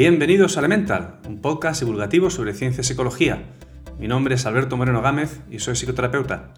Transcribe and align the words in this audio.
Bienvenidos 0.00 0.56
a 0.56 0.60
Elemental, 0.60 1.16
un 1.28 1.42
podcast 1.42 1.82
divulgativo 1.82 2.30
sobre 2.30 2.54
ciencia 2.54 2.80
y 2.80 2.84
psicología. 2.84 3.42
Mi 3.98 4.08
nombre 4.08 4.34
es 4.34 4.46
Alberto 4.46 4.78
Moreno 4.78 5.02
Gámez 5.02 5.40
y 5.50 5.58
soy 5.58 5.74
psicoterapeuta. 5.74 6.54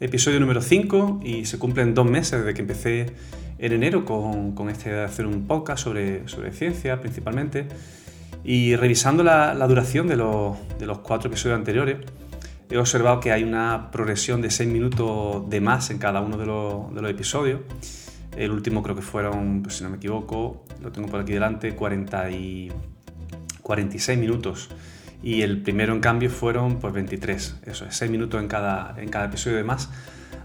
Episodio 0.00 0.40
número 0.40 0.60
5 0.60 1.20
y 1.22 1.44
se 1.44 1.60
cumplen 1.60 1.94
dos 1.94 2.04
meses 2.04 2.40
desde 2.40 2.52
que 2.52 2.62
empecé 2.62 3.12
en 3.60 3.72
enero 3.72 4.04
con, 4.04 4.68
este 4.68 4.90
de 4.90 5.04
hacer 5.04 5.24
un 5.24 5.46
podcast 5.46 5.84
sobre, 5.84 6.24
ciencia 6.50 7.00
principalmente. 7.00 7.68
Y 8.42 8.74
revisando 8.74 9.22
la, 9.22 9.54
duración 9.68 10.08
de 10.08 10.16
los, 10.16 10.98
cuatro 11.04 11.28
episodios 11.28 11.60
anteriores, 11.60 11.98
he 12.68 12.76
observado 12.76 13.20
que 13.20 13.30
hay 13.30 13.44
una 13.44 13.92
progresión 13.92 14.42
de 14.42 14.50
6 14.50 14.68
minutos 14.68 15.48
de 15.48 15.60
más 15.60 15.90
en 15.90 15.98
cada 15.98 16.22
uno 16.22 16.38
de 16.38 17.02
los 17.02 17.08
episodios 17.08 17.60
el 18.36 18.50
último 18.50 18.82
creo 18.82 18.94
que 18.94 19.02
fueron, 19.02 19.62
pues, 19.62 19.76
si 19.76 19.84
no 19.84 19.90
me 19.90 19.96
equivoco, 19.96 20.64
lo 20.82 20.92
tengo 20.92 21.08
por 21.08 21.20
aquí 21.20 21.32
delante, 21.32 21.74
40 21.74 22.30
y 22.30 22.72
46 23.62 24.18
minutos. 24.18 24.68
Y 25.22 25.42
el 25.42 25.62
primero, 25.62 25.92
en 25.92 26.00
cambio, 26.00 26.30
fueron 26.30 26.78
pues 26.78 26.92
23. 26.92 27.56
Eso 27.66 27.84
es, 27.86 27.96
6 27.96 28.10
minutos 28.10 28.40
en 28.40 28.48
cada, 28.48 28.94
en 28.98 29.08
cada 29.08 29.26
episodio 29.26 29.56
de 29.56 29.64
más. 29.64 29.90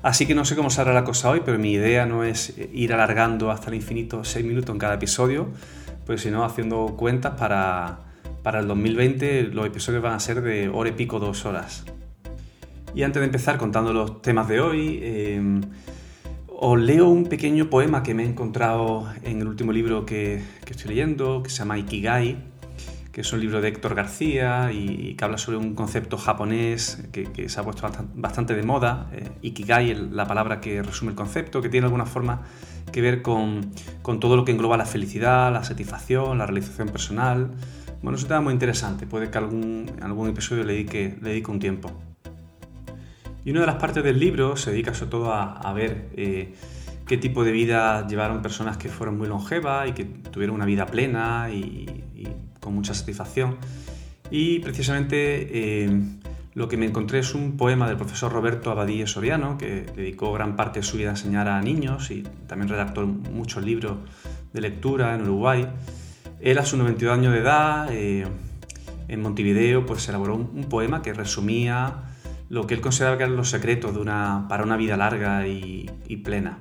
Así 0.02 0.26
que 0.26 0.34
no 0.34 0.46
sé 0.46 0.56
cómo 0.56 0.72
será 0.72 0.94
la 0.94 1.04
cosa 1.04 1.30
hoy, 1.30 1.42
pero 1.46 1.60
mi 1.60 1.74
idea 1.74 2.06
no 2.08 2.24
es 2.24 2.56
ir 2.74 2.94
alargando 2.94 3.52
hasta 3.52 3.70
el 3.70 3.76
infinito 3.76 4.24
6 4.24 4.44
minutos 4.44 4.74
en 4.74 4.80
cada 4.80 4.96
episodio, 4.96 5.50
pues 6.08 6.22
sino 6.22 6.44
haciendo 6.44 6.96
cuentas 6.98 7.36
para, 7.38 8.00
para 8.42 8.62
el 8.62 8.68
2020 8.68 9.44
los 9.44 9.68
episodios 9.68 10.02
van 10.02 10.14
a 10.14 10.20
ser 10.20 10.42
de 10.42 10.70
hora 10.70 10.90
y 10.90 10.94
pico, 10.94 11.20
dos 11.20 11.46
horas. 11.46 11.84
Y 12.96 13.04
antes 13.04 13.20
de 13.20 13.26
empezar 13.26 13.58
contando 13.58 13.94
los 13.94 14.22
temas 14.24 14.48
de 14.48 14.60
hoy, 14.60 15.00
eh, 15.04 15.62
os 16.64 16.80
leo 16.80 17.10
un 17.10 17.26
pequeño 17.26 17.72
poema 17.72 18.04
que 18.04 18.14
me 18.14 18.22
he 18.22 18.28
encontrado 18.28 19.10
en 19.24 19.42
el 19.42 19.48
último 19.48 19.72
libro 19.72 20.06
que, 20.06 20.44
estoy 20.70 20.90
leyendo, 20.90 21.42
que 21.42 21.50
se 21.50 21.58
llama 21.58 21.80
Ikigai, 21.80 22.38
que 23.12 23.22
es 23.22 23.34
un 23.34 23.40
libro 23.40 23.62
de 23.62 23.70
Héctor 23.70 23.96
García 23.96 24.72
y, 24.72 25.16
que 25.16 25.26
habla 25.26 25.40
sobre 25.40 25.58
un 25.58 25.74
concepto 25.74 26.20
japonés 26.20 27.04
que, 27.12 27.50
se 27.50 27.60
ha 27.60 27.64
puesto 27.64 27.90
bastante 28.14 28.54
de 28.54 28.62
moda. 28.62 29.10
Eh, 29.12 29.28
Ikigai, 29.42 30.12
la 30.12 30.28
palabra 30.28 30.62
que 30.62 30.84
resume 30.84 31.10
el 31.10 31.18
concepto, 31.18 31.64
que 31.64 31.70
tiene 31.70 31.86
alguna 31.86 32.06
forma 32.06 32.44
que 32.92 33.02
ver 33.02 33.24
con, 33.24 33.72
todo 34.20 34.36
lo 34.36 34.46
que 34.46 34.52
engloba 34.52 34.78
la 34.78 34.86
felicidad, 34.86 35.52
la 35.52 35.64
satisfacción, 35.64 36.38
la 36.38 36.46
realización 36.46 36.90
personal. 36.90 37.50
Bueno, 38.04 38.18
es 38.18 38.22
un 38.22 38.28
tema 38.28 38.42
muy 38.42 38.54
interesante, 38.54 39.08
puede 39.08 39.32
que 39.32 39.38
algún, 39.40 39.92
algún 40.00 40.30
episodio 40.30 40.64
le 40.64 40.74
dedique, 40.74 41.18
le 41.24 41.30
dedique 41.30 41.50
un 41.50 41.60
tiempo. 41.60 42.11
Y 43.44 43.52
una 43.52 43.62
de 43.62 43.66
las 43.66 43.76
partes 43.76 44.04
del 44.04 44.20
libro 44.20 44.56
se 44.56 44.72
dedica 44.72 44.94
sobre 44.94 45.12
todo 45.12 45.34
a, 45.34 45.74
ver 45.74 46.10
eh, 46.16 46.54
qué 47.08 47.18
tipo 47.18 47.44
de 47.44 47.52
vida 47.52 48.08
llevaron 48.08 48.42
personas 48.42 48.78
que 48.78 48.90
fueron 48.90 49.18
muy 49.18 49.28
longevas 49.28 49.90
y 49.90 49.94
que 49.94 50.06
tuvieron 50.06 50.56
una 50.56 50.66
vida 50.66 50.86
plena 50.86 51.50
y, 51.52 51.88
con 52.60 52.76
mucha 52.76 52.94
satisfacción. 52.94 53.58
Y 54.30 54.60
precisamente 54.60 55.86
eh, 55.86 56.02
lo 56.54 56.68
que 56.68 56.78
me 56.78 56.86
encontré 56.86 57.20
es 57.20 57.34
un 57.34 57.58
poema 57.58 57.88
del 57.88 57.98
profesor 57.98 58.32
Roberto 58.32 58.70
Abadía 58.70 59.08
Soriano, 59.08 59.58
que 59.58 59.82
dedicó 59.96 60.32
gran 60.34 60.56
parte 60.56 60.80
de 60.80 60.84
su 60.84 60.98
vida 60.98 61.08
a 61.08 61.12
enseñar 61.12 61.48
a 61.48 61.60
niños 61.62 62.12
y 62.12 62.24
también 62.46 62.70
redactó 62.70 63.08
muchos 63.08 63.66
libros 63.66 63.98
de 64.54 64.62
lectura 64.62 65.16
en 65.16 65.24
Uruguay. 65.24 65.68
Él 66.40 66.60
a 66.60 66.66
sus 66.66 66.78
92 66.78 67.18
años 67.18 67.34
de 67.34 67.40
edad, 67.40 67.88
eh, 67.92 68.28
en 69.08 69.22
Montevideo, 69.22 69.86
pues 69.86 70.08
elaboró 70.08 70.36
un 70.36 70.66
poema 70.66 71.02
que 71.02 71.14
resumía 71.14 72.11
lo 72.52 72.68
que 72.68 72.74
él 72.74 72.82
consideraba 72.82 73.18
que 73.18 73.24
eran 73.24 73.38
los 73.38 73.50
secretos 73.50 73.94
de 73.94 74.02
una, 74.02 74.46
para 74.50 74.64
una 74.66 74.76
vida 74.76 74.98
larga 74.98 75.48
y, 75.48 75.90
plena. 76.18 76.58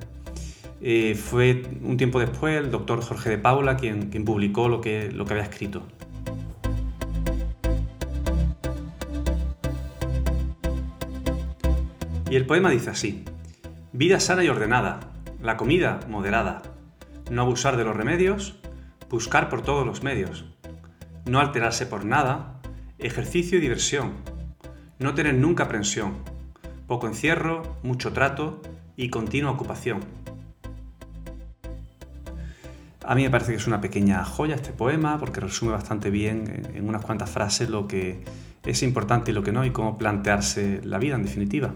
Eh, 0.80 1.16
fue 1.16 1.62
un 1.82 1.96
tiempo 1.96 2.20
después 2.20 2.56
el 2.56 2.70
doctor 2.70 3.02
Jorge 3.02 3.30
de 3.30 3.38
Paula 3.38 3.76
quien, 3.76 4.08
quien 4.08 4.24
publicó 4.24 4.68
lo 4.68 4.80
que, 4.80 5.10
lo 5.10 5.24
que 5.24 5.32
había 5.34 5.44
escrito. 5.44 5.82
Y 12.30 12.36
el 12.36 12.46
poema 12.46 12.70
dice 12.70 12.90
así, 12.90 13.24
vida 13.92 14.20
sana 14.20 14.44
y 14.44 14.48
ordenada, 14.48 15.00
la 15.42 15.56
comida 15.56 15.98
moderada, 16.08 16.62
no 17.32 17.42
abusar 17.42 17.76
de 17.76 17.82
los 17.82 17.96
remedios, 17.96 18.60
buscar 19.10 19.48
por 19.48 19.62
todos 19.62 19.84
los 19.84 20.04
medios, 20.04 20.44
no 21.26 21.40
alterarse 21.40 21.84
por 21.84 22.04
nada, 22.04 22.60
ejercicio 23.00 23.58
y 23.58 23.60
diversión, 23.60 24.12
no 25.00 25.14
tener 25.14 25.34
nunca 25.34 25.64
aprensión, 25.64 26.12
poco 26.86 27.06
encierro, 27.06 27.76
mucho 27.82 28.12
trato 28.12 28.60
y 28.96 29.08
continua 29.08 29.50
ocupación. 29.50 30.00
A 33.04 33.14
mí 33.14 33.22
me 33.22 33.30
parece 33.30 33.52
que 33.52 33.56
es 33.56 33.66
una 33.66 33.80
pequeña 33.80 34.22
joya 34.24 34.54
este 34.54 34.72
poema 34.72 35.18
porque 35.18 35.40
resume 35.40 35.72
bastante 35.72 36.10
bien 36.10 36.68
en 36.74 36.86
unas 36.88 37.02
cuantas 37.02 37.30
frases 37.30 37.70
lo 37.70 37.88
que 37.88 38.22
es 38.64 38.82
importante 38.82 39.30
y 39.30 39.34
lo 39.34 39.42
que 39.42 39.52
no 39.52 39.64
y 39.64 39.70
cómo 39.70 39.96
plantearse 39.96 40.80
la 40.84 40.98
vida 40.98 41.16
en 41.16 41.22
definitiva. 41.22 41.72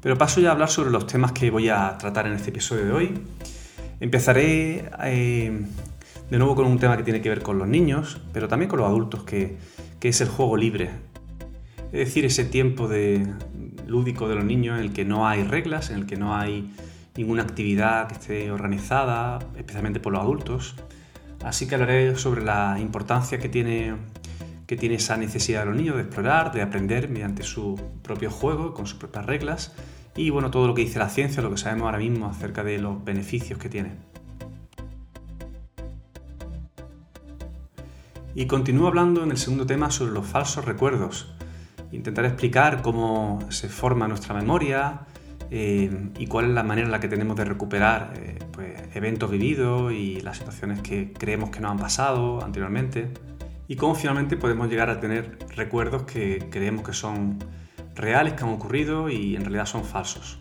Pero 0.00 0.18
paso 0.18 0.40
ya 0.40 0.50
a 0.50 0.52
hablar 0.52 0.68
sobre 0.68 0.90
los 0.90 1.06
temas 1.06 1.32
que 1.32 1.50
voy 1.50 1.68
a 1.68 1.96
tratar 1.96 2.26
en 2.26 2.34
este 2.34 2.50
episodio 2.50 2.84
de 2.86 2.92
hoy. 2.92 3.14
Empezaré 4.00 4.90
eh, 5.04 5.60
de 6.28 6.38
nuevo 6.38 6.56
con 6.56 6.66
un 6.66 6.78
tema 6.78 6.96
que 6.96 7.04
tiene 7.04 7.22
que 7.22 7.28
ver 7.28 7.40
con 7.40 7.56
los 7.56 7.68
niños, 7.68 8.20
pero 8.32 8.48
también 8.48 8.68
con 8.68 8.80
los 8.80 8.88
adultos, 8.88 9.22
que 9.22 9.56
que 10.04 10.10
es 10.10 10.20
el 10.20 10.28
juego 10.28 10.58
libre. 10.58 10.90
Es 11.90 12.08
decir, 12.08 12.26
ese 12.26 12.44
tiempo 12.44 12.88
de, 12.88 13.26
lúdico 13.86 14.28
de 14.28 14.34
los 14.34 14.44
niños 14.44 14.78
en 14.78 14.84
el 14.84 14.92
que 14.92 15.06
no 15.06 15.26
hay 15.26 15.44
reglas, 15.44 15.88
en 15.88 15.96
el 15.96 16.04
que 16.04 16.18
no 16.18 16.36
hay 16.36 16.70
ninguna 17.16 17.42
actividad 17.42 18.08
que 18.08 18.12
esté 18.12 18.50
organizada, 18.50 19.38
especialmente 19.56 20.00
por 20.00 20.12
los 20.12 20.20
adultos. 20.20 20.76
Así 21.42 21.66
que 21.66 21.76
hablaré 21.76 22.16
sobre 22.16 22.44
la 22.44 22.76
importancia 22.78 23.38
que 23.38 23.48
tiene, 23.48 23.94
que 24.66 24.76
tiene 24.76 24.96
esa 24.96 25.16
necesidad 25.16 25.60
de 25.60 25.66
los 25.70 25.76
niños 25.76 25.96
de 25.96 26.02
explorar, 26.02 26.52
de 26.52 26.60
aprender 26.60 27.08
mediante 27.08 27.42
su 27.42 27.80
propio 28.02 28.30
juego, 28.30 28.74
con 28.74 28.86
sus 28.86 28.98
propias 28.98 29.24
reglas, 29.24 29.74
y 30.16 30.28
bueno, 30.28 30.50
todo 30.50 30.66
lo 30.66 30.74
que 30.74 30.82
dice 30.82 30.98
la 30.98 31.08
ciencia, 31.08 31.42
lo 31.42 31.50
que 31.50 31.56
sabemos 31.56 31.86
ahora 31.86 31.96
mismo 31.96 32.26
acerca 32.26 32.62
de 32.62 32.76
los 32.76 33.02
beneficios 33.02 33.58
que 33.58 33.70
tiene. 33.70 33.92
Y 38.36 38.46
continúo 38.46 38.88
hablando 38.88 39.22
en 39.22 39.30
el 39.30 39.36
segundo 39.36 39.64
tema 39.64 39.92
sobre 39.92 40.12
los 40.12 40.26
falsos 40.26 40.64
recuerdos. 40.64 41.32
Intentaré 41.92 42.28
explicar 42.28 42.82
cómo 42.82 43.38
se 43.50 43.68
forma 43.68 44.08
nuestra 44.08 44.34
memoria 44.34 45.02
eh, 45.52 46.10
y 46.18 46.26
cuál 46.26 46.46
es 46.46 46.50
la 46.50 46.64
manera 46.64 46.86
en 46.86 46.90
la 46.90 46.98
que 46.98 47.06
tenemos 47.06 47.36
de 47.36 47.44
recuperar 47.44 48.12
eh, 48.16 48.40
pues, 48.50 48.74
eventos 48.94 49.30
vividos 49.30 49.92
y 49.92 50.20
las 50.20 50.38
situaciones 50.38 50.80
que 50.80 51.12
creemos 51.12 51.50
que 51.50 51.60
nos 51.60 51.70
han 51.70 51.78
pasado 51.78 52.42
anteriormente. 52.42 53.12
Y 53.68 53.76
cómo 53.76 53.94
finalmente 53.94 54.36
podemos 54.36 54.68
llegar 54.68 54.90
a 54.90 54.98
tener 54.98 55.38
recuerdos 55.54 56.02
que 56.02 56.48
creemos 56.50 56.84
que 56.84 56.92
son 56.92 57.38
reales, 57.94 58.32
que 58.32 58.42
han 58.42 58.50
ocurrido 58.50 59.08
y 59.08 59.36
en 59.36 59.42
realidad 59.42 59.66
son 59.66 59.84
falsos. 59.84 60.38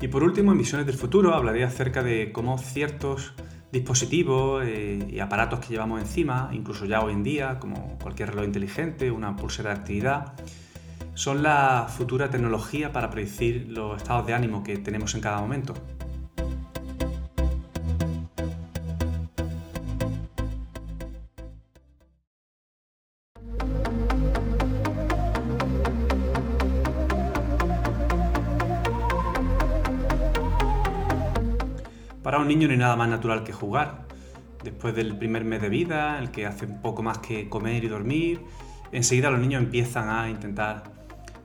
Y 0.00 0.08
por 0.08 0.24
último, 0.24 0.50
en 0.50 0.58
Visiones 0.58 0.86
del 0.86 0.96
Futuro 0.96 1.34
hablaré 1.34 1.62
acerca 1.62 2.02
de 2.02 2.32
cómo 2.32 2.58
ciertos 2.58 3.32
dispositivos 3.74 4.64
eh, 4.64 5.06
y 5.10 5.18
aparatos 5.18 5.58
que 5.60 5.68
llevamos 5.68 6.00
encima, 6.00 6.48
incluso 6.52 6.86
ya 6.86 7.02
hoy 7.02 7.12
en 7.12 7.22
día, 7.22 7.58
como 7.58 7.98
cualquier 7.98 8.30
reloj 8.30 8.46
inteligente, 8.46 9.10
una 9.10 9.36
pulsera 9.36 9.74
de 9.74 9.80
actividad, 9.80 10.32
son 11.14 11.42
la 11.42 11.86
futura 11.88 12.30
tecnología 12.30 12.92
para 12.92 13.10
predecir 13.10 13.66
los 13.68 13.98
estados 13.98 14.26
de 14.26 14.34
ánimo 14.34 14.64
que 14.64 14.78
tenemos 14.78 15.14
en 15.14 15.20
cada 15.20 15.40
momento. 15.40 15.74
Un 32.44 32.48
niño 32.48 32.68
no 32.68 32.76
nada 32.76 32.96
más 32.96 33.08
natural 33.08 33.42
que 33.42 33.52
jugar. 33.52 34.06
Después 34.62 34.94
del 34.94 35.18
primer 35.18 35.44
mes 35.44 35.60
de 35.60 35.68
vida, 35.68 36.18
el 36.18 36.30
que 36.30 36.46
hace 36.46 36.66
poco 36.66 37.02
más 37.02 37.18
que 37.18 37.48
comer 37.48 37.84
y 37.84 37.88
dormir, 37.88 38.40
enseguida 38.92 39.30
los 39.30 39.40
niños 39.40 39.62
empiezan 39.62 40.08
a 40.08 40.30
intentar 40.30 40.84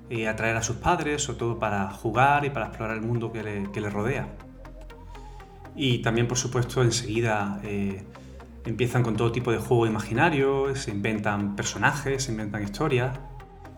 eh, 0.09 0.27
atraer 0.27 0.55
a 0.55 0.63
sus 0.63 0.77
padres, 0.77 1.23
sobre 1.23 1.39
todo 1.39 1.59
para 1.59 1.89
jugar 1.91 2.45
y 2.45 2.49
para 2.49 2.67
explorar 2.67 2.95
el 2.95 3.03
mundo 3.03 3.31
que 3.31 3.81
les 3.81 3.93
rodea. 3.93 4.27
Y 5.75 5.99
también, 5.99 6.27
por 6.27 6.37
supuesto, 6.37 6.81
enseguida 6.81 7.59
eh, 7.63 8.03
empiezan 8.65 9.03
con 9.03 9.15
todo 9.15 9.31
tipo 9.31 9.51
de 9.51 9.57
juego 9.59 9.85
imaginario, 9.87 10.75
se 10.75 10.91
inventan 10.91 11.55
personajes, 11.55 12.23
se 12.23 12.31
inventan 12.31 12.63
historias. 12.63 13.17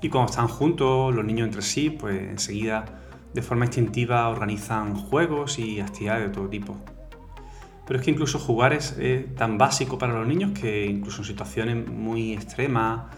Y 0.02 0.10
cuando 0.10 0.32
están 0.32 0.48
juntos, 0.48 1.14
los 1.14 1.24
niños 1.24 1.46
entre 1.46 1.62
sí, 1.62 1.92
pues 1.92 2.20
enseguida 2.22 2.86
de 3.34 3.42
forma 3.42 3.66
instintiva 3.66 4.28
organizan 4.30 4.96
juegos 4.96 5.60
y 5.60 5.80
actividades 5.80 6.28
de 6.28 6.34
todo 6.34 6.50
tipo. 6.50 6.78
Pero 7.92 8.00
es 8.00 8.06
que 8.06 8.12
incluso 8.12 8.40
jugar 8.40 8.72
es 8.72 8.96
tan 9.36 9.58
básico 9.58 9.98
para 9.98 10.14
los 10.14 10.26
niños 10.26 10.58
que 10.58 10.86
incluso 10.86 11.24
en 11.24 11.26
situaciones 11.26 11.90
muy 11.90 12.32
extremas, 12.32 13.14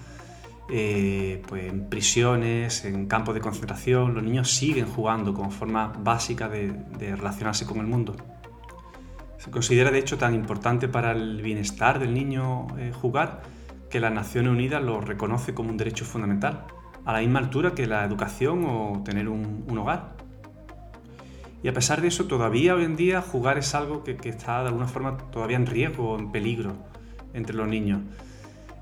eh, 0.67 1.43
pues 1.47 1.71
en 1.71 1.89
prisiones, 1.89 2.83
en 2.83 3.05
campos 3.05 3.35
de 3.35 3.39
concentración, 3.39 4.15
los 4.15 4.23
niños 4.23 4.49
siguen 4.49 4.87
jugando 4.87 5.31
como 5.35 5.51
forma 5.51 5.93
básica 5.99 6.49
de, 6.49 6.73
relacionarse 6.99 7.67
con 7.67 7.81
el 7.81 7.85
mundo. 7.85 8.15
Se 9.37 9.51
considera 9.51 9.91
de 9.91 9.99
hecho 9.99 10.17
tan 10.17 10.33
importante 10.33 10.87
para 10.87 11.11
el 11.11 11.43
bienestar 11.43 11.99
del 11.99 12.11
niño 12.11 12.65
eh, 12.79 12.91
jugar 12.99 13.43
que 13.91 13.99
las 13.99 14.11
Naciones 14.11 14.53
Unidas 14.53 14.81
lo 14.81 15.01
reconoce 15.01 15.53
como 15.53 15.69
un 15.69 15.77
derecho 15.77 16.03
fundamental, 16.03 16.65
a 17.05 17.13
la 17.13 17.19
misma 17.19 17.37
altura 17.37 17.75
que 17.75 17.85
la 17.85 18.03
educación 18.05 18.65
o 18.65 19.03
tener 19.05 19.29
un, 19.29 19.67
hogar. 19.77 20.15
Y 21.63 21.69
a 21.69 21.73
pesar 21.73 22.01
de 22.01 22.09
eso, 22.09 22.25
todavía 22.25 22.75
hoy 22.75 22.83
en 22.83 22.97
día 22.97 23.21
jugar 23.21 23.57
es 23.57 23.73
algo 23.73 24.03
que, 24.03 24.17
está 24.25 24.61
de 24.61 24.67
alguna 24.67 24.87
forma 24.87 25.17
todavía 25.31 25.55
en 25.55 25.65
riesgo 25.65 26.11
o 26.11 26.19
en 26.19 26.31
peligro 26.31 26.75
entre 27.33 27.55
los 27.55 27.67
niños. 27.67 28.01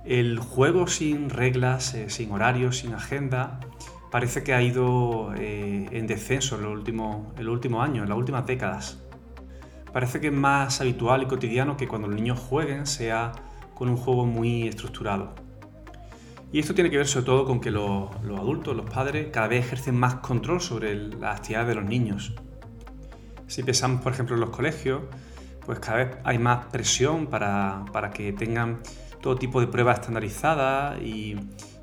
El 0.04 0.40
juego 0.40 0.88
sin 0.88 1.30
reglas, 1.30 1.94
eh, 1.94 2.10
sin 2.10 2.32
horarios, 2.32 2.80
sin 2.80 2.94
agenda, 2.94 3.60
parece 4.10 4.44
que 4.44 4.56
ha 4.56 4.64
ido 4.64 5.32
eh, 5.38 5.90
en 5.92 6.08
descenso 6.08 6.56
en 6.56 6.64
los 6.64 6.74
últimos 6.74 7.84
años, 7.84 8.04
en 8.04 8.10
las 8.10 8.18
últimas 8.18 8.48
décadas. 8.48 9.00
Parece 9.94 10.20
que 10.20 10.28
es 10.28 10.34
más 10.34 10.82
habitual 10.82 11.22
y 11.22 11.26
cotidiano 11.28 11.78
que 11.78 11.88
cuando 11.88 12.08
los 12.08 12.16
niños 12.16 12.40
jueguen 12.40 12.88
sea 12.88 13.32
con 13.76 13.90
un 13.90 13.98
juego 13.98 14.26
muy 14.26 14.68
estructurado. 14.68 15.36
Y 16.52 16.60
esto 16.60 16.74
tiene 16.74 16.90
que 16.90 16.98
ver 16.98 17.08
sobre 17.08 17.28
todo 17.28 17.46
con 17.46 17.62
que 17.62 17.70
los, 17.72 18.10
adultos, 18.12 18.76
los 18.76 18.90
padres, 18.90 19.28
cada 19.32 19.48
vez 19.48 19.66
ejercen 19.66 19.96
más 19.96 20.16
control 20.16 20.62
sobre 20.62 20.96
las 20.96 21.38
actividades 21.38 21.68
de 21.70 21.76
los 21.76 21.86
niños. 21.86 22.34
Si 23.52 23.64
pensamos, 23.64 24.00
por 24.00 24.14
ejemplo, 24.14 24.36
en 24.36 24.40
los 24.40 24.50
colegios, 24.50 25.02
pues 25.66 25.78
cada 25.80 25.98
vez 25.98 26.18
hay 26.24 26.40
más 26.40 26.68
presión 26.68 27.28
para, 27.28 27.84
para 27.92 28.10
que 28.12 28.32
tengan 28.32 28.80
todo 29.20 29.36
tipo 29.36 29.60
de 29.60 29.68
pruebas 29.68 30.00
estandarizadas 30.00 31.02
y, 31.02 31.36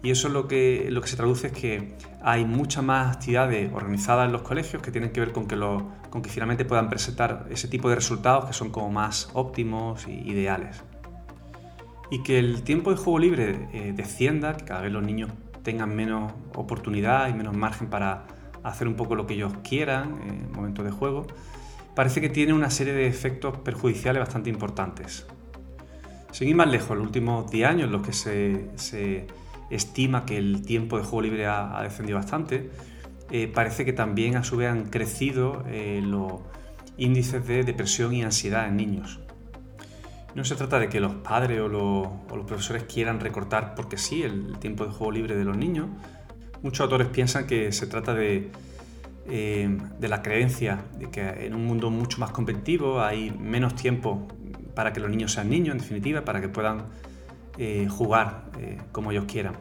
y 0.03 0.11
eso 0.11 0.31
lo 0.31 0.49
que, 0.49 0.87
lo 0.89 1.03
que 1.03 1.09
se 1.09 1.17
traduce 1.17 1.49
es 1.49 1.53
que 1.53 1.95
hay 2.23 2.47
muchas 2.47 2.83
más 2.83 3.17
actividades 3.17 3.71
organizadas 3.75 4.25
en 4.25 4.33
los 4.33 4.41
colegios 4.41 4.81
que 4.81 4.91
tienen 4.91 5.11
que 5.11 5.21
ver 5.21 5.31
con 5.31 5.47
que, 5.47 5.59
con 5.59 6.23
que 6.23 6.31
finalmente 6.31 6.65
puedan 6.65 6.89
presentar 6.89 7.47
ese 7.51 7.69
tipo 7.69 7.91
de 7.91 7.97
resultados 7.97 8.47
que 8.47 8.55
son 8.55 8.71
como 8.71 8.91
más 8.91 9.29
óptimos 9.35 10.07
e 10.07 10.13
ideales. 10.13 10.83
Y 12.11 12.23
que 12.23 12.39
el 12.39 12.63
tiempo 12.63 12.93
de 12.93 12.97
juego 12.97 13.19
libre 13.19 13.69
eh, 13.75 13.93
descienda, 13.95 14.57
que 14.57 14.65
cada 14.65 14.81
vez 14.81 14.91
los 14.91 15.03
niños 15.03 15.33
tengan 15.63 15.95
menos 15.95 16.33
oportunidad 16.55 17.29
y 17.29 17.35
menos 17.35 17.55
margen 17.55 17.89
para 17.89 18.25
hacer 18.63 18.89
un 18.89 18.95
poco 18.95 19.15
lo 19.15 19.27
que 19.27 19.35
ellos 19.35 19.53
quieran 19.63 20.23
en 20.27 20.51
momentos 20.51 20.83
de 20.83 20.91
juego, 20.91 21.27
parece 21.99 22.21
que 22.21 22.29
tiene 22.29 22.53
una 22.53 22.71
serie 22.71 22.93
de 22.93 23.09
efectos 23.09 23.57
perjudiciales 23.57 24.21
bastante 24.21 24.49
importantes. 24.49 25.27
Sin 26.31 26.47
ir 26.47 26.55
más 26.55 26.69
lejos, 26.69 26.97
los 26.97 27.05
últimos 27.05 27.51
10 27.51 27.69
años 27.69 27.87
en 27.87 27.91
los 27.91 28.07
que 28.07 28.13
se, 28.13 28.69
se 28.77 29.27
estima 29.69 30.25
que 30.25 30.39
el 30.39 30.63
tiempo 30.65 30.97
de 30.97 31.03
juego 31.03 31.23
libre 31.23 31.47
ha, 31.47 31.83
descendido 31.83 32.17
bastante, 32.17 32.71
eh, 33.33 33.51
parece 33.53 33.85
que 33.85 33.93
también 33.93 34.37
a 34.37 34.45
su 34.45 34.57
vez 34.57 34.71
han 34.71 34.85
crecido 34.85 35.65
eh, 35.67 36.01
los 36.01 36.35
índices 36.99 37.45
de 37.49 37.65
depresión 37.65 38.15
y 38.15 38.23
ansiedad 38.23 38.69
en 38.69 38.77
niños. 38.77 39.19
No 40.37 40.45
se 40.45 40.55
trata 40.55 40.79
de 40.79 40.89
que 40.89 41.01
los 41.01 41.15
padres 41.15 41.61
o 41.61 41.67
los, 41.67 42.47
profesores 42.47 42.85
quieran 42.85 43.19
recortar 43.19 43.75
porque 43.75 43.99
sí 43.99 44.23
el 44.23 44.57
tiempo 44.61 44.87
de 44.87 44.93
juego 44.93 45.11
libre 45.11 45.35
de 45.35 45.45
los 45.45 45.57
niños. 45.57 45.89
Muchos 46.63 46.83
autores 46.83 47.09
piensan 47.09 47.49
que 47.49 47.73
se 47.73 47.89
trata 47.89 48.15
de, 48.15 48.53
eh, 49.31 49.77
de 49.99 50.09
la 50.09 50.23
creencia 50.23 50.85
de 50.99 51.11
que 51.11 51.47
en 51.47 51.55
un 51.55 51.65
mundo 51.67 51.91
mucho 51.91 52.19
más 52.19 52.31
competitivo 52.31 53.01
hay 53.01 53.31
menos 53.31 53.75
tiempo 53.75 54.27
para 54.75 54.93
que 54.93 55.01
los 55.01 55.11
niños 55.11 55.33
sean 55.33 55.51
niños, 55.51 55.73
en 55.73 55.79
definitiva, 55.79 56.25
para 56.25 56.41
que 56.41 56.49
puedan 56.49 56.87
eh, 57.59 57.89
jugar 57.91 58.45
eh, 58.59 58.79
como 58.93 59.11
ellos 59.11 59.25
quieran. 59.27 59.57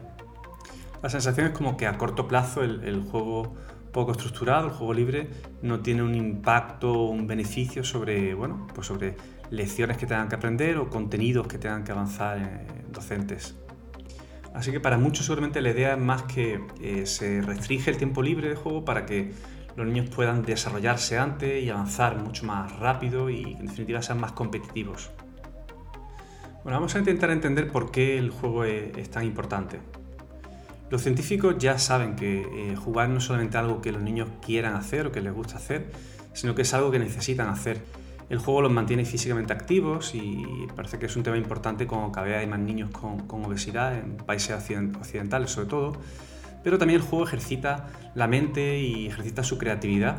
La 1.02 1.10
sensación 1.10 1.48
es 1.48 1.52
como 1.52 1.76
que 1.76 1.86
a 1.86 1.98
corto 1.98 2.28
plazo 2.28 2.62
el, 2.62 3.02
juego 3.02 3.54
poco 3.92 4.12
estructurado, 4.12 4.68
el 4.68 4.72
juego 4.72 4.94
libre, 4.94 5.28
no 5.62 5.80
tiene 5.80 6.02
un 6.02 6.14
impacto 6.14 6.92
o 6.92 7.10
un 7.10 7.26
beneficio 7.26 7.84
sobre, 7.84 8.34
bueno, 8.34 8.66
pues 8.74 8.86
sobre 8.86 9.16
lecciones 9.50 9.96
que 9.96 10.06
tengan 10.06 10.28
que 10.28 10.36
aprender 10.36 10.76
o 10.78 10.88
contenidos 10.88 11.46
que 11.46 11.58
tengan 11.58 11.84
que 11.84 11.92
avanzar 11.92 12.38
en 12.38 12.92
docentes. 12.92 13.56
Así 14.54 14.72
que 14.72 14.80
para 14.80 14.98
muchos 14.98 15.26
seguramente 15.26 15.60
la 15.60 15.70
idea 15.70 15.94
es 15.94 16.00
más 16.00 16.22
que 16.22 16.60
eh, 16.80 17.06
se 17.06 17.42
restringe 17.42 17.90
el 17.90 17.96
tiempo 17.96 18.22
libre 18.22 18.48
de 18.48 18.56
juego 18.56 18.84
para 18.84 19.06
que 19.06 19.32
los 19.78 19.86
niños 19.86 20.10
puedan 20.12 20.42
desarrollarse 20.42 21.18
antes 21.18 21.62
y 21.62 21.70
avanzar 21.70 22.16
mucho 22.16 22.44
más 22.44 22.76
rápido 22.80 23.30
y 23.30 23.52
en 23.52 23.66
definitiva 23.66 24.02
sean 24.02 24.20
más 24.20 24.32
competitivos. 24.32 25.10
Bueno, 26.64 26.80
vamos 26.80 26.96
a 26.96 26.98
intentar 26.98 27.30
entender 27.30 27.70
por 27.70 27.92
qué 27.92 28.18
el 28.18 28.30
juego 28.30 28.64
es, 28.64 29.08
tan 29.08 29.24
importante. 29.24 29.78
Los 30.90 31.02
científicos 31.02 31.58
ya 31.58 31.78
saben 31.78 32.16
que 32.16 32.40
eh, 32.40 32.74
jugar 32.74 33.08
no 33.08 33.18
es 33.18 33.24
solamente 33.24 33.56
algo 33.56 33.80
que 33.80 33.92
los 33.92 34.02
niños 34.02 34.28
quieran 34.44 34.74
hacer 34.74 35.06
o 35.06 35.12
que 35.12 35.20
les 35.20 35.32
gusta 35.32 35.58
hacer, 35.58 35.92
sino 36.32 36.56
que 36.56 36.62
es 36.62 36.74
algo 36.74 36.90
que 36.90 36.98
necesitan 36.98 37.48
hacer. 37.48 37.80
El 38.30 38.38
juego 38.38 38.62
los 38.62 38.72
mantiene 38.72 39.04
físicamente 39.04 39.52
activos 39.52 40.12
y 40.12 40.44
parece 40.74 40.98
que 40.98 41.06
es 41.06 41.14
un 41.14 41.22
tema 41.22 41.36
importante 41.36 41.86
como 41.86 42.10
cada 42.10 42.26
vez 42.26 42.38
hay 42.38 42.48
más 42.48 42.58
niños 42.58 42.90
con, 42.90 43.28
con 43.28 43.44
obesidad 43.44 43.96
en 43.96 44.16
países 44.16 44.56
occidentales 45.00 45.52
sobre 45.52 45.68
todo, 45.68 45.92
pero 46.68 46.76
también 46.76 47.00
el 47.00 47.06
juego 47.06 47.24
ejercita 47.24 47.86
la 48.14 48.26
mente 48.26 48.78
y 48.78 49.06
ejercita 49.06 49.42
su 49.42 49.56
creatividad 49.56 50.18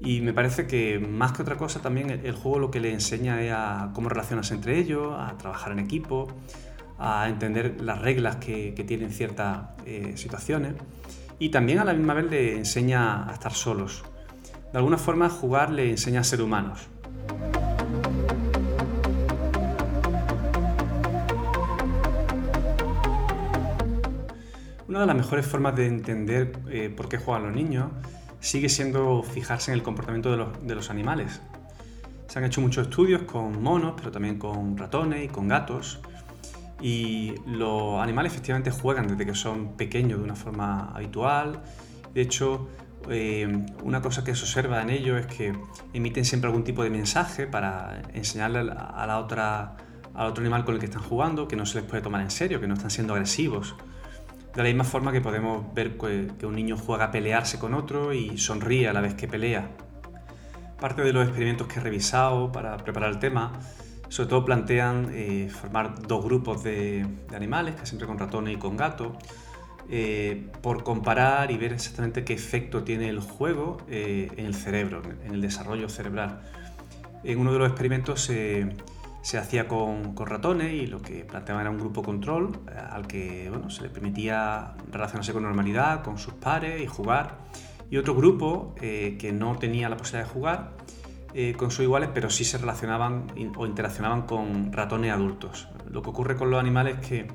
y 0.00 0.22
me 0.22 0.32
parece 0.32 0.66
que 0.66 0.98
más 0.98 1.30
que 1.30 1.42
otra 1.42 1.56
cosa 1.56 1.80
también 1.80 2.10
el, 2.10 2.34
juego 2.34 2.58
lo 2.58 2.72
que 2.72 2.80
le 2.80 2.92
enseña 2.92 3.40
es 3.40 3.52
a 3.54 3.92
cómo 3.94 4.08
relacionarse 4.08 4.54
entre 4.54 4.76
ellos, 4.76 5.14
a 5.16 5.38
trabajar 5.38 5.70
en 5.70 5.78
equipo, 5.78 6.34
a 6.98 7.28
entender 7.28 7.80
las 7.80 8.02
reglas 8.02 8.38
que, 8.38 8.72
tienen 8.88 9.12
ciertas 9.12 9.68
eh, 9.86 10.14
situaciones 10.16 10.74
y 11.38 11.50
también 11.50 11.78
a 11.78 11.84
la 11.84 11.92
misma 11.92 12.14
vez 12.14 12.28
le 12.28 12.56
enseña 12.56 13.30
a 13.30 13.32
estar 13.32 13.52
solos. 13.52 14.02
De 14.72 14.78
alguna 14.78 14.98
forma 14.98 15.30
jugar 15.30 15.70
le 15.70 15.90
enseña 15.90 16.22
a 16.22 16.24
ser 16.24 16.42
humanos. 16.42 16.88
Una 24.88 25.00
de 25.00 25.06
las 25.06 25.16
mejores 25.16 25.46
formas 25.46 25.76
de 25.76 25.86
entender 25.86 26.58
eh, 26.70 26.88
por 26.88 27.10
qué 27.10 27.18
juegan 27.18 27.42
los 27.42 27.54
niños 27.54 27.90
sigue 28.40 28.70
siendo 28.70 29.22
fijarse 29.22 29.70
en 29.70 29.76
el 29.76 29.82
comportamiento 29.82 30.30
de 30.30 30.74
los, 30.74 30.88
animales. 30.88 31.42
Se 32.26 32.38
han 32.38 32.46
hecho 32.46 32.62
muchos 32.62 32.86
estudios 32.86 33.22
con 33.22 33.62
monos, 33.62 33.94
pero 33.98 34.10
también 34.10 34.38
con 34.38 34.78
ratones 34.78 35.26
y 35.26 35.28
con 35.28 35.46
gatos. 35.46 36.00
Y 36.80 37.34
los 37.46 38.00
animales 38.00 38.32
efectivamente 38.32 38.70
juegan 38.70 39.08
desde 39.08 39.26
que 39.26 39.34
son 39.34 39.76
pequeños 39.76 40.20
de 40.20 40.24
una 40.24 40.36
forma 40.36 40.90
habitual. 40.94 41.62
De 42.14 42.22
hecho, 42.22 42.68
eh, 43.10 43.66
una 43.82 44.00
cosa 44.00 44.24
que 44.24 44.34
se 44.34 44.44
observa 44.44 44.80
en 44.80 44.88
ellos 44.88 45.20
es 45.20 45.26
que 45.26 45.52
emiten 45.92 46.24
siempre 46.24 46.48
algún 46.48 46.64
tipo 46.64 46.82
de 46.82 46.88
mensaje 46.88 47.46
para 47.46 48.00
enseñarle 48.14 48.60
a 48.60 49.04
la 49.06 49.18
otra, 49.18 49.76
al 50.14 50.28
otro 50.28 50.40
animal 50.42 50.64
con 50.64 50.74
el 50.74 50.80
que 50.80 50.86
están 50.86 51.02
jugando 51.02 51.46
que 51.46 51.56
no 51.56 51.66
se 51.66 51.80
les 51.80 51.90
puede 51.90 52.02
tomar 52.02 52.22
en 52.22 52.30
serio, 52.30 52.58
que 52.58 52.66
no 52.66 52.72
están 52.72 52.90
siendo 52.90 53.12
agresivos. 53.12 53.74
De 54.54 54.62
la 54.62 54.68
misma 54.68 54.84
forma 54.84 55.12
que 55.12 55.20
podemos 55.20 55.72
ver 55.74 55.96
que 55.98 56.46
un 56.46 56.54
niño 56.54 56.76
juega 56.76 57.06
a 57.06 57.10
pelearse 57.10 57.58
con 57.58 57.74
otro 57.74 58.12
y 58.12 58.38
sonríe 58.38 58.88
a 58.88 58.92
la 58.92 59.00
vez 59.00 59.14
que 59.14 59.28
pelea. 59.28 59.70
Parte 60.80 61.02
de 61.02 61.12
los 61.12 61.24
experimentos 61.24 61.66
que 61.66 61.80
he 61.80 61.82
revisado 61.82 62.50
para 62.50 62.76
preparar 62.78 63.10
el 63.10 63.18
tema, 63.18 63.52
sobre 64.08 64.28
todo 64.28 64.44
plantean 64.44 65.10
eh, 65.12 65.50
formar 65.50 66.00
dos 66.06 66.24
grupos 66.24 66.62
de, 66.62 67.06
animales, 67.34 67.74
que 67.74 67.86
siempre 67.86 68.06
con 68.06 68.18
ratones 68.18 68.54
y 68.54 68.56
con 68.56 68.76
gatos, 68.76 69.12
eh, 69.90 70.50
por 70.62 70.82
comparar 70.82 71.50
y 71.50 71.56
ver 71.56 71.72
exactamente 71.72 72.24
qué 72.24 72.32
efecto 72.32 72.84
tiene 72.84 73.08
el 73.08 73.20
juego 73.20 73.78
eh, 73.88 74.30
en 74.36 74.46
el 74.46 74.54
cerebro, 74.54 75.02
en 75.24 75.34
el 75.34 75.40
desarrollo 75.40 75.88
cerebral. 75.88 76.42
En 77.24 77.38
uno 77.38 77.52
de 77.52 77.58
los 77.58 77.68
experimentos 77.68 78.20
se 78.20 78.68
se 79.22 79.38
hacía 79.38 79.66
con, 79.66 80.14
ratones 80.16 80.72
y 80.72 80.86
lo 80.86 81.00
que 81.02 81.24
planteaban 81.24 81.62
era 81.62 81.70
un 81.70 81.78
grupo 81.78 82.02
control 82.02 82.60
eh, 82.68 82.78
al 82.90 83.06
que 83.06 83.48
bueno, 83.50 83.70
se 83.70 83.82
le 83.82 83.88
permitía 83.88 84.74
relacionarse 84.90 85.32
con 85.32 85.42
normalidad, 85.42 86.02
con 86.02 86.18
sus 86.18 86.34
pares 86.34 86.80
y 86.80 86.86
jugar. 86.86 87.38
Y 87.90 87.96
otro 87.96 88.14
grupo 88.14 88.74
eh, 88.80 89.16
que 89.18 89.32
no 89.32 89.56
tenía 89.56 89.88
la 89.88 89.96
posibilidad 89.96 90.28
de 90.28 90.32
jugar 90.32 90.72
eh, 91.34 91.54
con 91.56 91.70
sus 91.70 91.84
iguales, 91.84 92.10
pero 92.12 92.30
sí 92.30 92.44
se 92.44 92.58
relacionaban 92.58 93.26
o 93.56 93.66
interaccionaban 93.66 94.22
con 94.22 94.72
ratones 94.72 95.12
adultos. 95.12 95.68
Lo 95.90 96.02
que 96.02 96.10
ocurre 96.10 96.36
con 96.36 96.50
los 96.50 96.60
animales 96.60 96.98
es 97.00 97.06
que 97.06 97.28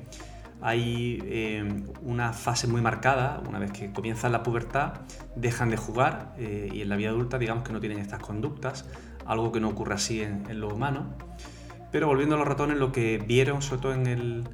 hay 0.60 1.60
una 2.02 2.32
fase 2.32 2.66
muy 2.66 2.80
marcada, 2.80 3.42
una 3.46 3.58
vez 3.58 3.70
que 3.72 3.92
comienzan 3.92 4.32
la 4.32 4.42
pubertad, 4.42 4.94
dejan 5.36 5.68
de 5.68 5.76
jugar 5.76 6.34
y 6.38 6.80
en 6.80 6.88
la 6.88 6.96
vida 6.96 7.10
adulta 7.10 7.38
digamos 7.38 7.64
que 7.64 7.72
no 7.74 7.80
tienen 7.80 7.98
estas 7.98 8.20
conductas, 8.20 8.88
algo 9.26 9.52
que 9.52 9.60
no 9.60 9.68
ocurre 9.68 9.94
así 9.94 10.22
en, 10.22 10.48
en 10.48 10.60
los 10.60 10.72
humanos. 10.72 11.04
Pero 11.94 12.08
volviendo 12.08 12.34
a 12.34 12.38
los 12.38 12.48
ratones, 12.48 12.76
lo 12.76 12.90
que 12.90 13.18
vieron, 13.24 13.62
sobre 13.62 13.80
todo 13.80 13.94
en 13.94 14.08
el, 14.08 14.48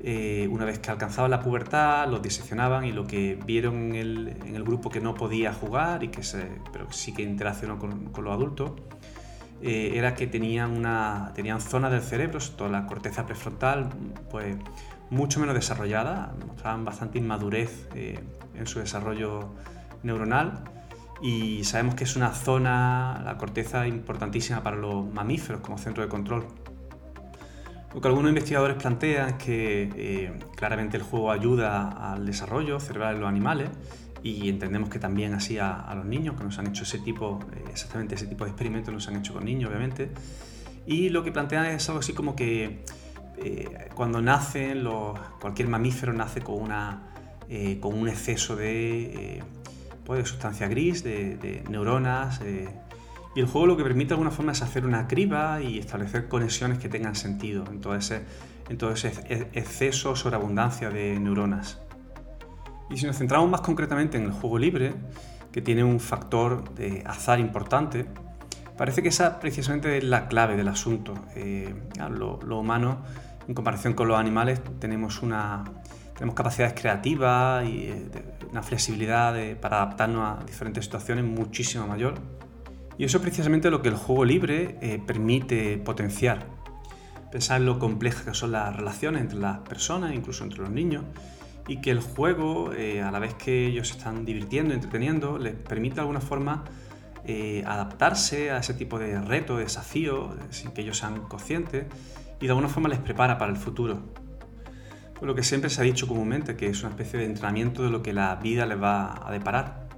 eh, 0.00 0.48
una 0.50 0.64
vez 0.64 0.80
que 0.80 0.90
alcanzaban 0.90 1.30
la 1.30 1.38
pubertad, 1.38 2.08
los 2.08 2.20
diseccionaban 2.20 2.84
y 2.84 2.90
lo 2.90 3.06
que 3.06 3.38
vieron 3.46 3.94
en 3.94 4.56
el, 4.56 4.64
grupo 4.64 4.90
que 4.90 5.00
no 5.00 5.14
podía 5.14 5.52
jugar, 5.52 6.02
y 6.02 6.08
que 6.08 6.24
se, 6.24 6.48
pero 6.72 6.90
sí 6.90 7.14
que 7.14 7.22
interaccionó 7.22 7.78
con, 7.78 8.10
los 8.12 8.34
adultos, 8.34 8.72
eh, 9.62 9.92
era 9.94 10.16
que 10.16 10.26
tenían, 10.26 10.76
una, 10.76 11.30
tenían 11.32 11.60
zonas 11.60 11.92
del 11.92 12.02
cerebro, 12.02 12.40
sobre 12.40 12.58
todo 12.58 12.68
la 12.70 12.86
corteza 12.86 13.24
prefrontal, 13.24 13.90
pues 14.28 14.56
mucho 15.10 15.38
menos 15.38 15.54
desarrollada, 15.54 16.34
mostraban 16.44 16.84
bastante 16.84 17.18
inmadurez 17.18 17.86
eh, 17.94 18.18
en 18.56 18.66
su 18.66 18.80
desarrollo 18.80 19.54
neuronal 20.02 20.64
y 21.22 21.62
sabemos 21.62 21.94
que 21.94 22.02
es 22.02 22.16
una 22.16 22.32
zona, 22.32 23.22
la 23.24 23.36
corteza, 23.36 23.86
importantísima 23.86 24.62
para 24.64 24.76
los 24.76 25.06
mamíferos 25.12 25.60
como 25.60 25.78
centro 25.78 26.02
de 26.02 26.08
control. 26.08 26.46
Lo 27.94 28.00
que 28.00 28.08
algunos 28.08 28.28
investigadores 28.28 28.76
plantean 28.76 29.30
es 29.30 29.34
que 29.34 29.90
eh, 29.96 30.32
claramente 30.56 30.96
el 30.96 31.02
juego 31.02 31.32
ayuda 31.32 32.12
al 32.12 32.24
desarrollo 32.24 32.78
cerebral 32.78 33.14
de 33.14 33.20
los 33.20 33.28
animales 33.28 33.70
y 34.22 34.48
entendemos 34.48 34.90
que 34.90 34.98
también 34.98 35.34
así 35.34 35.58
a, 35.58 35.92
los 35.96 36.04
niños, 36.04 36.36
que 36.36 36.44
nos 36.44 36.58
han 36.58 36.68
hecho 36.68 36.84
ese 36.84 36.98
tipo, 36.98 37.40
eh, 37.52 37.64
exactamente 37.70 38.14
ese 38.14 38.26
tipo 38.26 38.44
de 38.44 38.50
experimentos 38.50 38.92
nos 38.94 39.08
han 39.08 39.16
hecho 39.16 39.32
con 39.34 39.44
niños, 39.44 39.70
obviamente. 39.70 40.10
Y 40.86 41.08
lo 41.08 41.24
que 41.24 41.32
plantean 41.32 41.66
es 41.66 41.88
algo 41.88 42.00
así 42.00 42.12
como 42.12 42.36
que 42.36 42.84
eh, 43.38 43.88
cuando 43.94 44.22
nacen, 44.22 44.84
los, 44.84 45.18
cualquier 45.40 45.68
mamífero 45.68 46.12
nace 46.12 46.42
con, 46.42 46.60
una, 46.62 47.02
con 47.80 47.98
un 47.98 48.08
exceso 48.08 48.54
de 48.54 49.42
de 50.14 50.24
sustancia 50.26 50.68
gris, 50.68 51.02
de, 51.02 51.62
neuronas. 51.68 52.40
Y 53.34 53.40
el 53.40 53.46
juego 53.46 53.66
lo 53.66 53.76
que 53.76 53.84
permite 53.84 54.08
de 54.08 54.14
alguna 54.14 54.30
forma 54.30 54.52
es 54.52 54.62
hacer 54.62 54.84
una 54.84 55.06
criba 55.06 55.62
y 55.62 55.78
establecer 55.78 56.28
conexiones 56.28 56.78
que 56.78 56.88
tengan 56.88 57.14
sentido 57.14 57.64
en 57.70 57.80
todo 57.80 57.94
ese, 57.94 58.24
en 58.68 58.76
todo 58.76 58.92
ese 58.92 59.08
exceso, 59.52 60.16
sobreabundancia 60.16 60.90
de 60.90 61.18
neuronas. 61.20 61.80
Y 62.90 62.96
si 62.96 63.06
nos 63.06 63.18
centramos 63.18 63.48
más 63.48 63.60
concretamente 63.60 64.16
en 64.18 64.24
el 64.24 64.32
juego 64.32 64.58
libre, 64.58 64.94
que 65.52 65.62
tiene 65.62 65.84
un 65.84 66.00
factor 66.00 66.74
de 66.74 67.04
azar 67.06 67.38
importante, 67.38 68.06
parece 68.76 69.00
que 69.00 69.10
esa 69.10 69.38
precisamente 69.38 69.98
es 69.98 70.04
la 70.04 70.26
clave 70.26 70.56
del 70.56 70.66
asunto. 70.66 71.14
Eh, 71.36 71.72
lo, 72.10 72.40
lo, 72.42 72.58
humano, 72.58 72.98
en 73.46 73.54
comparación 73.54 73.94
con 73.94 74.08
los 74.08 74.18
animales, 74.18 74.60
tenemos, 74.80 75.22
una, 75.22 75.62
tenemos 76.14 76.34
capacidades 76.34 76.74
creativas 76.74 77.64
y 77.64 77.86
eh, 77.86 78.08
una 78.50 78.62
flexibilidad 78.64 79.36
para 79.60 79.82
adaptarnos 79.82 80.40
a 80.40 80.44
diferentes 80.44 80.84
situaciones 80.84 81.24
muchísimo 81.24 81.86
mayor. 81.86 82.14
Y 83.00 83.04
eso 83.04 83.16
es 83.16 83.22
precisamente 83.22 83.70
lo 83.70 83.80
que 83.80 83.88
el 83.88 83.94
juego 83.94 84.26
libre 84.26 84.76
eh, 84.82 85.00
permite 85.06 85.78
potenciar. 85.78 86.46
Pensar 87.32 87.58
en 87.58 87.64
lo 87.64 87.78
complejas 87.78 88.24
que 88.24 88.34
son 88.34 88.52
las 88.52 88.76
relaciones 88.76 89.22
entre 89.22 89.38
las 89.38 89.60
personas, 89.60 90.12
incluso 90.12 90.44
entre 90.44 90.58
los 90.58 90.68
niños, 90.68 91.04
y 91.66 91.80
que 91.80 91.92
el 91.92 92.00
juego, 92.00 92.74
eh, 92.74 93.00
a 93.00 93.10
la 93.10 93.18
vez 93.18 93.32
que 93.32 93.68
ellos 93.68 93.88
se 93.88 93.96
están 93.96 94.26
divirtiendo, 94.26 94.74
entreteniendo, 94.74 95.38
les 95.38 95.54
permite 95.54 95.94
de 95.94 96.00
alguna 96.02 96.20
forma 96.20 96.64
eh, 97.24 97.64
adaptarse 97.66 98.50
a 98.50 98.58
ese 98.58 98.74
tipo 98.74 98.98
de 98.98 99.18
reto, 99.18 99.56
de 99.56 99.62
desafío, 99.64 100.36
sin 100.50 100.72
que 100.72 100.82
ellos 100.82 100.98
sean 100.98 101.22
conscientes, 101.22 101.86
y 102.38 102.44
de 102.44 102.50
alguna 102.50 102.68
forma 102.68 102.90
les 102.90 102.98
prepara 102.98 103.38
para 103.38 103.50
el 103.50 103.56
futuro 103.56 104.12
lo 105.22 105.34
que 105.34 105.42
siempre 105.42 105.70
se 105.70 105.80
ha 105.80 105.84
dicho 105.84 106.06
comúnmente, 106.06 106.54
que 106.54 106.66
es 106.66 106.80
una 106.82 106.90
especie 106.90 107.18
de 107.18 107.24
entrenamiento 107.24 107.82
de 107.82 107.88
lo 107.88 108.02
que 108.02 108.12
la 108.12 108.36
vida 108.36 108.66
les 108.66 108.80
va 108.80 109.26
a 109.26 109.32
deparar. 109.32 109.89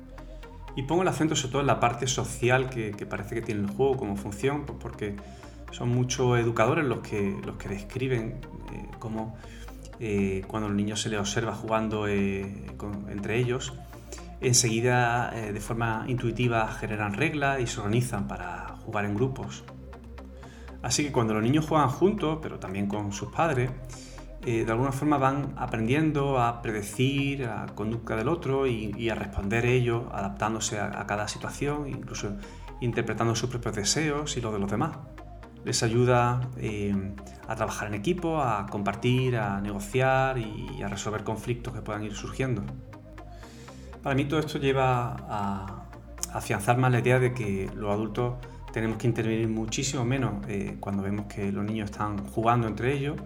Y 0.75 0.83
pongo 0.83 1.02
el 1.02 1.09
acento 1.09 1.37
sobre 1.37 1.52
todo 1.52 1.61
en 1.61 1.67
la 1.67 1.81
parte 1.81 2.07
social 2.07 2.71
que, 2.71 2.93
parece 3.07 3.35
que 3.35 3.43
tiene 3.43 3.62
el 3.62 3.67
juego 3.69 3.97
como 3.97 4.17
función, 4.17 4.64
pues 4.64 4.79
porque 4.81 5.17
son 5.71 5.91
muchos 5.91 6.38
educadores 6.38 6.85
los 6.85 7.00
que, 7.00 7.37
los 7.45 7.57
que 7.57 7.69
describen 7.69 8.41
eh, 8.73 8.88
cómo 8.99 9.37
eh, 10.00 10.43
cuando 10.47 10.69
los 10.69 10.76
niños 10.76 11.00
se 11.00 11.09
les 11.09 11.21
observa 11.21 11.55
jugando 11.55 12.09
eh, 12.09 12.67
entre 13.11 13.38
ellos, 13.38 13.75
enseguida 14.41 15.31
de 15.31 15.61
forma 15.61 16.05
intuitiva 16.09 16.67
generan 16.69 17.14
reglas 17.14 17.61
y 17.61 17.67
se 17.67 17.79
organizan 17.81 18.26
para 18.26 18.76
jugar 18.85 19.05
en 19.05 19.14
grupos. 19.14 19.62
Así 20.83 21.05
que 21.05 21.12
cuando 21.12 21.35
los 21.35 21.45
niños 21.45 21.67
juegan 21.67 21.88
juntos, 21.88 22.38
pero 22.43 22.59
también 22.59 22.88
con 22.88 23.12
sus 23.12 23.31
padres, 23.31 23.71
eh, 24.45 24.65
de 24.65 24.73
alguna 24.73 24.93
forma 24.93 25.19
van 25.19 25.55
aprendiendo 25.57 26.41
a 26.41 26.63
predecir 26.63 27.41
la 27.41 27.67
conducta 27.75 28.17
del 28.17 28.29
otro 28.29 28.67
y, 28.67 29.09
a 29.09 29.15
responder 29.15 29.65
ello, 29.67 30.09
adaptándose 30.13 30.81
a, 30.81 31.07
cada 31.07 31.29
situación, 31.29 31.89
incluso 31.89 32.37
interpretando 32.81 33.35
sus 33.35 33.51
propios 33.51 33.77
deseos 33.77 34.37
y 34.37 34.41
los 34.41 34.53
de 34.53 34.59
los 34.59 34.71
demás. 34.71 34.97
Les 35.65 35.83
ayuda 35.85 36.41
eh, 36.57 37.15
a 37.47 37.55
trabajar 37.55 37.87
en 37.89 37.95
equipo, 37.95 38.41
a 38.41 38.67
compartir, 38.67 39.37
a 39.37 39.61
negociar 39.61 40.39
y 40.39 40.83
a 40.83 40.89
resolver 40.89 41.23
conflictos 41.23 41.73
que 41.73 41.81
puedan 41.81 42.03
ir 42.03 42.15
surgiendo. 42.15 42.65
Para 44.03 44.17
mí 44.17 44.25
todo 44.25 44.41
esto 44.41 44.59
lleva 44.59 45.17
a 45.29 45.85
afianzar 46.33 46.77
más 46.79 46.91
la 46.91 46.99
idea 46.99 47.21
de 47.21 47.33
que 47.33 47.71
los 47.77 47.93
adultos 47.93 48.35
tenemos 48.73 48.99
que 48.99 49.07
intervenir 49.07 49.49
muchísimo 49.49 50.05
menos 50.05 50.45
eh, 50.49 50.77
cuando 50.81 51.03
vemos 51.03 51.27
que 51.27 51.53
los 51.53 51.65
niños 51.65 51.91
están 51.91 52.19
jugando 52.27 52.67
entre 52.67 52.95
ellos 52.95 53.17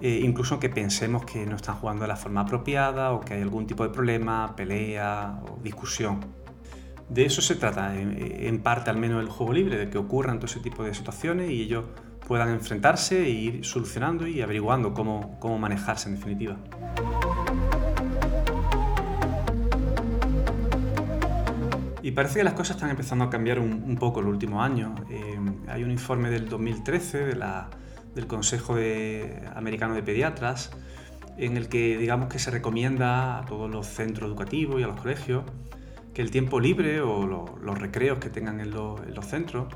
eh, 0.00 0.20
incluso 0.22 0.60
que 0.60 0.68
pensemos 0.68 1.24
que 1.24 1.46
no 1.46 1.56
están 1.56 1.76
jugando 1.76 2.02
de 2.02 2.08
la 2.08 2.16
forma 2.16 2.42
apropiada 2.42 3.12
o 3.12 3.20
que 3.20 3.34
hay 3.34 3.42
algún 3.42 3.66
tipo 3.66 3.82
de 3.82 3.90
problema, 3.90 4.54
pelea 4.54 5.40
o 5.48 5.58
discusión. 5.62 6.20
De 7.08 7.24
eso 7.24 7.40
se 7.40 7.54
trata, 7.54 7.94
en, 7.96 8.60
parte 8.62 8.90
al 8.90 8.96
menos 8.96 9.22
el 9.22 9.28
juego 9.28 9.52
libre, 9.52 9.78
de 9.78 9.88
que 9.88 9.96
ocurran 9.96 10.38
todo 10.38 10.46
ese 10.46 10.60
tipo 10.60 10.82
de 10.82 10.92
situaciones 10.92 11.50
y 11.50 11.62
ellos 11.62 11.84
puedan 12.26 12.50
enfrentarse 12.50 13.22
e 13.24 13.30
ir 13.30 13.64
solucionando 13.64 14.26
y 14.26 14.42
averiguando 14.42 14.92
cómo, 14.92 15.38
cómo 15.38 15.58
manejarse 15.58 16.08
en 16.08 16.16
definitiva. 16.16 16.56
Y 22.02 22.10
parece 22.12 22.38
que 22.38 22.44
las 22.44 22.54
cosas 22.54 22.76
están 22.76 22.90
empezando 22.90 23.24
a 23.24 23.30
cambiar 23.30 23.58
un, 23.58 23.96
poco 23.96 24.20
en 24.20 24.26
los 24.26 24.34
últimos 24.34 24.64
años. 24.64 24.92
Eh, 25.10 25.38
hay 25.68 25.82
un 25.84 25.90
informe 25.90 26.30
del 26.30 26.48
2013 26.48 27.24
de 27.24 27.36
la 27.36 27.68
del 28.16 28.26
Consejo 28.26 28.76
Americano 29.54 29.94
de 29.94 30.02
Pediatras, 30.02 30.70
en 31.36 31.56
el 31.56 31.68
que 31.68 31.98
digamos 31.98 32.28
que 32.28 32.38
se 32.38 32.50
recomienda 32.50 33.38
a 33.38 33.44
todos 33.44 33.70
los 33.70 33.86
centros 33.86 34.28
educativos 34.28 34.80
y 34.80 34.82
a 34.82 34.86
los 34.86 34.98
colegios 34.98 35.44
que 36.14 36.22
el 36.22 36.30
tiempo 36.30 36.60
libre 36.60 37.02
o 37.02 37.26
los 37.26 37.78
recreos 37.78 38.18
que 38.18 38.30
tengan 38.30 38.58
en, 38.60 38.70
los, 38.70 39.26
centros, 39.26 39.66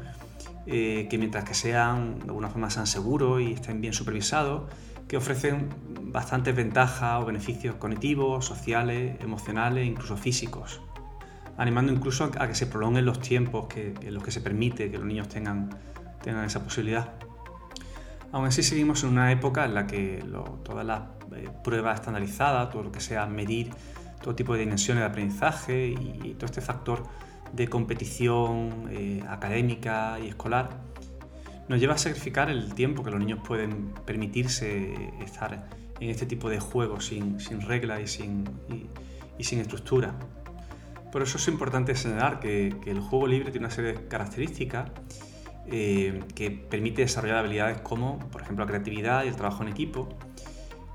eh, 0.67 1.07
que 1.11 1.19
mientras 1.19 1.45
que 1.45 1.53
sean 1.53 2.19
de 2.19 2.29
alguna 2.29 2.49
forma 2.49 2.71
sean 2.71 2.87
seguros 2.87 3.43
y 3.43 3.53
estén 3.53 3.83
bien 3.83 3.93
supervisados, 3.93 4.63
que 5.07 5.19
ofrecen 5.19 5.69
bastantes 6.05 6.57
ventajas 6.57 7.21
o 7.23 7.27
beneficios 7.27 7.75
cognitivos, 7.75 8.47
sociales, 8.47 9.21
emocionales, 9.21 9.87
incluso 9.87 10.17
físicos, 10.17 10.81
animando 11.59 11.93
incluso 11.93 12.31
a 12.39 12.49
que 12.49 12.55
se 12.55 12.67
prolonguen 12.67 13.05
los 13.05 13.21
tiempos 13.21 13.67
que, 13.67 13.93
en 14.01 14.15
los 14.15 14.23
que 14.23 14.31
se 14.31 14.41
permite 14.41 14.91
que 14.91 14.97
los 14.97 15.07
niños 15.07 15.29
tengan, 15.29 15.69
tengan 16.23 16.47
esa 16.47 16.65
posibilidad. 16.65 17.13
Aún 18.33 18.47
así 18.47 18.63
seguimos 18.63 19.03
en 19.03 19.11
una 19.11 19.33
época 19.33 19.65
en 19.65 19.75
la 19.75 19.87
que 19.87 20.25
todas 20.63 20.87
las 20.87 21.03
eh, 21.35 21.49
pruebas 21.65 21.97
estandarizadas, 21.97 22.71
todo 22.71 22.85
lo 22.85 22.93
que 22.93 23.01
sea 23.01 23.27
medir 23.27 23.71
todo 24.23 24.35
tipo 24.35 24.55
de 24.55 24.61
dimensiones 24.61 25.03
de 25.03 25.07
aprendizaje 25.09 25.89
y, 25.89 26.35
todo 26.35 26.47
este 26.47 26.61
factor 26.61 27.03
de 27.53 27.69
competición 27.69 28.89
eh, 28.91 29.25
académica 29.29 30.19
y 30.23 30.29
escolar, 30.29 30.71
nos 31.69 31.81
lleva 31.81 31.95
a 31.95 31.99
sacrificar 31.99 32.51
el 32.51 32.75
tiempo 32.75 33.03
que 33.03 33.11
los 33.11 33.19
niños 33.19 33.41
pueden 33.47 33.93
permitirse 34.05 34.95
estar 35.25 35.69
en 35.99 36.11
este 36.11 36.27
tipo 36.27 36.49
de 36.49 36.61
juegos 36.61 37.07
sin, 37.07 37.41
sin 37.41 37.61
reglas 37.63 38.01
y 38.01 38.07
sin, 38.07 39.61
estructura. 39.61 40.15
Por 41.11 41.23
eso 41.23 41.39
es 41.39 41.49
importante 41.49 41.95
señalar 41.97 42.39
que 42.41 42.75
el 42.87 43.01
juego 43.01 43.27
libre 43.27 43.51
tiene 43.51 43.67
una 43.67 43.75
serie 43.75 43.95
de 43.95 44.09
características 44.09 44.91
eh, 45.73 46.25
que 46.35 46.51
permite 46.51 47.03
desarrollar 47.03 47.39
habilidades 47.39 47.81
como, 47.81 48.19
por 48.19 48.43
ejemplo, 48.43 48.65
la 48.65 48.69
creatividad 48.69 49.23
y 49.23 49.29
el 49.29 49.37
trabajo 49.37 49.63
en 49.63 49.69
equipo, 49.69 50.09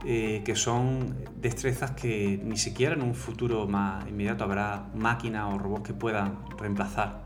eh, 0.03 0.41
que 0.43 0.53
son 0.57 1.15
destrezas 1.37 1.91
que 1.91 2.41
ni 2.43 2.57
siquiera 2.57 2.93
en 2.93 3.01
un 3.01 3.15
futuro 3.15 3.67
más 3.67 4.05
inmediato 4.05 4.43
habrá 4.43 4.89
máquinas 4.93 5.53
o 5.53 5.57
robots 5.57 5.87
que 5.87 5.93
puedan 5.93 6.39
reemplazar. 6.57 7.23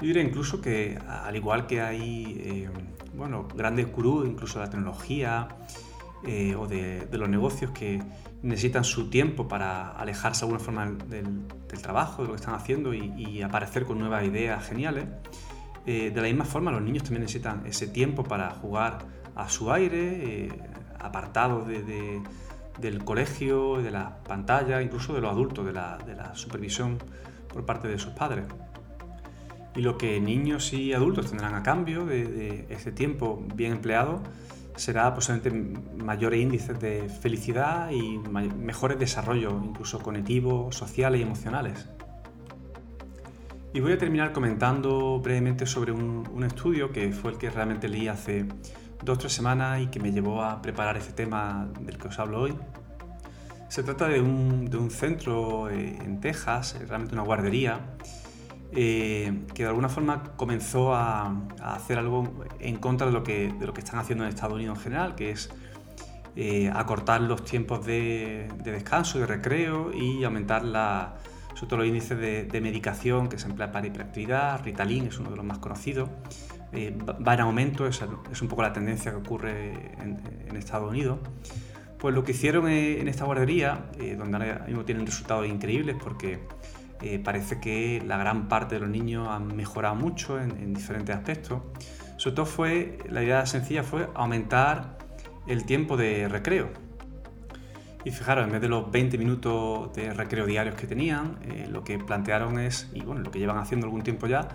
Yo 0.00 0.06
diría 0.06 0.22
incluso 0.22 0.62
que, 0.62 0.98
al 1.06 1.36
igual 1.36 1.66
que 1.66 1.82
hay 1.82 2.40
eh, 2.40 2.70
bueno, 3.12 3.46
grandes 3.54 3.92
gurús, 3.92 4.26
incluso 4.26 4.60
de 4.60 4.64
la 4.64 4.70
tecnología 4.70 5.48
o 6.56 6.66
de, 6.66 7.06
los 7.12 7.28
negocios, 7.28 7.70
que 7.72 8.02
necesitan 8.40 8.82
su 8.82 9.10
tiempo 9.10 9.46
para 9.46 9.90
alejarse 9.90 10.40
de 10.40 10.44
alguna 10.46 10.64
forma 10.64 10.86
del, 10.86 11.46
trabajo, 11.82 12.22
de 12.22 12.28
lo 12.28 12.34
que 12.34 12.40
están 12.40 12.54
haciendo 12.54 12.94
y, 12.94 13.12
y 13.14 13.42
aparecer 13.42 13.84
con 13.84 13.98
nuevas 13.98 14.24
ideas 14.24 14.66
geniales, 14.66 15.04
eh, 15.86 16.10
de 16.14 16.20
la 16.20 16.28
misma 16.28 16.44
forma, 16.44 16.70
los 16.70 16.82
niños 16.82 17.02
también 17.02 17.22
necesitan 17.22 17.66
ese 17.66 17.86
tiempo 17.86 18.24
para 18.24 18.50
jugar 18.50 18.98
a 19.34 19.48
su 19.48 19.70
aire, 19.70 20.46
eh, 20.46 20.48
apartados 20.98 21.66
del 21.68 23.04
colegio, 23.04 23.82
de 23.82 23.90
la 23.90 24.22
pantalla, 24.22 24.80
incluso 24.80 25.12
de 25.12 25.20
los 25.20 25.30
adultos, 25.30 25.66
de 25.66 25.72
la, 25.72 26.30
supervisión 26.34 26.98
por 27.52 27.66
parte 27.66 27.88
de 27.88 27.98
sus 27.98 28.12
padres. 28.12 28.46
Y 29.76 29.82
lo 29.82 29.98
que 29.98 30.20
niños 30.20 30.72
y 30.72 30.92
adultos 30.94 31.28
tendrán 31.28 31.54
a 31.54 31.62
cambio 31.62 32.06
de, 32.06 32.66
ese 32.70 32.92
tiempo 32.92 33.44
bien 33.54 33.72
empleado 33.72 34.22
será 34.76 35.14
posiblemente 35.14 35.80
mayores 36.02 36.40
índices 36.40 36.80
de 36.80 37.08
felicidad 37.08 37.90
y 37.90 38.18
mejores 38.18 38.98
desarrollos, 38.98 39.54
incluso 39.62 40.00
cognitivos, 40.00 40.74
sociales 40.74 41.20
y 41.20 41.22
emocionales. 41.22 41.88
Y 43.74 43.80
voy 43.80 43.90
a 43.90 43.98
terminar 43.98 44.32
comentando 44.32 45.18
brevemente 45.18 45.66
sobre 45.66 45.90
un, 45.90 46.44
estudio 46.44 46.92
que 46.92 47.10
fue 47.10 47.32
el 47.32 47.38
que 47.38 47.50
realmente 47.50 47.88
leí 47.88 48.06
hace 48.06 48.44
dos 49.02 49.16
o 49.16 49.18
tres 49.18 49.32
semanas 49.32 49.80
y 49.80 49.88
que 49.88 49.98
me 49.98 50.12
llevó 50.12 50.44
a 50.44 50.62
preparar 50.62 50.96
este 50.96 51.12
tema 51.12 51.68
del 51.80 51.98
que 51.98 52.06
os 52.06 52.16
hablo 52.20 52.42
hoy. 52.42 52.54
Se 53.68 53.82
trata 53.82 54.06
de 54.06 54.20
un, 54.20 54.90
centro 54.92 55.68
eh, 55.70 55.98
en 56.00 56.20
Texas, 56.20 56.76
realmente 56.86 57.14
una 57.14 57.24
guardería, 57.24 57.80
eh, 58.70 59.42
que 59.52 59.64
de 59.64 59.68
alguna 59.70 59.88
forma 59.88 60.22
comenzó 60.36 60.94
a, 60.94 61.34
hacer 61.60 61.98
algo 61.98 62.32
en 62.60 62.76
contra 62.76 63.08
de 63.08 63.12
lo, 63.12 63.24
que, 63.24 63.52
de 63.58 63.66
lo 63.66 63.74
que 63.74 63.80
están 63.80 63.98
haciendo 63.98 64.22
en 64.22 64.30
Estados 64.30 64.54
Unidos 64.54 64.78
en 64.78 64.84
general, 64.84 65.16
que 65.16 65.32
es 65.32 65.50
eh, 66.36 66.70
acortar 66.72 67.22
los 67.22 67.44
tiempos 67.44 67.84
de, 67.84 68.46
descanso 68.62 69.18
y 69.18 69.22
de 69.22 69.26
recreo 69.26 69.92
y 69.92 70.22
aumentar 70.22 70.64
la, 70.64 71.16
sobre 71.54 71.66
todo 71.68 71.76
los 71.78 71.88
índices 71.88 72.18
de, 72.18 72.60
medicación 72.60 73.28
que 73.28 73.38
se 73.38 73.46
emplea 73.46 73.72
para 73.72 73.86
hiperactividad. 73.86 74.62
Ritalin 74.64 75.06
es 75.06 75.18
uno 75.18 75.30
de 75.30 75.36
los 75.36 75.44
más 75.44 75.58
conocidos. 75.58 76.10
Eh, 76.72 76.96
va 77.06 77.34
en 77.34 77.40
aumento, 77.40 77.86
es, 77.86 78.02
un 78.42 78.48
poco 78.48 78.62
la 78.62 78.72
tendencia 78.72 79.10
que 79.12 79.18
ocurre 79.18 79.72
en, 79.98 80.56
Estados 80.56 80.90
Unidos. 80.90 81.18
Pues 81.98 82.14
lo 82.14 82.22
que 82.22 82.32
hicieron 82.32 82.68
en 82.68 83.08
esta 83.08 83.24
guardería, 83.24 83.86
donde 84.18 84.36
ahora 84.36 84.64
mismo 84.66 84.84
tienen 84.84 85.06
resultados 85.06 85.46
increíbles 85.46 85.96
porque 86.02 86.40
eh, 87.04 87.18
parece 87.18 87.60
que 87.60 88.02
la 88.06 88.16
gran 88.16 88.48
parte 88.48 88.76
de 88.76 88.80
los 88.80 88.88
niños 88.88 89.28
han 89.28 89.54
mejorado 89.54 89.94
mucho 89.94 90.40
en, 90.40 90.72
diferentes 90.72 91.14
aspectos. 91.14 91.60
Sobre 92.16 92.36
todo 92.36 92.46
fue, 92.46 92.98
la 93.10 93.22
idea 93.22 93.44
sencilla 93.44 93.82
fue 93.82 94.08
aumentar 94.14 94.96
el 95.46 95.64
tiempo 95.66 95.98
de 95.98 96.28
recreo. 96.28 96.70
Y 98.04 98.10
fijaros, 98.10 98.44
en 98.44 98.52
vez 98.52 98.60
de 98.60 98.68
los 98.68 98.90
20 98.90 99.16
minutos 99.16 99.92
de 99.94 100.12
recreo 100.12 100.44
diarios 100.44 100.74
que 100.74 100.86
tenían, 100.86 101.38
eh, 101.42 101.66
lo 101.70 101.82
que 101.82 101.98
plantearon 101.98 102.58
es, 102.58 102.90
y 102.92 103.00
bueno, 103.00 103.22
lo 103.22 103.30
que 103.30 103.38
llevan 103.38 103.56
haciendo 103.56 103.86
algún 103.86 104.02
tiempo 104.02 104.26
ya, 104.26 104.48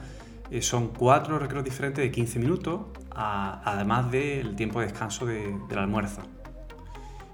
eh, 0.51 0.61
son 0.61 0.89
cuatro 0.89 1.39
recreos 1.39 1.65
diferentes 1.65 2.03
de 2.03 2.11
15 2.11 2.39
minutos, 2.39 2.81
además 3.11 4.11
del 4.11 4.55
tiempo 4.55 4.79
de 4.79 4.85
descanso 4.85 5.25
del 5.25 5.77
almuerzo. 5.77 6.21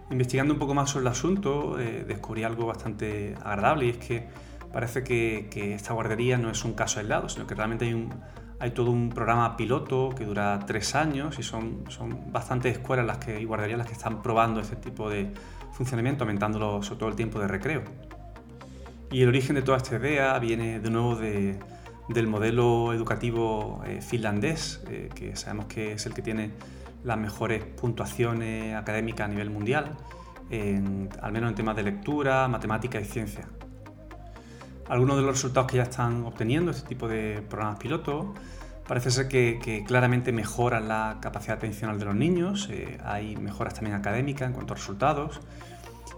Investigando 0.10 0.53
un 0.53 0.60
poco 0.60 0.74
más 0.74 0.89
sobre 0.89 1.03
el 1.03 1.07
asunto, 1.12 1.75
descubrí 1.75 2.43
algo 2.43 2.65
bastante 2.65 3.36
agradable 3.43 3.88
y 3.88 3.89
es 3.89 3.98
que 3.98 4.27
parece 4.75 5.03
que, 5.03 5.74
esta 5.74 5.93
guardería 5.93 6.38
no 6.38 6.50
es 6.50 6.65
un 6.65 6.74
caso 6.74 7.00
aislado, 7.00 7.29
sino 7.29 7.48
que 7.48 7.55
realmente 7.55 7.86
hay, 7.86 8.10
hay 8.60 8.72
todo 8.72 8.91
un 8.91 9.10
programa 9.10 9.55
piloto 9.55 10.10
que 10.10 10.25
dura 10.25 10.60
tres 10.67 10.95
años 10.95 11.39
y 11.39 11.43
son, 11.43 11.86
son 11.89 12.31
bastantes 12.31 12.74
escuelas 12.74 13.05
las 13.05 13.17
que, 13.19 13.39
y 13.39 13.45
guarderías 13.45 13.77
las 13.77 13.88
que 13.88 13.93
están 13.93 14.22
probando 14.22 14.60
este 14.60 14.75
tipo 14.75 15.10
de 15.10 15.31
funcionamiento, 15.75 16.24
aumentándolo 16.24 16.82
sobre 16.82 17.00
todo 17.00 17.10
el 17.10 17.15
tiempo 17.15 17.39
de 17.39 17.48
recreo. 17.48 17.84
Y 19.12 19.22
el 19.22 19.29
origen 19.29 19.55
de 19.55 19.62
toda 19.62 19.77
esta 19.77 19.98
idea 19.98 20.38
viene 20.39 20.79
de 20.79 20.89
nuevo 20.89 21.15
del 21.15 22.27
modelo 22.27 22.94
educativo 22.94 23.84
eh, 23.86 24.01
finlandés, 24.01 24.82
eh, 24.89 25.10
que 25.13 25.36
sabemos 25.36 25.65
que 25.65 25.94
es 25.94 26.05
el 26.05 26.13
que 26.13 26.22
tiene 26.22 26.51
las 27.03 27.17
mejores 27.17 27.63
puntuaciones 27.63 28.75
académicas 28.75 29.25
a 29.25 29.27
nivel 29.27 29.50
mundial, 29.51 29.96
al 31.22 31.32
menos 31.32 31.50
en 31.50 31.55
temas 31.55 31.75
de 31.75 31.84
lectura, 31.84 32.48
matemática 32.48 33.00
y 33.00 33.05
ciencia. 33.05 33.48
Algunos 34.88 35.17
de 35.17 35.24
los 35.24 35.32
resultados 35.36 35.70
que 35.70 35.77
ya 35.77 35.84
están 35.84 36.24
obteniendo 36.25 36.72
este 36.72 36.88
tipo 36.88 37.08
de 37.08 37.44
programas 37.48 37.79
pilotos 37.79 38.27
parece 38.88 39.10
ser 39.10 39.27
que, 39.27 39.84
claramente 39.88 40.32
mejoran 40.32 40.88
la 40.88 41.17
capacidad 41.22 41.58
atencional 41.58 41.98
de 41.98 42.05
los 42.05 42.15
niños, 42.15 42.70
eh, 42.72 43.00
hay 43.03 43.36
mejoras 43.36 43.74
también 43.74 43.96
académicas 43.96 44.48
en 44.48 44.53
cuanto 44.53 44.74
a 44.74 44.77
resultados, 44.77 45.41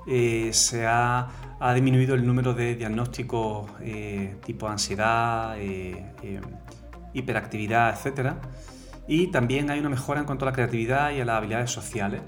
eh, 0.07 0.49
se 0.53 0.85
ha, 0.87 1.27
disminuido 1.73 2.15
el 2.15 2.25
número 2.25 2.53
de 2.53 2.75
diagnósticos 2.75 3.69
eh, 3.81 4.37
tipo 4.45 4.67
ansiedad, 4.67 5.57
hiperactividad, 7.13 7.97
etc. 7.97 8.33
Y 9.07 9.27
también 9.27 9.69
hay 9.69 9.79
una 9.79 9.89
mejora 9.89 10.19
en 10.19 10.25
cuanto 10.25 10.45
a 10.45 10.49
la 10.49 10.53
creatividad 10.53 11.11
y 11.11 11.21
a 11.21 11.25
las 11.25 11.37
habilidades 11.37 11.71
sociales. 11.71 12.21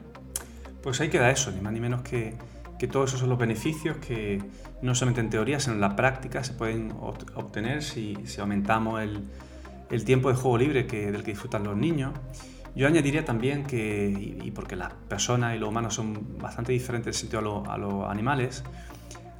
Pues 0.81 0.99
ahí 1.01 1.09
queda 1.09 1.29
eso, 1.29 1.51
ni 1.51 1.61
más 1.61 1.73
ni 1.73 1.79
menos 1.79 2.01
que 2.01 2.37
que 2.79 2.87
todos 2.87 3.09
esos 3.09 3.19
son 3.19 3.29
los 3.29 3.37
beneficios 3.37 3.97
que 3.97 4.41
no 4.81 4.95
solamente 4.95 5.19
en 5.21 5.29
teoría, 5.29 5.59
sino 5.59 5.75
en 5.75 5.81
la 5.81 5.95
práctica 5.95 6.43
se 6.43 6.53
pueden 6.53 6.93
obtener 6.93 7.83
si, 7.83 8.17
aumentamos 8.39 9.01
el, 9.01 10.05
tiempo 10.05 10.29
de 10.29 10.35
juego 10.35 10.57
libre 10.57 10.87
que, 10.87 11.11
del 11.11 11.21
que 11.21 11.31
disfrutan 11.31 11.65
los 11.65 11.75
niños. 11.75 12.13
Yo 12.75 12.87
añadiría 12.87 13.25
también 13.25 13.63
que, 13.63 14.37
y 14.43 14.51
porque 14.51 14.75
las 14.75 14.93
personas 14.93 15.55
y 15.55 15.59
los 15.59 15.69
humanos 15.69 15.93
son 15.93 16.37
bastante 16.37 16.71
diferentes 16.71 17.15
en 17.15 17.29
sentido 17.29 17.63
a, 17.69 17.77
los 17.77 18.09
animales, 18.09 18.63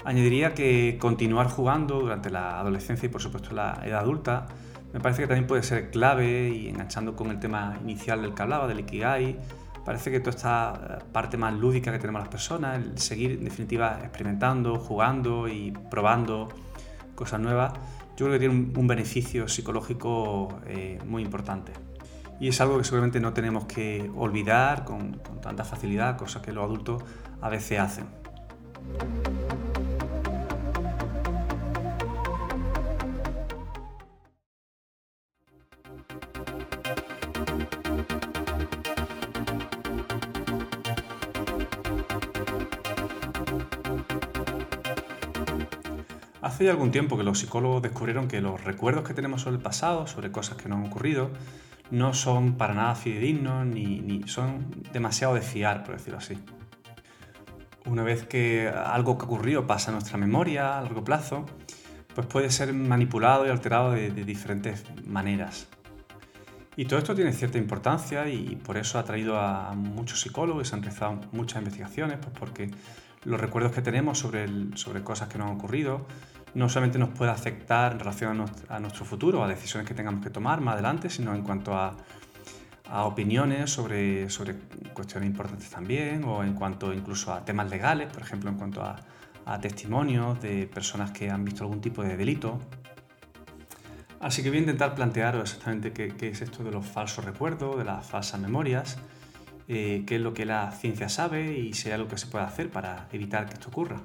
añadiría 0.04 0.54
que 0.54 0.98
continuar 1.00 1.48
jugando 1.48 2.00
durante 2.00 2.30
la 2.30 2.60
adolescencia 2.60 3.06
y 3.06 3.10
por 3.10 3.22
supuesto 3.22 3.54
la 3.54 3.82
edad 3.86 4.00
adulta 4.00 4.48
me 4.94 5.00
parece 5.00 5.22
que 5.22 5.28
también 5.28 5.46
puede 5.46 5.62
ser 5.62 5.92
clave 5.92 6.50
y 6.50 6.68
enganchando 6.68 7.16
con 7.16 7.30
el 7.30 7.40
tema 7.40 7.78
inicial 7.82 8.22
del 8.24 8.34
que 8.34 8.42
hablaba, 8.42 8.68
del 8.68 8.80
Ikigai, 8.80 9.38
Parece 9.90 10.12
que 10.12 10.20
toda 10.20 10.36
esta 10.36 11.00
parte 11.12 11.36
más 11.36 11.52
lúdica 11.54 11.92
que 11.92 11.98
tenemos 11.98 12.22
las 12.22 12.30
personas, 12.30 12.78
el 12.78 12.98
seguir 13.00 13.32
en 13.32 13.46
definitiva 13.46 14.00
experimentando, 14.04 14.76
jugando 14.76 15.48
y 15.48 15.72
probando 15.90 16.50
cosas 17.16 17.40
nuevas, 17.40 17.74
yo 18.16 18.28
creo 18.28 18.34
que 18.34 18.40
tiene 18.40 18.72
un, 18.76 18.88
beneficio 18.88 19.48
psicológico 19.48 20.60
eh, 20.68 21.00
muy 21.08 21.24
importante. 21.24 21.72
Y 22.40 22.48
es 22.48 22.62
algo 22.62 22.78
que 22.78 22.86
seguramente 22.86 23.20
no 23.20 23.34
tenemos 23.34 23.66
que 23.66 24.10
olvidar 24.16 24.86
con, 24.86 25.20
tanta 25.42 25.66
facilidad, 25.66 26.18
cosas 26.18 26.42
que 26.42 26.54
los 26.54 26.64
adultos 26.64 27.04
a 27.42 27.50
veces 27.50 27.80
hacen. 27.80 28.08
Hace 46.42 46.70
algún 46.70 46.92
tiempo 46.92 47.18
que 47.18 47.24
los 47.24 47.40
psicólogos 47.40 47.82
descubrieron 47.82 48.28
que 48.28 48.42
los 48.42 48.64
recuerdos 48.64 49.06
que 49.06 49.14
tenemos 49.14 49.42
sobre 49.42 49.58
el 49.58 49.62
pasado, 49.62 50.08
sobre 50.08 50.32
cosas 50.32 50.58
que 50.58 50.68
nos 50.68 50.80
han 50.80 50.88
ocurrido, 50.88 51.32
no 51.92 52.14
son 52.14 52.56
para 52.56 52.74
nada 52.74 52.96
fidedignos 52.96 53.66
ni, 53.66 54.24
son 54.28 54.84
demasiado 54.94 55.34
de 55.34 55.42
fiar, 55.42 55.84
por 55.84 55.96
decirlo 55.96 56.20
así. 56.20 56.38
Una 57.86 58.04
vez 58.04 58.26
que 58.26 58.70
algo 58.70 59.18
que 59.18 59.26
ocurrió 59.26 59.66
pasa 59.66 59.90
a 59.90 59.94
nuestra 59.94 60.18
memoria 60.18 60.78
a 60.78 60.82
largo 60.82 61.04
plazo, 61.04 61.46
pues 62.14 62.28
puede 62.28 62.52
ser 62.52 62.74
manipulado 62.74 63.46
y 63.46 63.50
alterado 63.50 63.92
de, 63.92 64.12
diferentes 64.12 64.84
maneras. 65.06 65.68
Y 66.76 66.86
todo 66.86 67.00
esto 67.00 67.16
tiene 67.16 67.34
cierta 67.34 67.58
importancia 67.58 68.30
y 68.30 68.56
por 68.56 68.78
eso 68.78 69.00
ha 69.00 69.04
traído 69.04 69.40
a 69.40 69.74
muchos 69.74 70.22
psicólogos 70.22 70.68
y 70.68 70.70
se 70.70 70.76
han 70.76 70.84
realizado 70.84 71.20
muchas 71.32 71.60
investigaciones, 71.60 72.20
pues 72.22 72.34
porque 72.38 72.72
los 73.24 73.40
recuerdos 73.40 73.74
que 73.74 73.82
tenemos 73.82 74.20
sobre, 74.20 74.48
sobre 74.76 75.04
cosas 75.04 75.28
que 75.28 75.38
nos 75.38 75.50
han 75.50 75.56
ocurrido 75.56 76.06
no 76.54 76.70
solamente 76.70 76.98
nos 76.98 77.10
puede 77.10 77.32
afectar 77.32 77.94
en 77.94 78.00
relación 78.00 78.46
a, 78.70 78.80
nuestro 78.80 79.06
futuro, 79.06 79.44
a 79.44 79.48
decisiones 79.48 79.88
que 79.88 79.94
tengamos 79.94 80.24
que 80.24 80.30
tomar 80.30 80.62
más 80.62 80.74
adelante, 80.74 81.10
sino 81.10 81.34
en 81.36 81.44
cuanto 81.44 81.76
a, 81.76 81.96
opiniones 82.92 83.70
sobre, 83.70 84.28
cuestiones 84.94 85.30
importantes 85.30 85.70
también, 85.70 86.24
o 86.24 86.44
en 86.44 86.54
cuanto 86.54 86.92
incluso 86.92 87.32
a 87.32 87.46
temas 87.46 87.70
legales, 87.70 88.12
por 88.12 88.24
ejemplo, 88.24 88.50
en 88.50 88.56
cuanto 88.56 88.84
a, 88.84 88.98
testimonios 89.62 90.40
de 90.42 90.68
personas 90.68 91.10
que 91.10 91.32
han 91.32 91.44
visto 91.44 91.64
algún 91.64 91.82
tipo 91.82 92.04
de 92.04 92.16
delito. 92.16 92.60
Así 94.20 94.44
que 94.44 94.50
voy 94.50 94.60
a 94.60 94.62
intentar 94.62 94.94
plantearos 94.94 95.42
exactamente 95.42 95.92
qué, 95.92 96.30
es 96.30 96.42
esto 96.42 96.64
de 96.64 96.72
los 96.72 96.86
falsos 96.86 97.26
recuerdos, 97.26 97.76
de 97.76 97.84
las 97.84 98.06
falsas 98.06 98.40
memorias, 98.40 99.00
eh, 99.68 100.04
qué 100.06 100.18
es 100.18 100.22
lo 100.22 100.36
que 100.36 100.46
la 100.46 100.72
ciencia 100.72 101.10
sabe 101.10 101.58
y 101.58 101.74
si 101.74 101.88
hay 101.88 101.96
algo 101.96 102.08
que 102.08 102.20
se 102.20 102.28
puede 102.28 102.46
hacer 102.46 102.70
para 102.70 103.08
evitar 103.12 103.48
que 103.48 103.56
esto 103.56 103.70
ocurra. 103.70 104.04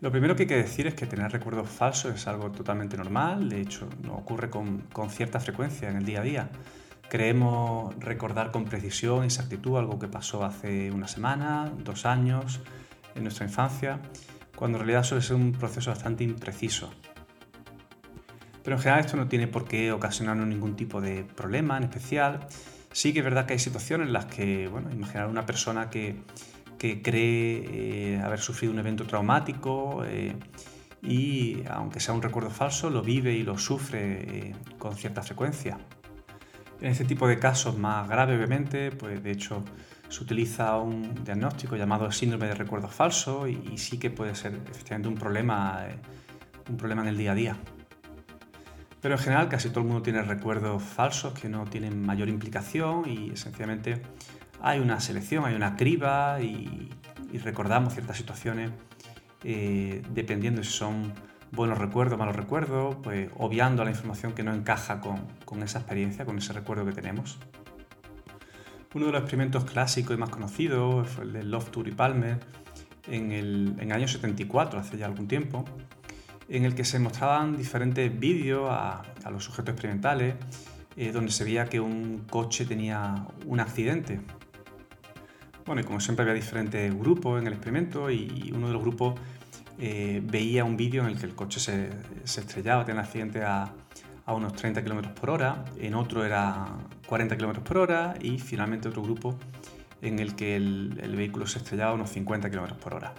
Lo 0.00 0.12
primero 0.12 0.36
que 0.36 0.44
hay 0.44 0.48
que 0.48 0.56
decir 0.56 0.86
es 0.86 0.94
que 0.94 1.06
tener 1.06 1.30
recuerdos 1.32 1.68
falsos 1.68 2.14
es 2.14 2.26
algo 2.28 2.52
totalmente 2.52 2.96
normal, 2.96 3.48
de 3.48 3.60
hecho, 3.60 3.88
no 4.04 4.14
ocurre 4.14 4.48
con, 4.48 4.84
cierta 5.10 5.40
frecuencia 5.40 5.90
en 5.90 5.96
el 5.96 6.04
día 6.04 6.20
a 6.20 6.22
día. 6.22 6.50
Creemos 7.10 7.94
recordar 7.98 8.52
con 8.52 8.64
precisión 8.64 9.24
exactitud 9.24 9.76
algo 9.76 9.98
que 9.98 10.06
pasó 10.06 10.44
hace 10.44 10.92
una 10.92 11.08
semana, 11.08 11.72
dos 11.82 12.06
años, 12.06 12.60
en 13.16 13.24
nuestra 13.24 13.44
infancia, 13.44 13.98
cuando 14.54 14.78
en 14.78 14.84
realidad 14.84 15.02
suele 15.02 15.22
ser 15.22 15.34
un 15.34 15.50
proceso 15.50 15.90
bastante 15.90 16.22
impreciso. 16.22 16.90
Pero 18.62 18.76
en 18.76 18.82
general 18.82 19.00
esto 19.00 19.16
no 19.16 19.26
tiene 19.26 19.48
por 19.48 19.66
qué 19.66 19.90
ocasionarnos 19.90 20.46
ningún 20.46 20.76
tipo 20.76 21.00
de 21.00 21.24
problema 21.24 21.76
en 21.76 21.84
especial. 21.84 22.46
Sí 22.98 23.12
que 23.12 23.20
es 23.20 23.24
verdad 23.24 23.46
que 23.46 23.52
hay 23.52 23.58
situaciones 23.60 24.08
en 24.08 24.12
las 24.12 24.26
que, 24.26 24.66
bueno, 24.66 24.90
imaginar 24.90 25.28
una 25.28 25.46
persona 25.46 25.88
que 25.88 26.16
que 26.78 27.02
cree 27.02 28.14
eh, 28.14 28.20
haber 28.22 28.38
sufrido 28.38 28.72
un 28.72 28.78
evento 28.78 29.04
traumático 29.04 30.04
eh, 30.06 30.36
y, 31.02 31.62
aunque 31.68 32.00
sea 32.00 32.14
un 32.14 32.22
recuerdo 32.22 32.50
falso, 32.50 32.88
lo 32.88 33.02
vive 33.02 33.32
y 33.32 33.42
lo 33.42 33.58
sufre 33.58 34.48
eh, 34.48 34.54
con 34.78 34.94
cierta 34.96 35.22
frecuencia. 35.22 35.78
En 36.80 36.92
este 36.92 37.04
tipo 37.04 37.26
de 37.26 37.38
casos 37.38 37.76
más 37.76 38.08
graves, 38.08 38.36
obviamente, 38.36 38.92
pues 38.92 39.22
de 39.22 39.32
hecho 39.32 39.64
se 40.08 40.22
utiliza 40.22 40.76
un 40.76 41.24
diagnóstico 41.24 41.76
llamado 41.76 42.10
síndrome 42.12 42.46
de 42.46 42.54
recuerdo 42.54 42.88
falso 42.88 43.48
y, 43.48 43.76
sí 43.76 43.98
que 43.98 44.10
puede 44.10 44.34
ser 44.34 44.54
efectivamente 44.70 45.08
un 45.08 45.16
problema, 45.16 45.84
un 46.70 46.76
problema 46.76 47.02
en 47.02 47.08
el 47.08 47.18
día 47.18 47.32
a 47.32 47.34
día. 47.34 47.56
Pero 49.00 49.14
en 49.14 49.20
general 49.20 49.48
casi 49.48 49.68
todo 49.68 49.80
el 49.80 49.86
mundo 49.86 50.02
tiene 50.02 50.22
recuerdos 50.22 50.82
falsos 50.82 51.32
que 51.32 51.48
no 51.48 51.64
tienen 51.64 52.04
mayor 52.04 52.28
implicación 52.28 53.08
y 53.08 53.30
esencialmente 53.30 54.02
hay 54.60 54.80
una 54.80 55.00
selección, 55.00 55.44
hay 55.44 55.54
una 55.54 55.76
criba 55.76 56.40
y, 56.40 56.90
recordamos 57.44 57.92
ciertas 57.92 58.16
situaciones 58.16 58.70
eh, 59.44 60.02
dependiendo 60.14 60.64
si 60.64 60.70
son 60.70 61.12
buenos 61.52 61.78
recuerdos 61.78 62.18
malos 62.18 62.34
recuerdos, 62.34 62.96
pues 63.02 63.30
obviando 63.36 63.84
la 63.84 63.90
información 63.90 64.32
que 64.32 64.42
no 64.42 64.52
encaja 64.52 65.00
con, 65.00 65.62
esa 65.62 65.78
experiencia, 65.78 66.24
con 66.24 66.38
ese 66.38 66.52
recuerdo 66.52 66.84
que 66.84 66.92
tenemos. 66.92 67.38
Uno 68.94 69.06
de 69.06 69.12
los 69.12 69.20
experimentos 69.20 69.64
clásicos 69.64 70.16
y 70.16 70.18
más 70.18 70.30
conocidos 70.30 71.08
fue 71.08 71.24
el 71.24 71.32
de 71.34 71.42
Loftur 71.44 71.86
y 71.86 71.92
Palmer 71.92 72.38
en 73.06 73.32
el 73.32 73.92
año 73.92 74.08
74, 74.08 74.80
hace 74.80 74.98
ya 74.98 75.06
algún 75.06 75.28
tiempo, 75.28 75.64
en 76.48 76.64
el 76.64 76.74
que 76.74 76.84
se 76.84 76.98
mostraban 76.98 77.56
diferentes 77.56 78.18
vídeos 78.18 78.68
a, 78.70 79.02
los 79.30 79.44
sujetos 79.44 79.74
experimentales 79.74 80.36
eh, 80.96 81.12
donde 81.12 81.30
se 81.30 81.44
veía 81.44 81.66
que 81.66 81.80
un 81.80 82.24
coche 82.30 82.64
tenía 82.64 83.26
un 83.46 83.60
accidente. 83.60 84.20
Bueno, 85.66 85.82
y 85.82 85.84
como 85.84 86.00
siempre 86.00 86.22
había 86.22 86.34
diferentes 86.34 86.98
grupos 86.98 87.40
en 87.40 87.46
el 87.46 87.52
experimento 87.52 88.10
y 88.10 88.50
uno 88.54 88.68
de 88.68 88.72
los 88.72 88.82
grupos 88.82 89.20
eh, 89.78 90.22
veía 90.24 90.64
un 90.64 90.78
vídeo 90.78 91.02
en 91.02 91.08
el 91.08 91.18
que 91.18 91.26
el 91.26 91.34
coche 91.34 91.60
se, 91.60 91.90
estrellaba, 92.24 92.84
tenía 92.86 93.02
un 93.02 93.06
accidente 93.06 93.42
a, 93.44 93.74
unos 94.26 94.52
30 94.54 94.84
km 94.84 95.14
por 95.14 95.30
hora, 95.30 95.64
en 95.78 95.94
otro 95.94 96.22
era 96.22 96.66
40 97.06 97.38
km 97.38 97.60
por 97.60 97.78
hora 97.78 98.14
y 98.20 98.38
finalmente 98.38 98.88
otro 98.88 99.02
grupo 99.02 99.38
en 100.02 100.18
el 100.18 100.34
que 100.34 100.54
el, 100.56 101.00
el 101.02 101.16
vehículo 101.16 101.46
se 101.46 101.58
estrellaba 101.58 101.92
a 101.92 101.94
unos 101.94 102.10
50 102.10 102.50
km 102.50 102.74
por 102.76 102.94
hora 102.94 103.14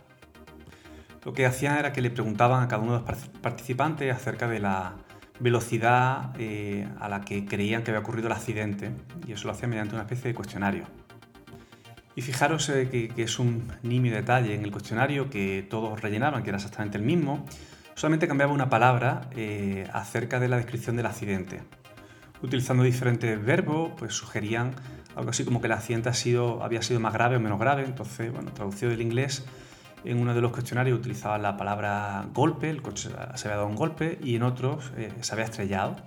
lo 1.24 1.34
que 1.34 1.46
hacían 1.46 1.78
era 1.78 1.92
que 1.92 2.02
le 2.02 2.10
preguntaban 2.10 2.64
a 2.64 2.68
cada 2.68 2.82
uno 2.82 3.00
de 3.00 3.12
los 3.12 3.28
participantes 3.42 4.14
acerca 4.14 4.48
de 4.48 4.60
la 4.60 4.96
velocidad 5.40 6.34
eh, 6.38 6.88
a 7.00 7.10
la 7.10 7.22
que 7.22 7.46
creían 7.46 7.84
que 7.84 7.92
había 7.92 8.02
ocurrido 8.02 8.28
el 8.28 8.34
accidente 8.34 8.92
y 9.28 9.32
eso 9.34 9.48
lo 9.48 9.54
hacían 9.54 9.70
mediante 9.70 9.96
una 9.96 10.04
especie 10.04 10.30
de 10.30 10.36
cuestionario. 10.36 10.84
Y 12.16 12.22
fijaros 12.22 12.68
eh, 12.70 12.90
que, 12.90 13.24
es 13.24 13.40
un 13.40 13.72
nimio 13.84 14.14
detalle 14.14 14.54
en 14.54 14.64
el 14.64 14.72
cuestionario 14.72 15.30
que 15.30 15.66
todos 15.70 16.02
rellenaban, 16.02 16.44
que 16.44 16.50
era 16.50 16.58
exactamente 16.58 16.98
el 16.98 17.04
mismo, 17.04 17.46
solamente 17.96 18.28
cambiaba 18.28 18.52
una 18.52 18.70
palabra 18.70 19.22
eh, 19.36 19.88
acerca 19.94 20.40
de 20.40 20.50
la 20.50 20.58
descripción 20.58 20.98
del 20.98 21.06
accidente. 21.06 21.62
Utilizando 22.42 22.84
diferentes 22.84 23.44
verbos, 23.44 23.92
pues 23.98 24.14
sugerían 24.14 24.72
algo 25.16 25.32
así 25.32 25.44
como 25.44 25.60
que 25.62 25.68
el 25.68 25.74
accidente 25.74 26.10
ha 26.10 26.14
sido, 26.14 26.64
había 26.64 26.82
sido 26.82 27.00
más 27.00 27.14
grave 27.14 27.38
o 27.38 27.40
menos 27.40 27.60
grave, 27.60 27.84
entonces, 27.84 28.32
bueno, 28.32 28.52
traducido 28.52 28.92
del 28.92 29.02
inglés, 29.02 29.46
en 30.04 30.20
uno 30.20 30.34
de 30.34 30.42
los 30.42 30.52
cuestionarios 30.52 30.98
utilizaban 30.98 31.42
la 31.42 31.58
palabra 31.58 32.26
golpe, 32.34 32.70
el 32.70 32.82
coche 32.82 33.10
se 33.36 33.48
había 33.48 33.58
dado 33.58 33.68
un 33.68 33.76
golpe, 33.76 34.18
y 34.24 34.36
en 34.36 34.44
otros 34.44 34.92
eh, 34.98 35.12
se 35.22 35.34
había 35.34 35.46
estrellado. 35.46 35.98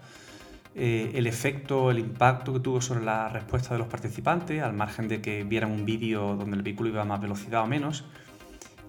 Eh, 0.75 1.13
el 1.15 1.27
efecto, 1.27 1.91
el 1.91 1.99
impacto 1.99 2.55
que 2.55 2.61
tuvo 2.61 2.81
sobre 2.81 3.05
la 3.05 3.29
respuesta 3.29 3.75
de 3.75 3.79
los 3.79 3.89
participantes, 3.89 4.63
al 4.63 4.73
margen 4.73 5.09
de 5.09 5.21
que 5.21 5.45
vieran 5.45 5.71
un 5.71 5.85
vídeo 5.85 6.35
donde 6.35 6.57
el 6.57 6.63
vehículo 6.63 6.89
iba 6.89 7.03
a 7.03 7.05
más 7.05 7.21
velocidad 7.21 7.63
o 7.63 7.67
menos, 7.67 8.05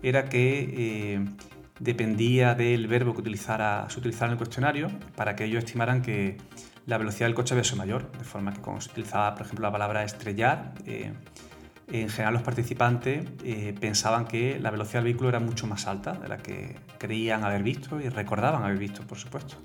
era 0.02 0.30
que 0.30 0.74
eh, 0.78 1.26
dependía 1.80 2.56
del 2.56 2.88
verbo 2.88 3.14
que 3.14 3.22
utilizara, 3.22 3.86
se 3.90 4.00
utilizara 4.00 4.28
en 4.28 4.32
el 4.34 4.38
cuestionario 4.38 4.88
para 5.16 5.36
que 5.36 5.44
ellos 5.44 5.64
estimaran 5.64 6.02
que 6.02 6.38
la 6.86 6.98
velocidad 6.98 7.28
del 7.28 7.36
coche 7.36 7.54
había 7.54 7.64
sido 7.64 7.78
mayor, 7.78 8.12
de 8.12 8.24
forma 8.24 8.54
que 8.54 8.62
cuando 8.62 8.82
se 8.82 8.92
utilizaba, 8.92 9.34
por 9.36 9.46
ejemplo, 9.46 9.66
la 9.66 9.72
palabra 9.72 10.04
estrellar, 10.04 10.74
en 11.92 12.10
general 12.10 12.34
los 12.34 12.44
participantes 12.44 13.26
eh, 13.44 13.76
pensaban 13.80 14.26
que 14.26 14.60
la 14.60 14.72
velocidad 14.72 15.00
del 15.00 15.06
vehículo 15.06 15.30
era 15.30 15.40
mucho 15.40 15.68
más 15.68 15.88
alta 15.88 16.14
de 16.14 16.28
la 16.28 16.38
que 16.38 16.76
creían 16.98 17.44
haber 17.44 17.64
visto 17.64 18.00
y 18.00 18.10
recordaban 18.10 18.64
haber 18.64 18.78
visto, 18.78 19.02
por 19.04 19.18
supuesto. 19.18 19.58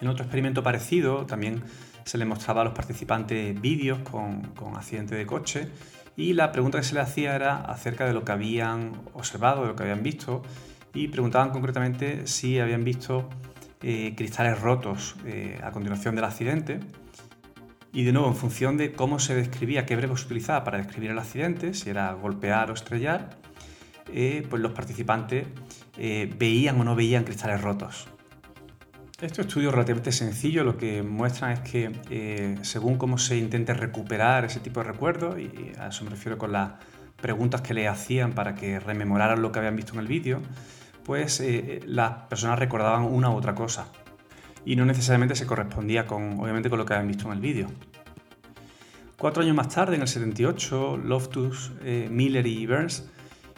En 0.00 0.08
otro 0.08 0.24
experimento 0.24 0.62
parecido 0.62 1.26
también 1.26 1.62
se 2.04 2.18
les 2.18 2.26
mostraba 2.26 2.62
a 2.62 2.64
los 2.64 2.72
participantes 2.72 3.60
vídeos 3.60 3.98
con, 3.98 4.42
con 4.54 4.76
accidentes 4.76 5.18
de 5.18 5.26
coche 5.26 5.68
y 6.16 6.32
la 6.32 6.52
pregunta 6.52 6.78
que 6.78 6.84
se 6.84 6.94
les 6.94 7.04
hacía 7.04 7.34
era 7.34 7.56
acerca 7.56 8.06
de 8.06 8.12
lo 8.12 8.24
que 8.24 8.32
habían 8.32 8.92
observado, 9.12 9.62
de 9.62 9.68
lo 9.68 9.76
que 9.76 9.82
habían 9.82 10.02
visto 10.02 10.42
y 10.94 11.08
preguntaban 11.08 11.50
concretamente 11.50 12.26
si 12.26 12.58
habían 12.58 12.82
visto 12.84 13.28
eh, 13.82 14.14
cristales 14.16 14.60
rotos 14.60 15.14
eh, 15.24 15.60
a 15.62 15.70
continuación 15.70 16.16
del 16.16 16.24
accidente 16.24 16.80
y 17.98 18.04
de 18.04 18.12
nuevo, 18.12 18.28
en 18.28 18.36
función 18.36 18.76
de 18.76 18.92
cómo 18.92 19.18
se 19.18 19.34
describía, 19.34 19.84
qué 19.84 19.96
verbo 19.96 20.16
se 20.16 20.26
utilizaba 20.26 20.62
para 20.62 20.78
describir 20.78 21.10
el 21.10 21.18
accidente, 21.18 21.74
si 21.74 21.90
era 21.90 22.12
golpear 22.12 22.70
o 22.70 22.74
estrellar, 22.74 23.30
eh, 24.14 24.46
pues 24.48 24.62
los 24.62 24.70
participantes 24.70 25.48
eh, 25.96 26.32
veían 26.38 26.80
o 26.80 26.84
no 26.84 26.94
veían 26.94 27.24
cristales 27.24 27.60
rotos. 27.60 28.06
Estos 29.20 29.46
estudios 29.46 29.72
relativamente 29.72 30.12
sencillos 30.12 30.64
lo 30.64 30.76
que 30.76 31.02
muestran 31.02 31.50
es 31.50 31.60
que 31.68 31.90
eh, 32.08 32.56
según 32.62 32.98
cómo 32.98 33.18
se 33.18 33.36
intente 33.36 33.74
recuperar 33.74 34.44
ese 34.44 34.60
tipo 34.60 34.78
de 34.78 34.86
recuerdos, 34.92 35.36
y 35.36 35.72
a 35.76 35.88
eso 35.88 36.04
me 36.04 36.10
refiero 36.10 36.38
con 36.38 36.52
las 36.52 36.74
preguntas 37.20 37.62
que 37.62 37.74
le 37.74 37.88
hacían 37.88 38.32
para 38.32 38.54
que 38.54 38.78
rememoraran 38.78 39.42
lo 39.42 39.50
que 39.50 39.58
habían 39.58 39.74
visto 39.74 39.94
en 39.94 39.98
el 39.98 40.06
vídeo, 40.06 40.40
pues 41.02 41.42
las 41.84 42.12
personas 42.28 42.60
recordaban 42.60 43.02
una 43.02 43.28
u 43.30 43.34
otra 43.34 43.56
cosa 43.56 43.88
y 44.64 44.76
no 44.76 44.84
necesariamente 44.84 45.34
se 45.34 45.46
correspondía 45.46 46.06
con, 46.06 46.38
obviamente, 46.38 46.68
con 46.68 46.78
lo 46.78 46.84
que 46.84 46.92
habían 46.92 47.08
visto 47.08 47.26
en 47.26 47.32
el 47.32 47.40
vídeo. 47.40 47.68
Cuatro 49.18 49.42
años 49.42 49.56
más 49.56 49.68
tarde, 49.68 49.96
en 49.96 50.02
el 50.02 50.06
78, 50.06 50.96
Loftus, 50.98 51.72
eh, 51.82 52.08
Miller 52.08 52.46
y 52.46 52.64
Burns 52.68 53.04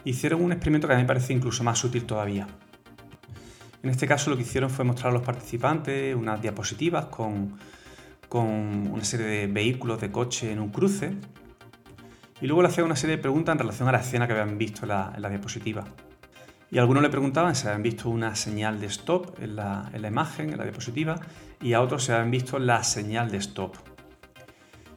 hicieron 0.05 0.43
un 0.43 0.53
experimento 0.53 0.89
que 0.89 0.95
a 0.95 0.97
mí 0.97 1.03
me 1.03 1.07
parece 1.07 1.35
incluso 1.35 1.63
más 1.63 1.85
útil 1.85 2.07
todavía. 2.07 2.47
En 3.83 3.91
este 3.91 4.07
caso 4.07 4.31
lo 4.31 4.37
que 4.37 4.43
hicieron 4.43 4.71
fue 4.71 4.87
mostrar 4.87 5.11
a 5.11 5.13
los 5.13 5.23
participantes 5.23 6.17
unas 6.17 6.41
diapositivas 6.41 7.07
con, 7.07 7.59
una 8.33 9.05
serie 9.05 9.27
de 9.27 9.47
vehículos 9.49 10.01
de 10.01 10.11
coche 10.11 10.51
en 10.51 10.61
un 10.61 10.71
cruce 10.71 11.13
y 12.41 12.47
luego 12.47 12.63
le 12.63 12.69
hacían 12.69 12.87
una 12.87 12.97
serie 12.97 13.17
de 13.17 13.23
preguntas 13.23 13.53
en 13.53 13.59
relación 13.59 13.87
a 13.87 13.93
la 13.93 14.01
escena 14.01 14.27
que 14.27 14.33
habían 14.33 14.57
visto 14.57 14.87
la, 14.87 15.13
en 15.15 15.21
la 15.21 15.29
diapositiva. 15.29 15.85
Y 16.71 16.79
algunos 16.79 17.03
le 17.03 17.11
preguntaban 17.11 17.55
si 17.55 17.67
habían 17.67 17.83
visto 17.83 18.09
una 18.09 18.35
señal 18.35 18.81
de 18.81 18.87
stop 18.87 19.39
en 19.43 19.57
la, 19.57 19.91
imagen, 20.09 20.53
en 20.53 20.57
la 20.57 20.65
diapositiva, 20.65 21.21
y 21.61 21.75
a 21.75 21.83
otros 21.83 22.05
si 22.05 22.13
habían 22.13 22.31
visto 22.31 22.59
la 22.59 22.83
señal 22.83 23.31
de 23.31 23.37
stop. 23.37 23.90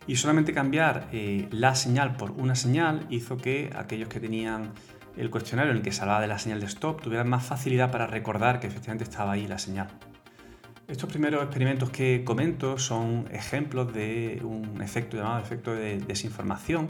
Y 0.06 0.18
solamente 0.18 0.54
cambiar 0.54 1.08
eh, 1.12 1.48
la 1.52 1.76
señal 1.76 2.16
por 2.18 2.32
una 2.32 2.56
señal 2.56 3.06
hizo 3.10 3.38
que 3.38 3.72
aquellos 3.76 4.10
que 4.10 4.20
tenían 4.20 4.74
el 5.16 5.30
cuestionario 5.30 5.72
en 5.72 5.78
el 5.78 5.84
que 5.84 5.92
se 5.92 6.02
hablaba 6.02 6.22
de 6.22 6.28
la 6.28 6.40
señal 6.40 6.60
de 6.60 6.66
stop 6.66 7.02
tuvieran 7.02 7.30
más 7.30 7.46
facilidad 7.46 7.92
para 7.92 8.08
recordar 8.08 8.60
que 8.60 8.68
efectivamente 8.68 9.04
estaba 9.04 9.34
ahí 9.34 9.48
la 9.48 9.60
señal. 9.60 9.88
Estos 10.88 11.10
primeros 11.10 11.44
experimentos 11.44 11.90
que 11.90 12.24
comento 12.26 12.78
son 12.78 13.28
ejemplos 13.32 13.94
de 13.94 14.42
un 14.44 14.82
efecto 14.82 15.16
llamado 15.16 15.40
efecto 15.40 15.74
de 15.74 16.00
desinformación 16.00 16.90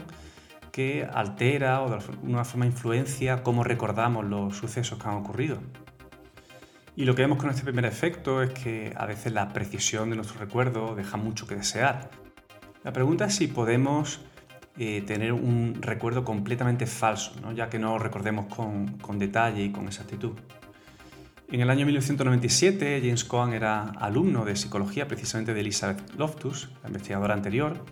que 0.72 1.04
altera 1.04 1.82
o 1.82 1.88
de 1.88 1.96
alguna 1.96 2.44
forma 2.44 2.66
influencia 2.66 3.44
cómo 3.44 3.62
recordamos 3.62 4.24
los 4.24 4.56
sucesos 4.56 4.98
que 4.98 5.08
han 5.08 5.14
ocurrido. 5.14 5.60
Y 6.96 7.04
lo 7.04 7.14
que 7.14 7.22
vemos 7.22 7.38
con 7.38 7.50
este 7.50 7.62
primer 7.62 7.84
efecto 7.84 8.42
es 8.42 8.50
que 8.50 8.92
a 8.96 9.06
veces 9.06 9.32
la 9.32 9.50
precisión 9.50 10.10
de 10.10 10.16
nuestro 10.16 10.40
recuerdo 10.40 10.96
deja 10.96 11.16
mucho 11.16 11.46
que 11.46 11.54
desear. 11.54 12.10
La 12.84 12.92
pregunta 12.92 13.24
es 13.24 13.34
si 13.34 13.46
podemos 13.46 14.20
eh, 14.76 15.02
tener 15.06 15.32
un 15.32 15.78
recuerdo 15.80 16.22
completamente 16.22 16.86
falso, 16.86 17.32
ya 17.54 17.70
que 17.70 17.78
no 17.78 17.98
recordemos 17.98 18.46
con, 18.54 18.98
con 18.98 19.18
detalle 19.18 19.64
y 19.64 19.72
con 19.72 19.86
exactitud. 19.86 20.32
En 21.50 21.62
el 21.62 21.70
año 21.70 21.86
1997, 21.86 23.00
James 23.02 23.24
Cohen 23.24 23.54
era 23.54 23.84
alumno 23.84 24.44
de 24.44 24.54
psicología 24.54 25.08
precisamente 25.08 25.54
de 25.54 25.60
Elizabeth 25.60 26.14
Loftus, 26.18 26.70
la 26.82 26.88
investigadora 26.88 27.32
anterior, 27.32 27.82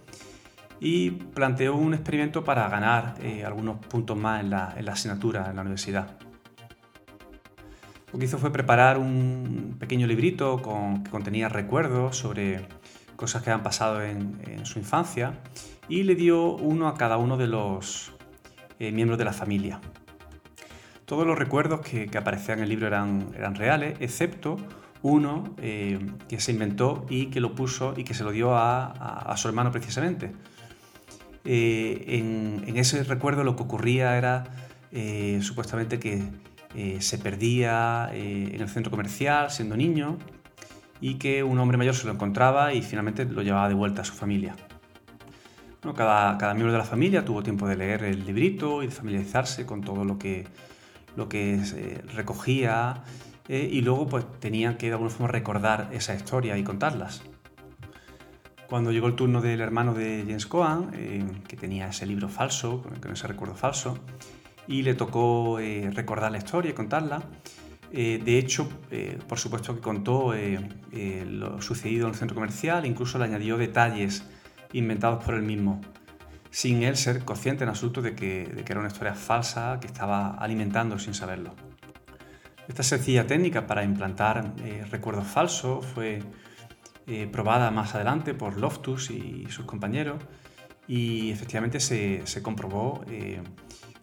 y 0.79 1.11
planteó 1.11 1.75
un 1.75 1.95
experimento 1.95 2.45
para 2.45 2.69
ganar 2.69 3.15
eh, 3.23 3.45
algunos 3.47 3.79
puntos 3.87 4.19
más 4.19 4.41
en 4.41 4.51
la, 4.51 4.75
asignatura 4.89 5.49
en 5.49 5.57
la 5.57 5.63
universidad. 5.63 6.19
Lo 8.13 8.19
que 8.19 8.27
hizo 8.27 8.37
fue 8.37 8.53
preparar 8.53 8.99
un 8.99 9.77
pequeño 9.79 10.07
librito 10.07 10.59
que 10.59 11.09
contenía 11.09 11.49
recuerdos 11.49 12.19
sobre 12.19 12.67
cosas 13.23 13.45
que 13.45 13.53
han 13.53 13.63
pasado 13.63 14.03
en, 14.03 14.67
su 14.67 14.81
infancia 14.81 15.39
y 15.89 16.03
le 16.03 16.17
dio 16.17 16.57
uno 16.57 16.89
a 16.89 16.97
cada 16.97 17.19
uno 17.19 17.37
de 17.37 17.47
los 17.47 18.13
eh, 18.81 18.91
miembros 18.91 19.17
de 19.17 19.25
la 19.25 19.33
familia. 19.33 19.81
Todos 21.05 21.25
los 21.25 21.39
recuerdos 21.39 21.83
que, 21.83 22.11
aparecían 22.19 22.59
en 22.59 22.65
el 22.65 22.71
libro 22.71 22.89
eran, 22.89 23.55
reales, 23.55 23.97
excepto 24.01 24.57
uno 25.03 25.55
eh, 25.59 26.01
que 26.29 26.41
se 26.41 26.51
inventó 26.51 27.07
y 27.09 27.27
que 27.27 27.39
lo 27.39 27.55
puso 27.55 27.95
y 27.97 28.03
que 28.03 28.13
se 28.13 28.25
lo 28.25 28.33
dio 28.33 28.57
a 28.57 29.35
su 29.37 29.47
hermano 29.47 29.71
precisamente. 29.71 30.33
Eh, 31.45 32.05
en, 32.19 32.77
ese 32.77 33.05
recuerdo 33.05 33.45
lo 33.45 33.55
que 33.55 33.63
ocurría 33.63 34.19
era 34.19 34.43
supuestamente 35.43 36.01
que 36.01 36.25
se 36.99 37.19
perdía 37.19 38.11
en 38.13 38.61
el 38.61 38.69
centro 38.69 38.91
comercial 38.91 39.53
siendo 39.53 39.77
niño 39.77 40.19
y 41.03 41.17
que 41.17 41.43
un 41.43 41.59
hombre 41.59 41.77
mayor 41.77 41.95
se 41.95 42.07
lo 42.07 42.13
encontraba 42.13 42.73
y 42.73 42.81
finalmente 42.81 43.25
lo 43.25 43.43
llevaba 43.43 43.69
de 43.69 43.75
vuelta 43.75 44.03
a 44.03 44.05
su 44.05 44.15
familia. 44.15 44.55
cada, 45.97 46.55
miembro 46.55 46.73
de 46.73 46.79
la 46.79 46.85
familia 46.85 47.25
tuvo 47.25 47.43
tiempo 47.43 47.67
de 47.67 47.77
leer 47.77 48.05
el 48.05 48.25
librito 48.25 48.85
y 48.85 48.87
de 48.87 48.93
familiarizarse 48.93 49.67
con 49.67 49.83
todo 49.83 50.05
lo 50.05 50.17
que, 50.17 50.47
que 51.29 52.01
recogía 52.15 53.03
y 53.49 53.81
luego 53.81 54.07
pues 54.07 54.25
tenían 54.39 54.77
que 54.77 54.87
de 54.87 54.93
alguna 54.93 55.11
forma 55.11 55.27
recordar 55.27 55.91
esa 55.93 56.15
historia 56.15 56.57
y 56.57 56.63
contarlas. 56.63 57.23
Cuando 58.69 58.93
llegó 58.93 59.09
el 59.09 59.17
turno 59.17 59.43
del 59.43 59.61
hermano 59.61 59.95
de 59.95 60.23
James 60.25 60.47
Coan, 60.47 61.43
que 61.49 61.57
tenía 61.57 61.89
ese 61.89 62.07
libro 62.07 62.29
falso, 62.29 62.81
con 63.03 63.13
ese 63.13 63.27
recuerdo 63.27 63.57
falso, 63.57 63.99
y 64.69 64.83
le 64.83 64.95
tocó 64.95 65.59
recordar 65.91 66.31
la 66.31 66.39
historia 66.39 66.71
y 66.71 66.75
contarla, 66.75 67.23
eh, 67.95 68.19
de 68.25 68.39
hecho, 68.39 68.69
eh, 68.91 69.19
por 69.29 69.39
supuesto 69.39 69.75
que 69.75 69.83
contó 69.83 70.33
eh, 70.35 70.59
lo 71.27 71.61
sucedido 71.61 72.07
en 72.07 72.15
el 72.15 72.19
centro 72.19 72.35
comercial, 72.35 72.87
incluso 72.87 73.19
le 73.19 73.27
añadió 73.27 73.59
detalles 73.59 74.25
inventados 74.73 75.23
por 75.23 75.35
él 75.35 75.43
mismo, 75.43 75.83
sin 76.51 76.83
él 76.83 76.97
ser 76.97 77.23
consciente 77.27 77.65
en 77.65 77.69
absoluto 77.69 78.01
de 78.01 78.15
que, 78.15 78.65
era 78.67 78.81
una 78.81 78.89
historia 78.89 79.15
falsa 79.15 79.79
que 79.79 79.89
estaba 79.89 80.31
alimentando 80.37 80.99
sin 80.99 81.13
saberlo. 81.13 81.55
Esta 82.67 82.83
sencilla 82.83 83.27
técnica 83.27 83.67
para 83.67 83.85
implantar 83.85 84.55
recuerdos 84.91 85.27
falsos 85.27 85.85
fue 85.85 86.21
probada 87.31 87.71
más 87.71 87.95
adelante 87.95 88.33
por 88.33 88.59
Loftus 88.59 89.11
y 89.11 89.47
sus 89.51 89.67
compañeros 89.67 90.23
y 90.87 91.31
efectivamente 91.33 91.81
se, 91.81 92.23
se 92.25 92.41
comprobó 92.41 93.05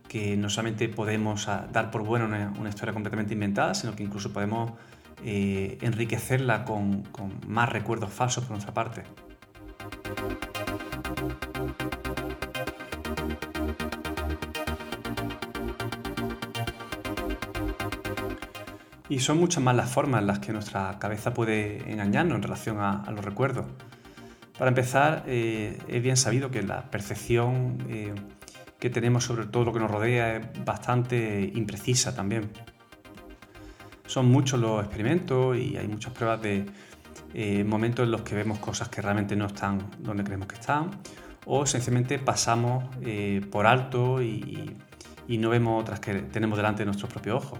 que 0.09 0.35
no 0.35 0.49
solamente 0.49 0.89
podemos 0.89 1.47
ah, 1.47 1.67
dar 1.71 1.91
por 1.91 2.03
buena 2.03 2.25
una, 2.25 2.69
historia 2.69 2.93
completamente 2.93 3.33
inventada, 3.33 3.73
sino 3.75 3.95
que 3.95 4.03
incluso 4.03 4.33
podemos 4.33 4.73
eh, 5.23 5.77
enriquecerla 5.81 6.65
con, 6.65 7.03
más 7.47 7.69
recuerdos 7.69 8.11
falsos 8.11 8.43
por 8.43 8.51
nuestra 8.51 8.73
parte. 8.73 9.03
Y 19.07 19.19
son 19.19 19.39
muchas 19.39 19.63
más 19.63 19.75
las 19.75 19.89
formas 19.89 20.21
en 20.21 20.27
las 20.27 20.39
que 20.39 20.53
nuestra 20.53 20.97
cabeza 20.99 21.33
puede 21.33 21.91
engañarnos 21.91 22.35
en 22.35 22.43
relación 22.43 22.79
a, 22.79 23.09
los 23.11 23.23
recuerdos. 23.23 23.65
Para 24.57 24.69
empezar, 24.69 25.23
eh, 25.25 25.77
es 25.87 26.03
bien 26.03 26.17
sabido 26.17 26.51
que 26.51 26.61
la 26.63 26.91
percepción 26.91 27.77
eh, 27.89 28.13
que 28.79 28.89
tenemos 28.89 29.25
sobre 29.25 29.45
todo 29.45 29.65
lo 29.65 29.73
que 29.73 29.79
nos 29.79 29.91
rodea 29.91 30.37
es 30.37 30.65
bastante 30.65 31.51
imprecisa 31.53 32.15
también. 32.15 32.49
Son 34.07 34.27
muchos 34.27 34.59
los 34.59 34.83
experimentos 34.83 35.57
y 35.57 35.77
hay 35.77 35.87
muchas 35.87 36.13
pruebas 36.13 36.41
de 36.41 36.65
eh, 37.33 37.63
momentos 37.63 38.05
en 38.05 38.11
los 38.11 38.21
que 38.21 38.35
vemos 38.35 38.57
cosas 38.59 38.89
que 38.89 39.01
realmente 39.01 39.35
no 39.35 39.45
están 39.45 39.91
donde 39.99 40.23
creemos 40.23 40.47
que 40.47 40.55
están 40.55 40.89
o 41.45 41.65
sencillamente 41.65 42.17
pasamos 42.17 42.85
eh, 43.01 43.45
por 43.51 43.67
alto 43.67 44.21
y, 44.21 44.77
no 45.27 45.49
vemos 45.49 45.83
otras 45.83 45.99
que 45.99 46.15
tenemos 46.23 46.57
delante 46.57 46.79
de 46.79 46.85
nuestros 46.87 47.11
propios 47.11 47.43
ojos. 47.43 47.59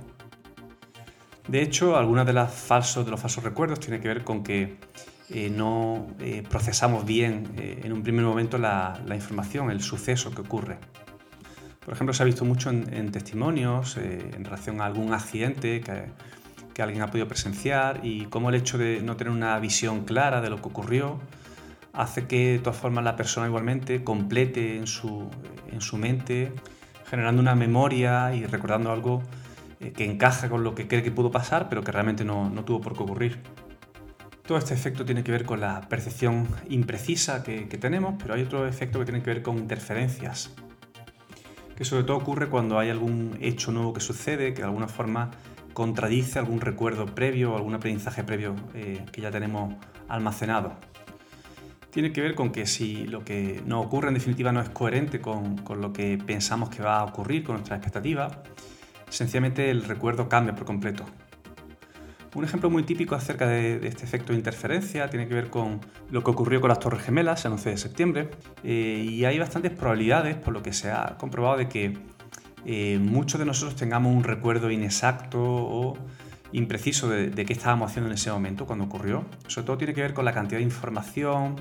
De 1.47 1.61
hecho, 1.61 1.97
algunos 1.97 2.25
de, 2.25 2.33
los 2.33 2.51
falsos 2.51 3.43
recuerdos 3.43 3.79
tienen 3.79 4.01
que 4.01 4.07
ver 4.07 4.23
con 4.23 4.41
que 4.41 4.77
eh, 5.29 5.51
no 5.55 6.07
procesamos 6.49 7.05
bien 7.05 7.53
en 7.57 7.93
un 7.93 8.01
primer 8.01 8.25
momento 8.25 8.57
la 8.57 8.99
información, 9.13 9.69
el 9.69 9.81
suceso 9.83 10.31
que 10.31 10.41
ocurre. 10.41 10.79
Por 11.89 11.95
ejemplo, 11.95 12.13
se 12.13 12.21
ha 12.21 12.25
visto 12.27 12.45
mucho 12.45 12.69
en, 12.69 13.11
testimonios 13.11 13.97
eh, 13.97 14.29
en 14.35 14.45
relación 14.45 14.79
a 14.79 14.85
algún 14.85 15.11
accidente 15.11 15.81
que, 15.81 16.83
alguien 16.83 17.01
ha 17.01 17.07
podido 17.07 17.27
presenciar 17.27 18.01
y 18.03 18.25
cómo 18.27 18.49
el 18.49 18.55
hecho 18.55 18.77
de 18.77 19.01
no 19.01 19.17
tener 19.17 19.33
una 19.33 19.57
visión 19.59 20.05
clara 20.05 20.39
de 20.39 20.51
lo 20.51 20.57
que 20.57 20.67
ocurrió 20.67 21.19
hace 21.93 22.27
que 22.27 22.51
de 22.51 22.59
todas 22.59 22.77
formas 22.77 23.03
la 23.03 23.15
persona 23.15 23.47
igualmente 23.47 24.03
complete 24.03 24.77
en 24.77 24.85
su, 24.85 25.27
mente, 25.97 26.53
generando 27.09 27.41
una 27.41 27.55
memoria 27.55 28.35
y 28.35 28.45
recordando 28.45 28.91
algo 28.91 29.23
eh, 29.79 29.91
que 29.91 30.05
encaja 30.05 30.47
con 30.47 30.63
lo 30.63 30.75
que 30.75 30.87
cree 30.87 31.01
que 31.01 31.11
pudo 31.11 31.31
pasar, 31.31 31.69
pero 31.69 31.83
que 31.83 31.91
realmente 31.91 32.23
no, 32.23 32.51
tuvo 32.65 32.81
por 32.81 32.95
qué 32.95 33.01
ocurrir. 33.01 33.39
Todo 34.45 34.59
este 34.59 34.75
efecto 34.75 35.05
tiene 35.05 35.23
que 35.23 35.31
ver 35.31 35.43
con 35.43 35.59
la 35.59 35.81
percepción 35.89 36.47
imprecisa 36.69 37.41
que, 37.41 37.67
que 37.67 37.79
tenemos, 37.79 38.13
pero 38.21 38.35
hay 38.35 38.43
otro 38.43 38.67
efecto 38.67 38.99
que 38.99 39.05
tiene 39.05 39.23
que 39.23 39.31
ver 39.31 39.41
con 39.41 39.57
interferencias 39.57 40.51
que 41.79 41.85
sobre 41.85 42.03
todo 42.03 42.17
ocurre 42.17 42.49
cuando 42.49 42.77
hay 42.77 42.89
algún 42.89 43.37
hecho 43.39 43.71
nuevo 43.71 43.93
que 43.93 44.01
sucede, 44.01 44.53
que 44.53 44.61
de 44.61 44.67
alguna 44.67 44.89
forma 44.89 45.31
contradice 45.71 46.37
algún 46.37 46.59
recuerdo 46.59 47.05
previo 47.05 47.53
o 47.53 47.55
algún 47.55 47.73
aprendizaje 47.73 48.21
previo 48.25 48.53
eh, 48.73 49.05
que 49.13 49.21
ya 49.21 49.31
tenemos 49.31 49.75
almacenado. 50.09 50.73
Tiene 51.89 52.11
que 52.11 52.19
ver 52.19 52.35
con 52.35 52.51
que 52.51 52.67
si 52.67 53.07
lo 53.07 53.23
que 53.23 53.63
nos 53.65 53.85
ocurre 53.85 54.09
en 54.09 54.15
definitiva 54.15 54.51
no 54.51 54.59
es 54.59 54.67
coherente 54.67 55.21
con, 55.21 55.57
con 55.59 55.79
lo 55.79 55.93
que 55.93 56.17
pensamos 56.17 56.69
que 56.69 56.83
va 56.83 56.99
a 56.99 57.05
ocurrir, 57.05 57.45
con 57.45 57.55
nuestras 57.55 57.77
expectativas, 57.77 58.37
sencillamente 59.07 59.71
el 59.71 59.85
recuerdo 59.85 60.27
cambia 60.27 60.53
por 60.53 60.65
completo. 60.65 61.05
Un 62.35 62.43
ejemplo 62.43 62.69
muy 62.69 62.83
típico 62.83 63.15
acerca 63.15 63.47
de, 63.47 63.87
este 63.87 64.03
efecto 64.03 64.33
de 64.33 64.37
interferencia 64.37 65.09
tiene 65.09 65.27
que 65.27 65.33
ver 65.33 65.49
con 65.49 65.81
lo 66.11 66.23
que 66.23 66.29
ocurrió 66.29 66.61
con 66.61 66.69
las 66.69 66.79
Torres 66.79 67.01
Gemelas 67.01 67.43
el 67.45 67.53
11 67.53 67.69
de 67.71 67.77
septiembre 67.77 68.29
eh, 68.63 69.03
y 69.09 69.25
hay 69.25 69.39
bastantes 69.39 69.71
probabilidades, 69.71 70.35
por 70.35 70.53
lo 70.53 70.61
que 70.61 70.71
se 70.71 70.91
ha 70.91 71.17
comprobado, 71.17 71.57
de 71.57 71.67
que 71.67 71.97
eh, 72.65 72.99
muchos 73.01 73.39
de 73.39 73.47
nosotros 73.47 73.75
tengamos 73.75 74.15
un 74.15 74.23
recuerdo 74.23 74.69
inexacto 74.69 75.39
o 75.41 75.97
impreciso 76.51 77.09
de, 77.09 77.31
qué 77.31 77.53
estábamos 77.53 77.89
haciendo 77.89 78.09
en 78.09 78.15
ese 78.15 78.31
momento 78.31 78.67
cuando 78.67 78.85
ocurrió. 78.85 79.25
Sobre 79.47 79.65
todo 79.65 79.77
tiene 79.77 79.95
que 79.95 80.01
ver 80.01 80.13
con 80.13 80.23
la 80.23 80.33
cantidad 80.33 80.59
de 80.59 80.65
información 80.65 81.55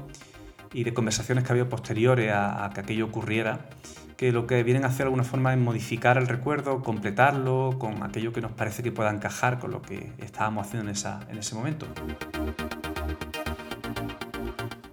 y 0.74 0.85
de 0.85 0.92
conversaciones 0.92 1.44
que 1.44 1.48
ha 1.48 1.52
habido 1.52 1.70
posteriores 1.70 2.31
a 2.31 2.70
que 2.74 2.81
aquello 2.81 3.07
ocurriera 3.07 3.70
que 4.18 4.33
lo 4.33 4.48
que 4.48 4.64
vienen 4.64 4.83
a 4.83 4.88
hacer 4.88 4.98
de 4.98 5.04
alguna 5.04 5.22
forma 5.22 5.52
es 5.54 5.61
modificar 5.61 6.18
el 6.18 6.26
recuerdo, 6.26 6.83
completarlo 6.83 7.76
con 7.78 8.02
aquello 8.02 8.33
que 8.33 8.40
nos 8.40 8.50
parece 8.50 8.83
que 8.83 8.90
pueda 8.90 9.11
encajar 9.11 9.61
con 9.61 9.70
lo 9.70 9.81
que 9.81 10.12
estábamos 10.18 10.66
haciendo 10.66 10.90
en, 10.90 11.38
ese 11.38 11.54
momento. 11.54 11.87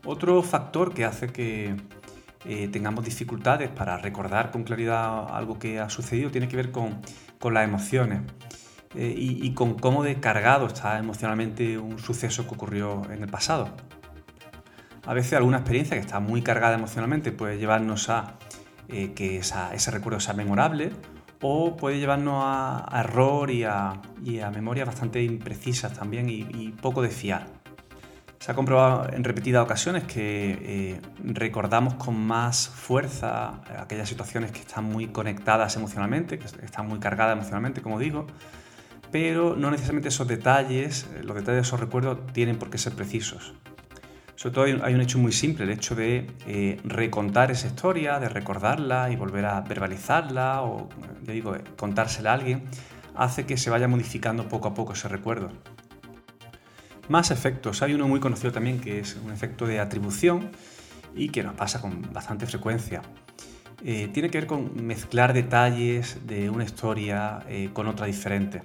Otro 0.06 0.44
factor 0.44 0.94
que 0.94 1.06
hace 1.06 1.30
que 1.30 1.76
eh, 2.46 2.68
tengamos 2.68 3.04
dificultades 3.04 3.72
para 3.72 3.98
recordar 3.98 4.52
con 4.52 4.64
claridad 4.64 5.36
algo 5.36 5.58
que 5.58 5.80
ha 5.80 5.90
sucedido 5.90 6.30
tiene 6.30 6.48
que 6.48 6.58
ver 6.58 6.72
con, 6.72 7.02
las 7.52 7.64
emociones 7.64 8.22
eh, 8.94 9.12
y, 9.18 9.54
con 9.56 9.74
cómo 9.74 10.04
de 10.04 10.20
cargado 10.20 10.68
está 10.68 11.00
emocionalmente 11.00 11.80
un 11.80 11.98
suceso 11.98 12.48
que 12.48 12.54
ocurrió 12.54 13.02
en 13.12 13.24
el 13.24 13.30
pasado. 13.30 13.70
A 15.08 15.16
veces 15.16 15.34
alguna 15.34 15.58
experiencia 15.58 15.98
que 15.98 16.02
está 16.02 16.20
muy 16.20 16.44
cargada 16.44 16.76
emocionalmente 16.76 17.32
puede 17.32 17.58
llevarnos 17.58 18.10
a 18.10 18.36
eh, 18.90 19.14
que 19.14 19.38
ese 19.38 19.92
recuerdo 19.92 20.20
sea 20.20 20.34
memorable 20.34 20.92
o 21.42 21.76
puede 21.76 22.00
llevarnos 22.00 22.42
a, 22.44 23.02
error 23.02 23.52
y 23.52 23.64
a, 23.64 24.02
y 24.24 24.40
memorias 24.54 24.88
bastante 24.88 25.22
imprecisas 25.22 25.94
también 25.94 26.30
y, 26.30 26.70
poco 26.82 27.02
de 27.02 27.10
fiar. 27.10 27.48
Se 28.40 28.52
ha 28.52 28.56
comprobado 28.56 29.12
en 29.12 29.24
repetidas 29.24 29.64
ocasiones 29.64 30.04
que 30.04 30.58
eh, 30.62 31.02
recordamos 31.24 31.96
con 31.96 32.16
más 32.16 32.68
fuerza 32.68 33.62
aquellas 33.80 34.08
situaciones 34.08 34.52
que 34.52 34.60
están 34.60 34.86
muy 34.86 35.08
conectadas 35.08 35.76
emocionalmente, 35.76 36.38
que 36.38 36.46
están 36.46 36.88
muy 36.88 37.00
cargadas 37.00 37.34
emocionalmente, 37.34 37.82
como 37.82 38.00
digo, 38.00 38.28
pero 39.12 39.56
no 39.56 39.72
necesariamente 39.72 40.10
esos 40.10 40.28
detalles, 40.28 41.08
los 41.24 41.36
detalles 41.36 41.56
de 41.56 41.62
esos 41.62 41.80
recuerdos 41.80 42.26
tienen 42.34 42.58
por 42.58 42.70
qué 42.70 42.78
ser 42.78 42.94
precisos. 42.94 43.54
Sobre 44.46 44.54
todo 44.54 44.86
hay 44.86 44.94
un 44.94 45.02
hecho 45.02 45.18
muy 45.18 45.32
simple, 45.32 45.64
el 45.64 45.72
hecho 45.72 45.96
de 45.96 46.28
eh, 46.46 46.80
recontar 46.84 47.50
esa 47.50 47.66
historia, 47.66 48.20
de 48.20 48.30
recordarla 48.30 49.10
y 49.10 49.16
volver 49.16 49.44
a 49.44 49.62
verbalizarla 49.62 50.62
o, 50.62 50.88
ya 51.24 51.34
digo, 51.34 51.58
contársela 51.76 52.30
a 52.30 52.34
alguien, 52.36 52.66
hace 53.16 53.48
que 53.48 53.58
se 53.58 53.72
vaya 53.72 53.88
modificando 53.88 54.48
poco 54.48 54.68
a 54.68 54.76
poco 54.76 54.94
ese 54.94 55.08
recuerdo. 55.08 55.50
Más 57.10 57.32
efectos. 57.32 57.82
Hay 57.82 57.96
uno 57.96 58.08
muy 58.08 58.20
conocido 58.20 58.52
también 58.52 58.80
que 58.80 59.00
es 59.00 59.16
un 59.16 59.32
efecto 59.32 59.66
de 59.66 59.80
atribución 59.80 60.52
y 61.16 61.30
que 61.30 61.42
nos 61.42 61.56
pasa 61.56 61.82
con 61.82 62.14
bastante 62.14 62.46
frecuencia. 62.46 63.02
Eh, 63.84 64.10
tiene 64.14 64.30
que 64.30 64.38
ver 64.38 64.48
con 64.48 64.86
mezclar 64.86 65.34
detalles 65.34 66.20
de 66.28 66.52
una 66.52 66.66
historia 66.66 67.40
eh, 67.50 67.72
con 67.74 67.88
otra 67.88 68.06
diferente 68.06 68.62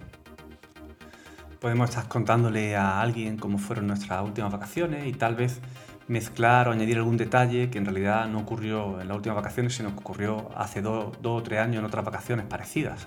podemos 1.61 1.91
estar 1.91 2.09
contándole 2.09 2.75
a 2.75 3.01
alguien 3.01 3.37
cómo 3.37 3.59
fueron 3.59 3.87
nuestras 3.87 4.25
últimas 4.25 4.51
vacaciones 4.51 5.07
y 5.07 5.13
tal 5.13 5.37
vez 5.37 5.61
mezclar 6.09 6.69
o 6.69 6.73
añadir 6.73 6.97
algún 6.97 7.17
detalle 7.17 7.71
que 7.71 7.79
en 7.79 7.85
realidad 7.85 8.27
no 8.27 8.41
ocurrió 8.41 9.01
en 9.01 9.07
las 9.07 9.17
últimas 9.17 9.37
vacaciones, 9.37 9.75
sino 9.75 9.91
que 9.91 10.01
ocurrió 10.01 10.51
hace 10.57 10.83
dos, 10.83 11.17
o 11.23 11.43
tres 11.43 11.61
años 11.61 11.77
en 11.77 11.85
otras 11.85 12.05
vacaciones 12.05 12.47
parecidas. 12.47 13.07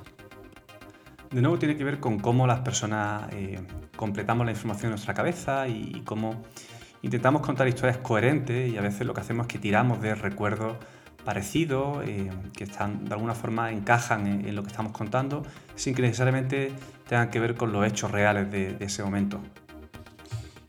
De 1.32 1.42
nuevo 1.42 1.58
tiene 1.58 1.76
que 1.76 1.84
ver 1.84 2.00
con 2.00 2.20
cómo 2.20 2.46
las 2.46 2.60
personas 2.60 3.24
eh, 3.34 3.60
completamos 3.96 4.46
la 4.46 4.52
información 4.52 4.86
en 4.86 4.92
nuestra 4.92 5.16
cabeza 5.16 5.68
y, 5.68 6.02
cómo 6.06 6.44
intentamos 7.02 7.42
contar 7.42 7.68
historias 7.68 7.98
coherentes 7.98 8.72
y 8.72 8.78
a 8.78 8.82
veces 8.82 9.06
lo 9.06 9.14
que 9.14 9.22
hacemos 9.22 9.48
es 9.48 9.52
que 9.52 9.60
tiramos 9.60 10.00
de 10.00 10.16
recuerdos 10.16 10.78
parecidos, 11.24 12.04
eh, 12.08 12.30
que 12.56 12.66
están, 12.66 13.06
de 13.06 13.14
alguna 13.14 13.34
forma 13.34 13.72
encajan 13.72 14.28
en, 14.28 14.56
lo 14.56 14.64
que 14.64 14.70
estamos 14.70 14.92
contando, 14.92 15.44
sin 15.76 15.96
que 15.96 16.02
necesariamente 16.02 16.72
tengan 17.08 17.30
que 17.30 17.40
ver 17.40 17.56
con 17.56 17.72
los 17.72 17.86
hechos 17.86 18.12
reales 18.12 18.52
de, 18.52 18.78
ese 18.80 19.04
momento. 19.04 19.40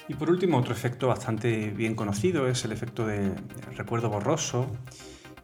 Y 0.08 0.14
por 0.14 0.30
último, 0.30 0.58
otro 0.58 0.72
efecto 0.72 1.08
bastante 1.08 1.70
bien 1.70 1.94
conocido 1.94 2.46
es 2.46 2.64
el 2.64 2.72
efecto 2.72 3.06
de 3.06 3.34
recuerdo 3.76 4.10
borroso, 4.10 4.66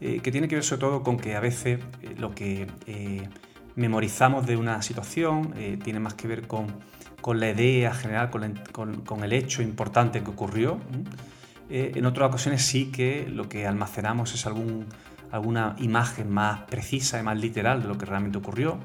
eh, 0.00 0.20
que 0.20 0.30
tiene 0.30 0.48
que 0.48 0.56
ver 0.56 0.64
sobre 0.64 0.80
todo 0.80 1.02
con 1.02 1.18
que 1.18 1.34
a 1.34 1.40
veces 1.40 1.80
eh, 2.02 2.14
lo 2.18 2.34
que 2.34 2.66
memorizamos 3.76 4.46
de 4.46 4.56
una 4.56 4.82
situación, 4.82 5.54
tiene 5.82 6.00
más 6.00 6.14
que 6.14 6.28
ver 6.28 6.46
con, 6.46 6.66
la 7.38 7.50
idea 7.50 7.94
general, 7.94 8.30
con, 8.30 9.24
el 9.24 9.32
hecho 9.32 9.62
importante 9.62 10.22
que 10.22 10.30
ocurrió. 10.30 10.78
Eh, 11.70 11.92
en 11.94 12.04
otras 12.04 12.28
ocasiones 12.28 12.62
sí 12.62 12.90
que 12.90 13.28
lo 13.28 13.48
que 13.48 13.66
almacenamos 13.66 14.34
es 14.34 14.44
algún, 14.44 14.86
alguna 15.30 15.76
imagen 15.78 16.28
más 16.28 16.62
precisa 16.62 17.20
y 17.20 17.22
más 17.22 17.38
literal 17.38 17.82
de 17.82 17.88
lo 17.88 17.96
que 17.96 18.06
realmente 18.06 18.38
ocurrió. 18.38 18.78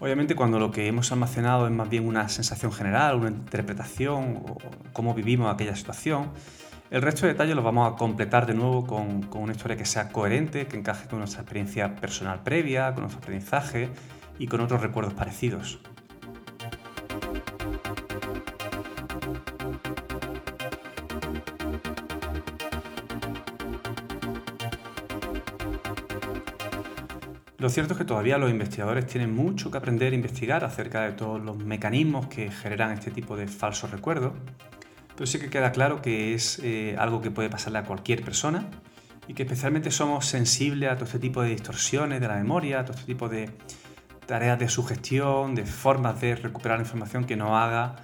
Obviamente 0.00 0.36
cuando 0.36 0.60
lo 0.60 0.70
que 0.70 0.86
hemos 0.86 1.10
almacenado 1.10 1.66
es 1.66 1.72
más 1.72 1.88
bien 1.88 2.06
una 2.06 2.28
sensación 2.28 2.72
general, 2.72 3.16
una 3.16 3.30
interpretación 3.30 4.42
o 4.48 4.56
cómo 4.92 5.14
vivimos 5.14 5.52
aquella 5.52 5.74
situación, 5.74 6.30
el 6.90 7.02
resto 7.02 7.26
de 7.26 7.32
detalles 7.32 7.56
los 7.56 7.64
vamos 7.64 7.92
a 7.92 7.96
completar 7.96 8.46
de 8.46 8.54
nuevo 8.54 8.86
con, 8.86 9.22
con, 9.22 9.42
una 9.42 9.52
historia 9.52 9.76
que 9.76 9.84
sea 9.84 10.10
coherente, 10.10 10.66
que 10.66 10.76
encaje 10.76 11.08
con 11.08 11.18
nuestra 11.18 11.40
experiencia 11.40 11.96
personal 11.96 12.44
previa, 12.44 12.92
con 12.92 13.02
nuestro 13.02 13.20
aprendizaje 13.20 13.88
y 14.38 14.46
con 14.46 14.60
otros 14.60 14.80
recuerdos 14.80 15.14
parecidos. 15.14 15.80
Lo 27.64 27.70
cierto 27.70 27.94
es 27.94 27.98
que 27.98 28.04
todavía 28.04 28.36
los 28.36 28.50
investigadores 28.50 29.06
tienen 29.06 29.34
mucho 29.34 29.70
que 29.70 29.78
aprender 29.78 30.12
e 30.12 30.16
investigar 30.16 30.66
acerca 30.66 31.00
de 31.00 31.12
todos 31.12 31.42
los 31.42 31.56
mecanismos 31.56 32.26
que 32.26 32.50
generan 32.50 32.92
este 32.92 33.10
tipo 33.10 33.38
de 33.38 33.46
falsos 33.48 33.90
recuerdos 33.90 34.34
pero 35.14 35.26
sí 35.26 35.38
que 35.38 35.48
queda 35.48 35.72
claro 35.72 36.02
que 36.02 36.34
es 36.34 36.60
eh, 36.62 36.94
algo 36.98 37.22
que 37.22 37.30
puede 37.30 37.48
pasarle 37.48 37.78
a 37.78 37.84
cualquier 37.84 38.22
persona 38.22 38.66
y 39.28 39.32
que 39.32 39.44
especialmente 39.44 39.90
somos 39.90 40.26
sensibles 40.26 40.90
a 40.90 40.96
todo 40.96 41.06
este 41.06 41.18
tipo 41.18 41.40
de 41.40 41.48
distorsiones 41.48 42.20
de 42.20 42.28
la 42.28 42.34
memoria, 42.34 42.80
a 42.80 42.84
todo 42.84 42.98
este 42.98 43.06
tipo 43.06 43.30
de 43.30 43.48
tareas 44.26 44.58
de 44.58 44.68
sugestión, 44.68 45.54
de 45.54 45.64
formas 45.64 46.20
de 46.20 46.36
recuperar 46.36 46.80
información 46.80 47.24
que 47.24 47.34
nos 47.34 47.52
haga 47.52 47.96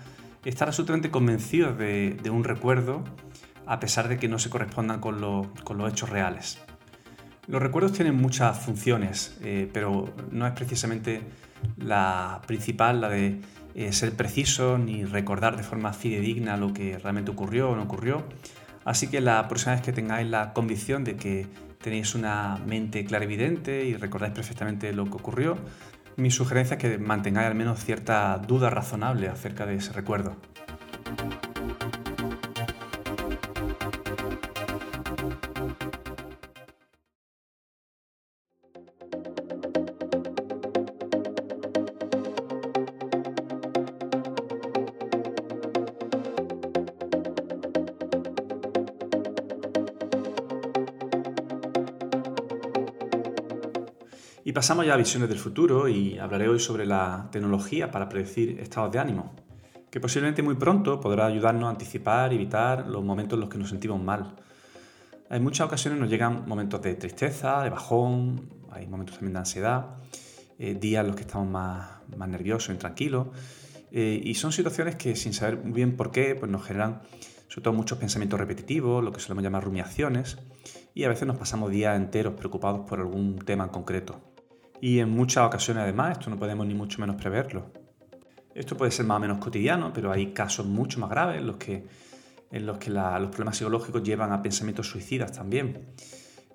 estar 0.43 0.69
absolutamente 0.69 1.11
convencidos 1.11 1.77
de, 1.77 2.19
un 2.31 2.45
recuerdo 2.45 3.05
a 3.67 3.79
pesar 3.79 4.09
de 4.09 4.17
que 4.17 4.27
no 4.27 4.39
se 4.39 4.49
correspondan 4.49 5.01
con, 5.01 5.21
los 5.21 5.93
hechos 5.93 6.09
reales. 6.09 6.59
Los 7.51 7.61
recuerdos 7.61 7.93
tienen 7.93 8.15
muchas 8.15 8.61
funciones, 8.61 9.37
eh, 9.43 9.69
pero 9.73 10.15
no 10.31 10.47
es 10.47 10.53
precisamente 10.53 11.21
la 11.79 12.41
principal, 12.47 13.01
la 13.01 13.09
de 13.09 13.41
eh, 13.75 13.93
ser 13.93 14.13
preciso 14.13 14.79
ni 14.79 15.05
recordar 15.05 15.57
de 15.57 15.65
forma 15.65 15.93
fidedigna 15.93 16.57
lo 16.57 16.73
que 16.73 16.97
realmente 16.99 17.33
ocurrió 17.33 17.71
o 17.71 17.75
no 17.75 17.83
ocurrió. 17.83 18.23
Así 18.85 19.09
que 19.09 19.21
la 19.21 19.49
próxima 19.49 19.73
vez 19.73 19.83
que 19.83 19.93
tengáis 19.93 20.31
la 20.31 20.53
convicción 20.53 21.03
de 21.03 21.17
que 21.17 21.49
tenéis 21.83 22.15
una 22.15 22.57
mente 22.67 23.05
clarividente 23.05 23.85
y 23.85 23.97
recordáis 23.97 24.33
perfectamente 24.33 24.93
lo 24.93 25.07
que 25.07 25.15
ocurrió, 25.15 25.57
mi 26.17 26.31
sugerencia 26.31 26.77
es 26.77 26.81
que 26.81 26.99
mantengáis 26.99 27.49
al 27.49 27.57
menos 27.57 27.85
cierta 27.85 28.39
duda 28.39 28.71
razonable 28.71 29.29
acerca 29.29 29.67
de 29.67 29.75
ese 29.75 29.93
recuerdo. 29.93 30.37
Pasamos 54.61 54.85
ya 54.85 54.93
a 54.93 54.99
visiones 54.99 55.31
del 55.31 55.39
futuro 55.39 55.89
y 55.89 56.19
hablaré 56.19 56.47
hoy 56.47 56.61
sobre 56.61 56.85
la 56.85 57.29
tecnología 57.33 57.91
para 57.91 58.11
predecir 58.11 58.61
estados 58.61 58.93
de 58.93 58.99
ánimo, 58.99 59.35
que 59.91 60.01
posiblemente 60.01 60.43
muy 60.43 60.55
pronto 60.55 61.01
podrá 61.01 61.25
ayudarnos 61.25 61.65
a 61.65 61.71
anticipar 61.71 62.31
y 62.31 62.37
evitar 62.37 62.87
los 62.87 63.03
momentos 63.03 63.39
en 63.39 63.41
los 63.41 63.49
que 63.49 63.57
nos 63.57 63.71
sentimos 63.71 64.03
mal. 64.03 64.37
En 65.31 65.43
muchas 65.43 65.67
ocasiones 65.67 65.99
nos 65.99 66.11
llegan 66.11 66.45
momentos 66.47 66.83
de 66.83 66.95
tristeza, 66.95 67.63
de 67.63 67.71
bajón, 67.71 68.51
hay 68.71 68.87
momentos 68.87 69.15
también 69.15 69.33
de 69.33 69.39
ansiedad, 69.39 69.97
eh, 70.59 70.75
días 70.79 71.01
en 71.01 71.07
los 71.07 71.17
que 71.17 71.23
estamos 71.23 71.49
más, 71.49 71.93
más 72.15 72.29
nerviosos, 72.29 72.69
intranquilos, 72.69 73.29
eh, 73.93 74.21
y 74.23 74.35
son 74.35 74.53
situaciones 74.53 74.97
que 74.97 75.17
sin 75.17 75.33
saber 75.33 75.57
muy 75.57 75.73
bien 75.73 75.97
por 75.97 76.11
qué, 76.11 76.35
pues 76.35 76.53
nos 76.53 76.67
generan 76.67 77.01
sobre 77.49 77.63
todo 77.63 77.73
muchos 77.73 77.97
pensamientos 77.97 78.39
repetitivos, 78.39 79.03
lo 79.03 79.11
que 79.11 79.21
solemos 79.21 79.43
llamar 79.43 79.65
rumiaciones, 79.65 80.37
y 80.93 81.05
a 81.05 81.09
veces 81.09 81.27
nos 81.27 81.39
pasamos 81.39 81.71
días 81.71 81.97
enteros 81.97 82.35
preocupados 82.35 82.87
por 82.87 83.01
algún 83.01 83.39
tema 83.39 83.65
en 83.65 83.71
concreto. 83.71 84.30
Y 84.81 84.99
en 84.99 85.11
muchas 85.11 85.47
ocasiones 85.47 85.83
además 85.83 86.19
esto 86.19 86.31
no 86.31 86.39
podemos 86.39 86.67
ni 86.67 86.75
mucho 86.75 87.01
menos 87.01 87.17
preverlo. 87.17 87.71
Esto 88.55 88.77
puede 88.77 88.91
ser 88.91 89.07
más 89.07 89.19
o 89.19 89.21
menos 89.21 89.39
cotidiano, 89.39 89.93
pero 89.93 90.11
hay 90.11 90.33
casos 90.33 90.67
mucho 90.67 90.99
más 91.01 91.11
graves 91.11 91.39
en 91.39 91.47
los 91.47 91.57
que, 91.57 91.87
en 92.51 92.67
los, 92.67 92.79
que 92.79 92.91
los 92.91 93.29
problemas 93.29 93.57
psicológicos 93.57 94.03
llevan 94.03 94.33
a 94.33 94.43
pensamientos 94.43 94.89
suicidas 94.89 95.33
también. 95.33 95.95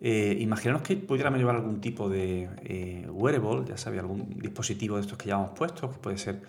Eh, 0.01 0.37
imaginaros 0.41 0.81
que 0.81 0.97
pudiéramos 0.97 1.39
llevar 1.39 1.55
algún 1.55 1.79
tipo 1.79 2.09
de 2.09 2.49
eh, 2.63 3.07
wearable, 3.09 3.63
ya 3.65 3.77
sabéis, 3.77 4.01
algún 4.01 4.37
dispositivo 4.39 4.95
de 4.95 5.01
estos 5.01 5.17
que 5.17 5.25
llevamos 5.25 5.51
puestos, 5.51 5.91
que 5.91 5.99
puede 5.99 6.17
ser 6.17 6.41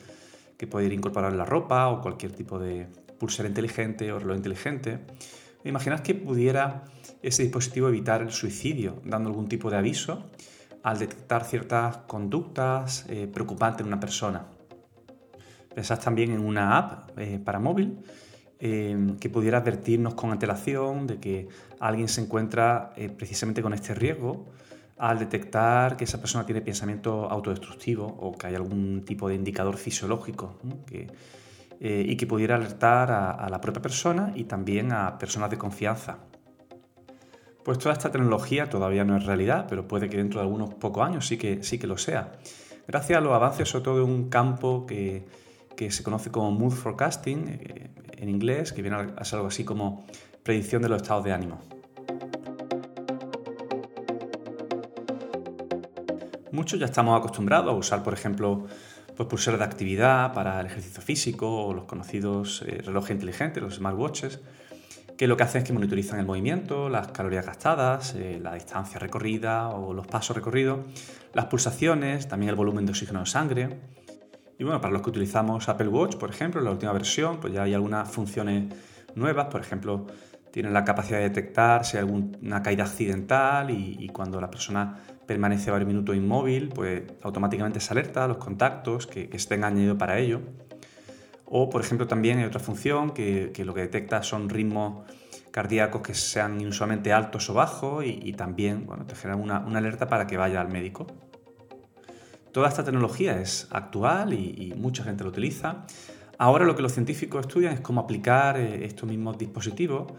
que 0.56 0.66
puede 0.66 0.86
ir 0.86 0.92
incorporar 0.92 1.34
la 1.34 1.44
ropa 1.44 1.88
o 1.88 2.00
cualquier 2.00 2.32
tipo 2.32 2.58
de 2.58 2.86
pulsera 3.18 3.48
inteligente 3.48 4.10
o 4.10 4.18
reloj 4.18 4.36
inteligente. 4.36 5.00
Imaginad 5.64 6.00
que 6.00 6.14
pudiera 6.14 6.84
ese 7.22 7.42
dispositivo 7.42 7.88
evitar 7.88 8.22
el 8.22 8.30
suicidio, 8.30 9.00
dando 9.04 9.28
algún 9.28 9.48
tipo 9.48 9.70
de 9.70 9.76
aviso 9.76 10.30
al 10.86 11.00
detectar 11.00 11.42
ciertas 11.42 11.96
conductas 12.06 13.06
eh, 13.08 13.26
preocupantes 13.26 13.80
en 13.80 13.88
una 13.88 13.98
persona. 13.98 14.46
Pensad 15.74 15.98
también 15.98 16.30
en 16.30 16.38
una 16.38 16.78
app 16.78 17.18
eh, 17.18 17.40
para 17.44 17.58
móvil 17.58 17.98
eh, 18.60 18.96
que 19.18 19.28
pudiera 19.28 19.58
advertirnos 19.58 20.14
con 20.14 20.30
antelación 20.30 21.08
de 21.08 21.18
que 21.18 21.48
alguien 21.80 22.06
se 22.06 22.20
encuentra 22.20 22.92
precisamente 23.18 23.62
con 23.62 23.74
este 23.74 23.94
riesgo 23.94 24.46
al 24.96 25.18
detectar 25.18 25.96
que 25.96 26.04
esa 26.04 26.20
persona 26.20 26.46
tiene 26.46 26.60
pensamiento 26.60 27.28
autodestructivo 27.28 28.06
o 28.06 28.38
que 28.38 28.46
hay 28.46 28.54
algún 28.54 29.04
tipo 29.04 29.28
de 29.28 29.34
indicador 29.34 29.76
fisiológico 29.78 30.54
y 31.80 32.16
que 32.16 32.26
pudiera 32.28 32.54
alertar 32.54 33.10
a 33.10 33.48
la 33.50 33.60
propia 33.60 33.82
persona 33.82 34.32
y 34.36 34.44
también 34.44 34.92
a 34.92 35.18
personas 35.18 35.50
de 35.50 35.58
confianza. 35.58 36.18
Pues 37.66 37.78
toda 37.78 37.94
esta 37.94 38.12
tecnología 38.12 38.70
todavía 38.70 39.02
no 39.02 39.16
es 39.16 39.26
realidad, 39.26 39.66
pero 39.68 39.88
puede 39.88 40.08
que 40.08 40.18
dentro 40.18 40.38
de 40.38 40.46
algunos 40.46 40.72
pocos 40.74 41.04
años 41.04 41.26
sí 41.26 41.36
que, 41.36 41.64
sí 41.64 41.80
que 41.80 41.88
lo 41.88 41.98
sea. 41.98 42.30
Gracias 42.86 43.18
a 43.18 43.20
los 43.20 43.32
avances, 43.32 43.68
sobre 43.68 43.84
todo 43.86 43.96
de 43.96 44.02
un 44.02 44.28
campo 44.28 44.86
que, 44.86 45.26
se 45.90 46.04
conoce 46.04 46.30
como 46.30 46.52
mood 46.52 46.70
forecasting 46.70 47.48
eh, 47.48 47.90
en 48.18 48.28
inglés, 48.28 48.72
que 48.72 48.82
viene 48.82 49.08
a 49.16 49.24
ser 49.24 49.38
algo 49.38 49.48
así 49.48 49.64
como 49.64 50.06
predicción 50.44 50.80
de 50.80 50.88
los 50.90 51.02
estados 51.02 51.24
de 51.24 51.32
ánimo. 51.32 51.60
Muchos 56.52 56.78
ya 56.78 56.86
estamos 56.86 57.18
acostumbrados 57.18 57.74
a 57.74 57.76
usar, 57.76 58.04
por 58.04 58.14
ejemplo, 58.14 58.66
pues, 59.16 59.28
pulseras 59.28 59.58
de 59.58 59.66
actividad 59.66 60.32
para 60.34 60.60
el 60.60 60.66
ejercicio 60.66 61.02
físico 61.02 61.66
o 61.66 61.74
los 61.74 61.86
conocidos 61.86 62.62
eh, 62.64 62.80
relojes 62.84 63.10
inteligentes, 63.10 63.60
los 63.60 63.74
smartwatches 63.74 64.40
que 65.16 65.26
lo 65.26 65.36
que 65.36 65.44
hacen 65.44 65.62
es 65.62 65.66
que 65.66 65.72
monitorizan 65.72 66.18
el 66.18 66.26
movimiento, 66.26 66.88
las 66.88 67.08
calorías 67.08 67.46
gastadas, 67.46 68.14
eh, 68.14 68.38
la 68.42 68.54
distancia 68.54 68.98
recorrida 68.98 69.70
o 69.70 69.94
los 69.94 70.06
pasos 70.06 70.36
recorridos, 70.36 70.80
las 71.32 71.46
pulsaciones, 71.46 72.28
también 72.28 72.50
el 72.50 72.56
volumen 72.56 72.84
de 72.84 72.92
oxígeno 72.92 73.20
en 73.20 73.26
sangre. 73.26 73.80
Y 74.58 74.64
bueno, 74.64 74.80
para 74.80 74.92
los 74.92 75.02
que 75.02 75.10
utilizamos 75.10 75.68
Apple 75.68 75.88
Watch, 75.88 76.16
por 76.16 76.30
ejemplo, 76.30 76.60
en 76.60 76.66
la 76.66 76.70
última 76.70 76.92
versión, 76.92 77.38
pues 77.40 77.52
ya 77.52 77.62
hay 77.62 77.74
algunas 77.74 78.10
funciones 78.10 78.74
nuevas, 79.14 79.46
por 79.46 79.60
ejemplo, 79.60 80.06
tienen 80.50 80.72
la 80.72 80.84
capacidad 80.84 81.18
de 81.18 81.24
detectar 81.24 81.84
si 81.84 81.96
hay 81.96 82.04
alguna 82.04 82.62
caída 82.62 82.84
accidental 82.84 83.70
y, 83.70 84.08
cuando 84.08 84.40
la 84.40 84.50
persona 84.50 84.98
permanece 85.26 85.70
varios 85.70 85.88
minutos 85.88 86.16
inmóvil, 86.16 86.70
pues 86.70 87.02
automáticamente 87.22 87.80
se 87.80 87.92
alerta 87.92 88.24
a 88.24 88.28
los 88.28 88.38
contactos 88.38 89.06
que, 89.06 89.28
que 89.28 89.36
estén 89.36 89.64
añadidos 89.64 89.98
para 89.98 90.18
ello. 90.18 90.40
O, 91.46 91.70
por 91.70 91.80
ejemplo, 91.80 92.06
también 92.06 92.38
hay 92.38 92.44
otra 92.44 92.60
función 92.60 93.12
que, 93.12 93.52
lo 93.64 93.72
que 93.72 93.80
detecta 93.82 94.22
son 94.22 94.48
ritmos 94.48 95.06
cardíacos 95.52 96.02
que 96.02 96.12
sean 96.12 96.60
inusualmente 96.60 97.12
altos 97.12 97.48
o 97.48 97.54
bajos 97.54 98.04
y, 98.04 98.32
también 98.32 98.84
bueno, 98.84 99.06
te 99.06 99.14
genera 99.14 99.36
una, 99.36 99.58
alerta 99.58 100.08
para 100.08 100.26
que 100.26 100.36
vaya 100.36 100.60
al 100.60 100.68
médico. 100.68 101.06
Toda 102.52 102.68
esta 102.68 102.84
tecnología 102.84 103.40
es 103.40 103.68
actual 103.70 104.32
y, 104.34 104.74
mucha 104.76 105.04
gente 105.04 105.22
lo 105.22 105.30
utiliza. 105.30 105.86
Ahora 106.38 106.64
lo 106.64 106.74
que 106.74 106.82
los 106.82 106.92
científicos 106.92 107.46
estudian 107.46 107.72
es 107.72 107.80
cómo 107.80 108.02
aplicar 108.02 108.58
eh, 108.58 108.84
estos 108.84 109.08
mismos 109.08 109.38
dispositivos 109.38 110.12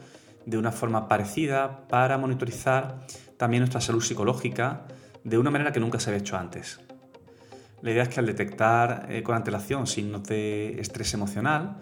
de 0.45 0.57
una 0.57 0.71
forma 0.71 1.07
parecida 1.07 1.88
para 1.88 2.17
monitorizar 2.17 3.01
también 3.38 3.61
nuestra 3.61 3.82
salud 3.82 4.01
psicológica 4.01 4.88
de 5.23 5.38
una 5.38 5.51
manera 5.51 5.71
que 5.71 5.80
nunca 5.80 5.99
se 5.99 6.09
había 6.09 6.21
hecho 6.21 6.38
antes. 6.38 6.80
La 7.82 7.91
idea 7.91 8.03
es 8.03 8.09
que 8.09 8.19
al 8.19 8.25
detectar 8.25 9.07
eh, 9.09 9.21
con 9.21 9.36
antelación 9.36 9.86
signos 9.86 10.23
de 10.23 10.80
estrés 10.80 11.13
emocional, 11.13 11.78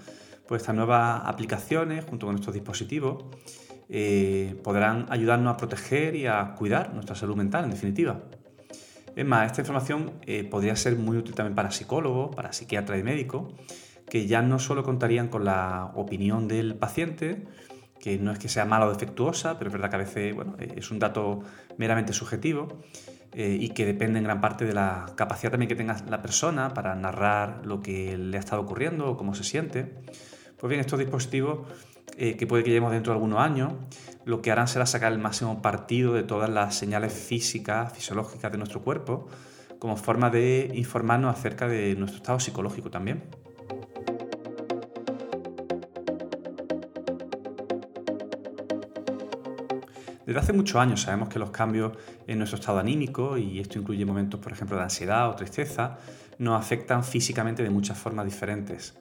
pues 0.47 0.61
estas 0.61 0.75
nuevas 0.75 1.21
aplicaciones 1.25 2.05
junto 2.05 2.27
con 2.27 2.35
estos 2.35 2.53
dispositivos 2.53 3.25
eh, 3.87 4.59
podrán 4.63 5.05
ayudarnos 5.09 5.53
a 5.53 5.57
proteger 5.57 6.15
y 6.15 6.27
a 6.27 6.53
cuidar 6.57 6.93
nuestra 6.93 7.15
salud 7.15 7.35
mental, 7.35 7.63
en 7.63 7.71
definitiva. 7.71 8.19
Es 9.15 9.25
más, 9.25 9.45
esta 9.45 9.61
información 9.61 10.11
eh, 10.25 10.43
podría 10.43 10.75
ser 10.75 10.97
muy 10.97 11.17
útil 11.17 11.33
también 11.33 11.55
para 11.55 11.71
psicólogos, 11.71 12.35
para 12.35 12.51
psiquiatras 12.51 12.99
y 12.99 13.03
médicos, 13.03 13.53
que 14.09 14.27
ya 14.27 14.41
no 14.41 14.59
solo 14.59 14.83
contarían 14.83 15.29
con 15.29 15.45
la 15.45 15.91
opinión 15.95 16.49
del 16.49 16.75
paciente, 16.75 17.47
que 17.99 18.17
no 18.17 18.33
es 18.33 18.39
que 18.39 18.49
sea 18.49 18.65
mala 18.65 18.87
o 18.87 18.89
defectuosa, 18.89 19.57
pero 19.57 19.69
es 19.69 19.73
verdad 19.73 19.89
que 19.89 19.95
a 19.95 19.99
veces 19.99 20.35
bueno, 20.35 20.57
es 20.59 20.91
un 20.91 20.99
dato 20.99 21.39
meramente 21.77 22.11
subjetivo 22.11 22.67
eh, 23.37 23.57
y 23.59 23.69
que 23.69 23.85
depende 23.85 24.17
en 24.17 24.23
gran 24.23 24.39
parte 24.39 24.63
de 24.63 24.73
la 24.73 25.07
capacidad 25.17 25.51
también 25.51 25.67
que 25.67 25.75
tenga 25.75 25.97
la 26.09 26.21
persona 26.21 26.73
para 26.73 26.95
narrar 26.95 27.65
lo 27.65 27.81
que 27.81 28.17
le 28.17 28.37
ha 28.37 28.39
estado 28.39 28.61
ocurriendo 28.61 29.09
o 29.09 29.17
cómo 29.17 29.35
se 29.35 29.43
siente. 29.43 29.93
Pues 30.57 30.69
bien, 30.69 30.79
estos 30.79 30.97
dispositivos 30.99 31.67
eh, 32.17 32.37
que 32.37 32.47
puede 32.47 32.63
que 32.63 32.69
llevemos 32.69 32.93
dentro 32.93 33.11
de 33.11 33.17
algunos 33.17 33.39
años, 33.39 33.73
lo 34.23 34.41
que 34.41 34.51
harán 34.53 34.69
será 34.69 34.85
sacar 34.85 35.11
el 35.11 35.19
máximo 35.19 35.61
partido 35.61 36.13
de 36.13 36.23
todas 36.23 36.49
las 36.49 36.75
señales 36.75 37.11
físicas, 37.11 37.91
fisiológicas 37.91 38.53
de 38.53 38.57
nuestro 38.57 38.81
cuerpo, 38.81 39.27
como 39.79 39.97
forma 39.97 40.29
de 40.29 40.71
informarnos 40.73 41.37
acerca 41.37 41.67
de 41.67 41.93
nuestro 41.95 42.17
estado 42.17 42.39
psicológico 42.39 42.89
también. 42.89 43.23
Desde 50.25 50.39
hace 50.39 50.53
muchos 50.53 50.77
años 50.77 51.01
sabemos 51.01 51.29
que 51.29 51.37
los 51.37 51.51
cambios 51.51 51.93
en 52.25 52.39
nuestro 52.39 52.59
estado 52.59 52.79
anímico, 52.79 53.37
y 53.37 53.59
esto 53.59 53.77
incluye 53.77 54.05
momentos, 54.05 54.39
por 54.39 54.51
ejemplo, 54.51 54.75
de 54.75 54.83
ansiedad 54.83 55.29
o 55.29 55.35
tristeza, 55.35 55.97
nos 56.39 56.59
afectan 56.59 57.03
físicamente 57.03 57.63
de 57.63 57.69
muchas 57.69 57.97
formas 57.97 58.25
diferentes. 58.25 58.95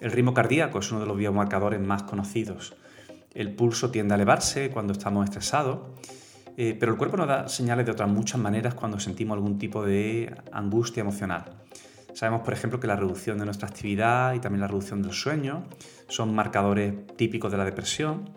El 0.00 0.10
ritmo 0.10 0.34
cardíaco 0.34 0.78
es 0.78 0.90
uno 0.90 1.00
de 1.00 1.06
los 1.06 1.16
biomarcadores 1.16 1.80
más 1.80 2.04
conocidos. 2.04 2.74
El 3.34 3.54
pulso 3.54 3.90
tiende 3.90 4.14
a 4.14 4.16
elevarse 4.16 4.70
cuando 4.70 4.92
estamos 4.92 5.24
estresados, 5.24 5.80
eh, 6.56 6.76
pero 6.78 6.92
el 6.92 6.98
cuerpo 6.98 7.16
nos 7.16 7.28
da 7.28 7.48
señales 7.48 7.84
de 7.84 7.92
otras 7.92 8.08
muchas 8.08 8.40
maneras 8.40 8.74
cuando 8.74 8.98
sentimos 8.98 9.34
algún 9.34 9.58
tipo 9.58 9.84
de 9.84 10.34
angustia 10.52 11.00
emocional. 11.00 11.44
Sabemos, 12.14 12.42
por 12.42 12.54
ejemplo, 12.54 12.78
que 12.78 12.86
la 12.86 12.96
reducción 12.96 13.38
de 13.38 13.44
nuestra 13.44 13.68
actividad 13.68 14.34
y 14.34 14.38
también 14.38 14.60
la 14.60 14.68
reducción 14.68 15.02
del 15.02 15.12
sueño 15.12 15.64
son 16.08 16.34
marcadores 16.34 16.94
típicos 17.16 17.50
de 17.50 17.58
la 17.58 17.64
depresión. 17.64 18.30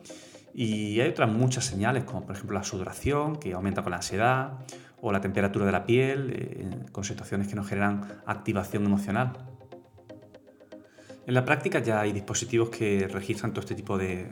Y 0.60 0.99
hay 1.01 1.10
otras 1.10 1.32
muchas 1.32 1.66
señales, 1.66 2.03
como 2.03 2.26
por 2.26 2.36
ejemplo 2.36 2.58
la 2.58 2.64
sudoración, 2.64 3.36
que 3.36 3.53
aumenta 3.53 3.84
con 3.84 3.91
la 3.91 3.97
ansiedad, 3.97 4.53
o 4.99 5.12
la 5.12 5.22
temperatura 5.22 5.68
de 5.68 5.72
la 5.72 5.86
piel, 5.86 6.32
eh, 6.34 6.86
con 6.91 7.03
situaciones 7.03 7.47
que 7.47 7.53
nos 7.53 7.68
generan 7.68 8.08
activación 8.26 8.84
emocional. 8.84 9.34
En 11.28 11.36
la 11.36 11.45
práctica 11.45 11.78
ya 11.78 12.01
hay 12.01 12.12
dispositivos 12.12 12.70
que 12.70 13.08
registran 13.08 13.51
todo 13.51 13.62
este 13.62 13.76
tipo 13.76 13.99
de, 13.99 14.32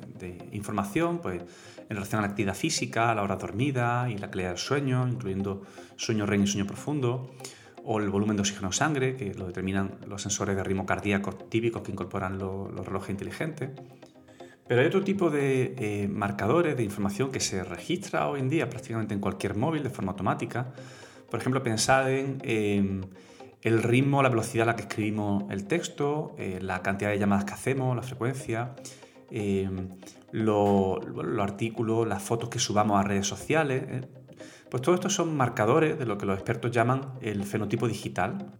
información, 0.51 1.19
pues 1.19 1.43
en 1.77 1.95
relación 1.95 2.17
a 2.17 2.21
la 2.23 2.29
actividad 2.29 2.55
física, 2.55 3.13
la 3.13 3.21
hora 3.21 3.35
dormida 3.35 4.09
y 4.09 4.17
la 4.17 4.31
calidad 4.31 4.49
del 4.49 4.57
sueño, 4.57 5.07
incluyendo 5.07 5.61
sueño 5.95 6.25
REM 6.25 6.41
y 6.41 6.47
sueño 6.47 6.65
profundo, 6.65 7.35
o 7.83 7.99
el 7.99 8.09
volumen 8.09 8.35
de 8.35 8.41
oxígeno 8.41 8.69
en 8.69 8.73
sangre, 8.73 9.15
que 9.15 9.35
lo 9.35 9.45
determinan 9.45 9.99
los 10.07 10.23
sensores 10.23 10.55
de 10.55 10.63
ritmo 10.63 10.87
cardíaco 10.87 11.35
típicos 11.35 11.83
que 11.83 11.91
incorporan 11.91 12.39
los, 12.39 12.73
relojes 12.83 13.11
inteligentes. 13.11 13.69
Pero 14.67 14.81
hay 14.81 14.87
otro 14.87 15.03
tipo 15.03 15.29
de 15.29 15.75
eh, 15.77 16.07
marcadores 16.07 16.75
de 16.75 16.83
información 16.83 17.31
que 17.31 17.39
se 17.39 17.63
registra 17.63 18.27
hoy 18.27 18.39
en 18.39 18.49
día 18.49 18.69
prácticamente 18.69 19.13
en 19.13 19.19
cualquier 19.19 19.55
móvil 19.55 19.83
de 19.83 19.89
forma 19.89 20.11
automática. 20.11 20.73
Por 21.29 21.39
ejemplo, 21.39 21.61
pensad 21.61 22.11
en 22.11 22.41
el 23.65 23.81
ritmo, 23.81 24.21
la 24.21 24.29
velocidad 24.29 24.69
a 24.69 24.73
la 24.73 24.75
que 24.75 24.83
escribimos 24.83 25.45
el 25.49 25.65
texto, 25.65 26.35
eh, 26.37 26.59
la 26.61 26.83
cantidad 26.83 27.09
de 27.09 27.17
llamadas 27.17 27.45
que 27.45 27.53
hacemos, 27.53 27.95
la 27.95 28.03
frecuencia, 28.03 28.75
eh, 29.31 29.67
los 30.31 30.99
artículos, 31.39 32.07
las 32.07 32.21
fotos 32.21 32.49
que 32.49 32.59
subamos 32.59 32.99
a 32.99 33.01
redes 33.01 33.25
sociales. 33.25 33.83
Eh. 33.87 34.01
Pues 34.69 34.83
todo 34.83 34.93
esto 34.93 35.09
son 35.09 35.35
marcadores 35.35 35.97
de 35.97 36.05
lo 36.05 36.15
que 36.15 36.27
los 36.27 36.35
expertos 36.35 36.69
llaman 36.69 37.13
el 37.21 37.43
fenotipo 37.43 37.87
digital. 37.87 38.53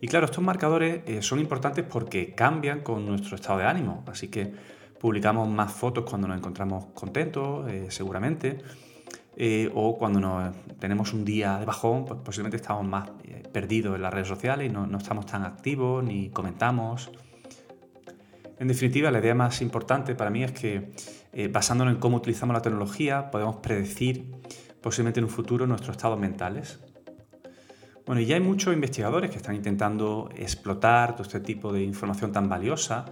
Y 0.00 0.08
claro, 0.08 0.24
estos 0.24 0.42
marcadores 0.42 1.02
son 1.24 1.38
importantes 1.38 1.84
porque 1.84 2.34
cambian 2.34 2.80
con 2.80 3.04
nuestro 3.04 3.36
estado 3.36 3.58
de 3.58 3.66
ánimo. 3.66 4.02
Así 4.06 4.28
que 4.28 4.54
publicamos 5.02 5.46
más 5.48 5.70
fotos 5.70 6.04
cuando 6.08 6.28
nos 6.28 6.38
encontramos 6.38 6.86
contentos, 6.94 7.70
seguramente 7.88 8.60
eh, 9.36 9.70
o 9.74 9.96
cuando 9.96 10.52
tenemos 10.78 11.14
un 11.14 11.24
día 11.24 11.58
de 11.58 11.64
bajón, 11.64 12.04
pues 12.04 12.20
posiblemente 12.22 12.58
estamos 12.58 12.84
más 12.84 13.10
eh, 13.24 13.42
perdidos 13.50 13.96
en 13.96 14.02
las 14.02 14.12
redes 14.12 14.28
sociales 14.28 14.70
y 14.70 14.72
no, 14.72 14.86
estamos 14.98 15.24
tan 15.24 15.44
activos 15.44 16.04
ni 16.04 16.28
comentamos. 16.28 17.10
En 18.58 18.68
definitiva, 18.68 19.10
la 19.10 19.20
idea 19.20 19.34
más 19.34 19.62
importante 19.62 20.14
para 20.14 20.30
mí 20.30 20.44
es 20.44 20.52
que 20.52 20.92
eh, 21.32 21.48
basándonos 21.48 21.94
en 21.94 22.00
cómo 22.00 22.18
utilizamos 22.18 22.54
la 22.54 22.60
tecnología, 22.60 23.30
podemos 23.30 23.56
predecir 23.56 24.26
posiblemente 24.82 25.20
en 25.20 25.24
un 25.24 25.30
futuro 25.30 25.66
nuestros 25.66 25.96
estados 25.96 26.18
mentales. 26.18 26.78
Bueno, 28.04 28.20
y 28.20 28.26
ya 28.26 28.34
hay 28.34 28.42
muchos 28.42 28.74
investigadores 28.74 29.30
que 29.30 29.38
están 29.38 29.54
intentando 29.54 30.28
explotar 30.36 31.12
todo 31.12 31.22
este 31.22 31.40
tipo 31.40 31.72
de 31.72 31.82
información 31.82 32.32
tan 32.32 32.48
valiosa. 32.48 33.06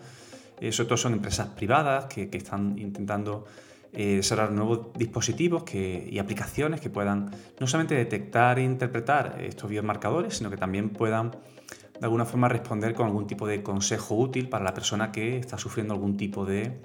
Sobre 0.70 0.88
todo 0.88 0.96
son 0.96 1.14
empresas 1.14 1.48
privadas 1.48 2.06
que, 2.06 2.28
están 2.32 2.78
intentando 2.78 3.44
eh, 3.92 4.16
desarrollar 4.16 4.52
nuevos 4.52 4.88
dispositivos 4.94 5.64
y 5.74 6.18
aplicaciones 6.18 6.80
que 6.80 6.90
puedan 6.90 7.30
no 7.58 7.66
solamente 7.66 7.94
detectar 7.94 8.58
e 8.58 8.62
interpretar 8.62 9.38
estos 9.40 9.68
biomarcadores, 9.68 10.36
sino 10.36 10.50
que 10.50 10.56
también 10.56 10.90
puedan 10.90 11.32
de 11.32 12.06
alguna 12.06 12.24
forma 12.24 12.48
responder 12.48 12.94
con 12.94 13.06
algún 13.06 13.26
tipo 13.26 13.46
de 13.46 13.62
consejo 13.62 14.14
útil 14.14 14.48
para 14.48 14.64
la 14.64 14.72
persona 14.72 15.12
que 15.12 15.38
está 15.38 15.58
sufriendo 15.58 15.92
algún 15.92 16.16
tipo 16.16 16.46
de 16.46 16.80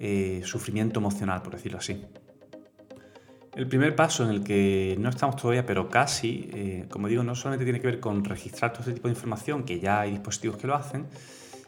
eh, 0.00 0.42
sufrimiento 0.44 1.00
emocional, 1.00 1.42
por 1.42 1.54
decirlo 1.54 1.78
así. 1.78 2.02
El 3.54 3.66
primer 3.66 3.96
paso 3.96 4.24
en 4.24 4.30
el 4.30 4.44
que 4.44 4.96
no 4.98 5.08
estamos 5.08 5.36
todavía, 5.36 5.66
pero 5.66 5.88
casi, 5.88 6.48
eh, 6.52 6.86
como 6.88 7.08
digo, 7.08 7.22
no 7.24 7.34
solamente 7.34 7.64
tiene 7.64 7.80
que 7.80 7.88
ver 7.88 8.00
con 8.00 8.24
registrar 8.24 8.72
todo 8.72 8.82
este 8.82 8.94
tipo 8.94 9.08
de 9.08 9.14
información, 9.14 9.64
que 9.64 9.80
ya 9.80 10.00
hay 10.00 10.12
dispositivos 10.12 10.58
que 10.58 10.66
lo 10.66 10.76
hacen, 10.76 11.06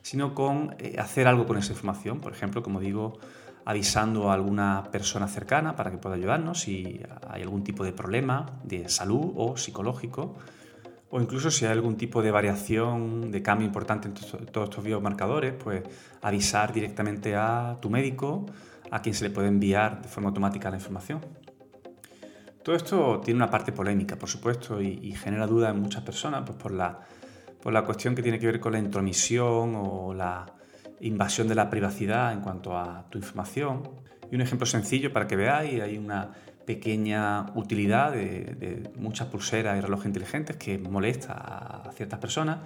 sino 0.02 0.34
con 0.34 0.76
hacer 0.98 1.28
algo 1.28 1.46
con 1.46 1.58
esa 1.58 1.72
información. 1.72 2.20
Por 2.20 2.32
ejemplo, 2.32 2.62
como 2.62 2.80
digo, 2.80 3.18
avisando 3.64 4.30
a 4.30 4.34
alguna 4.34 4.88
persona 4.90 5.28
cercana 5.28 5.76
para 5.76 5.90
que 5.90 5.98
pueda 5.98 6.16
ayudarnos 6.16 6.60
si 6.60 7.00
hay 7.28 7.42
algún 7.42 7.62
tipo 7.62 7.84
de 7.84 7.92
problema 7.92 8.46
de 8.64 8.88
salud 8.88 9.32
o 9.36 9.56
psicológico, 9.56 10.36
o 11.10 11.20
incluso 11.20 11.50
si 11.50 11.64
hay 11.64 11.72
algún 11.72 11.96
tipo 11.96 12.22
de 12.22 12.30
variación, 12.30 13.30
de 13.30 13.42
cambio 13.42 13.66
importante 13.66 14.08
en 14.08 14.14
todos 14.14 14.68
estos 14.68 14.84
biomarcadores, 14.84 15.52
pues 15.54 15.82
avisar 16.22 16.72
directamente 16.72 17.34
a 17.34 17.76
tu 17.80 17.90
médico, 17.90 18.46
a 18.90 19.02
quien 19.02 19.14
se 19.14 19.24
le 19.24 19.30
puede 19.30 19.48
enviar 19.48 20.02
de 20.02 20.08
forma 20.08 20.28
automática 20.28 20.70
la 20.70 20.76
información. 20.76 21.20
Todo 22.62 22.76
esto 22.76 23.20
tiene 23.24 23.38
una 23.38 23.50
parte 23.50 23.72
polémica, 23.72 24.16
por 24.16 24.28
supuesto, 24.28 24.80
y, 24.80 25.12
genera 25.12 25.46
dudas 25.46 25.74
en 25.74 25.80
muchas 25.80 26.02
personas 26.02 26.42
pues 26.44 26.58
por, 26.58 26.72
la, 26.72 27.00
por 27.62 27.72
la 27.72 27.84
cuestión 27.84 28.14
que 28.14 28.22
tiene 28.22 28.38
que 28.38 28.46
ver 28.46 28.60
con 28.60 28.72
la 28.72 28.78
intromisión 28.78 29.74
o 29.76 30.14
la, 30.14 30.46
invasión 31.00 31.48
de 31.48 31.54
la 31.54 31.70
privacidad 31.70 32.32
en 32.32 32.40
cuanto 32.40 32.76
a 32.76 33.06
tu 33.10 33.18
información. 33.18 33.88
Y 34.30 34.34
un 34.34 34.42
ejemplo 34.42 34.66
sencillo 34.66 35.12
para 35.12 35.26
que 35.26 35.36
veáis, 35.36 35.80
hay 35.80 35.98
una 35.98 36.30
pequeña 36.66 37.46
utilidad 37.54 38.12
de, 38.12 38.90
muchas 38.96 39.26
pulseras 39.28 39.76
y 39.78 39.80
relojes 39.80 40.06
inteligentes 40.06 40.56
que 40.56 40.78
molesta 40.78 41.32
a 41.32 41.90
ciertas 41.92 42.20
personas, 42.20 42.58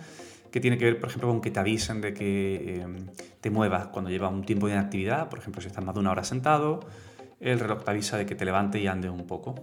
que 0.51 0.61
tiene 0.61 0.77
que 0.77 0.85
ver, 0.85 1.01
por 1.01 1.09
ejemplo, 1.09 1.29
con 1.31 1.41
que 1.41 1.51
te 1.51 1.59
avisen 1.59 2.01
de 2.01 2.13
que 2.13 2.81
em, 2.83 3.07
te 3.41 3.51
muevas 3.51 3.89
cuando 3.89 4.11
llevas 4.11 4.33
un 4.33 4.45
tiempo 4.45 4.67
de 4.67 4.75
inactividad, 4.75 5.29
por 5.29 5.39
ejemplo, 5.39 5.61
si 5.63 5.69
estás 5.69 5.85
más 5.85 5.95
de 5.95 6.01
una 6.01 6.11
hora 6.11 6.23
sentado, 6.23 6.81
el 7.41 7.59
reloj 7.59 7.83
te 7.83 7.91
avisa 7.91 8.17
de 8.17 8.27
que 8.27 8.35
te 8.35 8.45
levantes 8.45 8.81
y 8.81 8.87
andes 8.87 9.11
un 9.11 9.27
poco. 9.27 9.55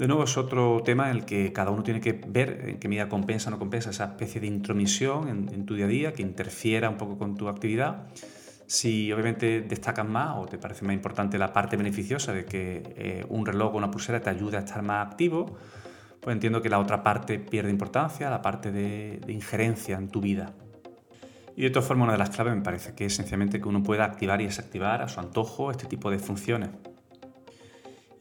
De 0.00 0.08
nuevo 0.08 0.24
es 0.24 0.38
otro 0.38 0.80
tema 0.82 1.10
en 1.10 1.16
el 1.18 1.24
que 1.26 1.52
cada 1.52 1.70
uno 1.70 1.82
tiene 1.82 2.00
que 2.00 2.18
ver 2.26 2.64
en 2.68 2.78
qué 2.78 2.88
medida 2.88 3.10
compensa 3.10 3.48
o 3.48 3.50
no 3.50 3.58
compensa 3.58 3.90
esa 3.90 4.06
especie 4.06 4.40
de 4.40 4.46
intromisión 4.46 5.28
en, 5.28 5.66
tu 5.66 5.74
día 5.74 5.84
a 5.84 5.88
día 5.88 6.12
que 6.14 6.22
interfiera 6.22 6.88
un 6.88 6.96
poco 6.96 7.18
con 7.18 7.36
tu 7.36 7.48
actividad. 7.48 8.06
Si 8.66 9.12
obviamente 9.12 9.60
destacas 9.60 10.08
más 10.08 10.38
o 10.38 10.46
te 10.46 10.56
parece 10.56 10.86
más 10.86 10.94
importante 10.94 11.36
la 11.36 11.52
parte 11.52 11.76
beneficiosa 11.76 12.32
de 12.32 12.46
que 12.46 12.82
eh, 12.96 13.26
un 13.28 13.44
reloj 13.44 13.74
o 13.74 13.76
una 13.76 13.90
pulsera 13.90 14.22
te 14.22 14.30
ayude 14.30 14.56
a 14.56 14.60
estar 14.60 14.80
más 14.80 15.06
activo, 15.06 15.58
pues 16.18 16.32
entiendo 16.32 16.62
que 16.62 16.70
la 16.70 16.78
otra 16.78 17.02
parte 17.02 17.38
pierde 17.38 17.68
importancia, 17.68 18.30
la 18.30 18.40
parte 18.40 18.72
de, 18.72 19.20
de 19.26 19.32
injerencia 19.34 19.98
en 19.98 20.08
tu 20.08 20.22
vida. 20.22 20.54
Y 21.56 21.64
de 21.64 21.68
todas 21.68 21.86
formas, 21.86 22.04
una 22.04 22.12
de 22.12 22.20
las 22.20 22.30
claves 22.30 22.56
me 22.56 22.62
parece 22.62 22.94
que 22.94 23.04
es 23.04 23.12
esencialmente 23.12 23.60
que 23.60 23.68
uno 23.68 23.82
pueda 23.82 24.06
activar 24.06 24.40
y 24.40 24.46
desactivar 24.46 25.02
a 25.02 25.08
su 25.08 25.20
antojo 25.20 25.70
este 25.70 25.84
tipo 25.84 26.10
de 26.10 26.18
funciones. 26.18 26.70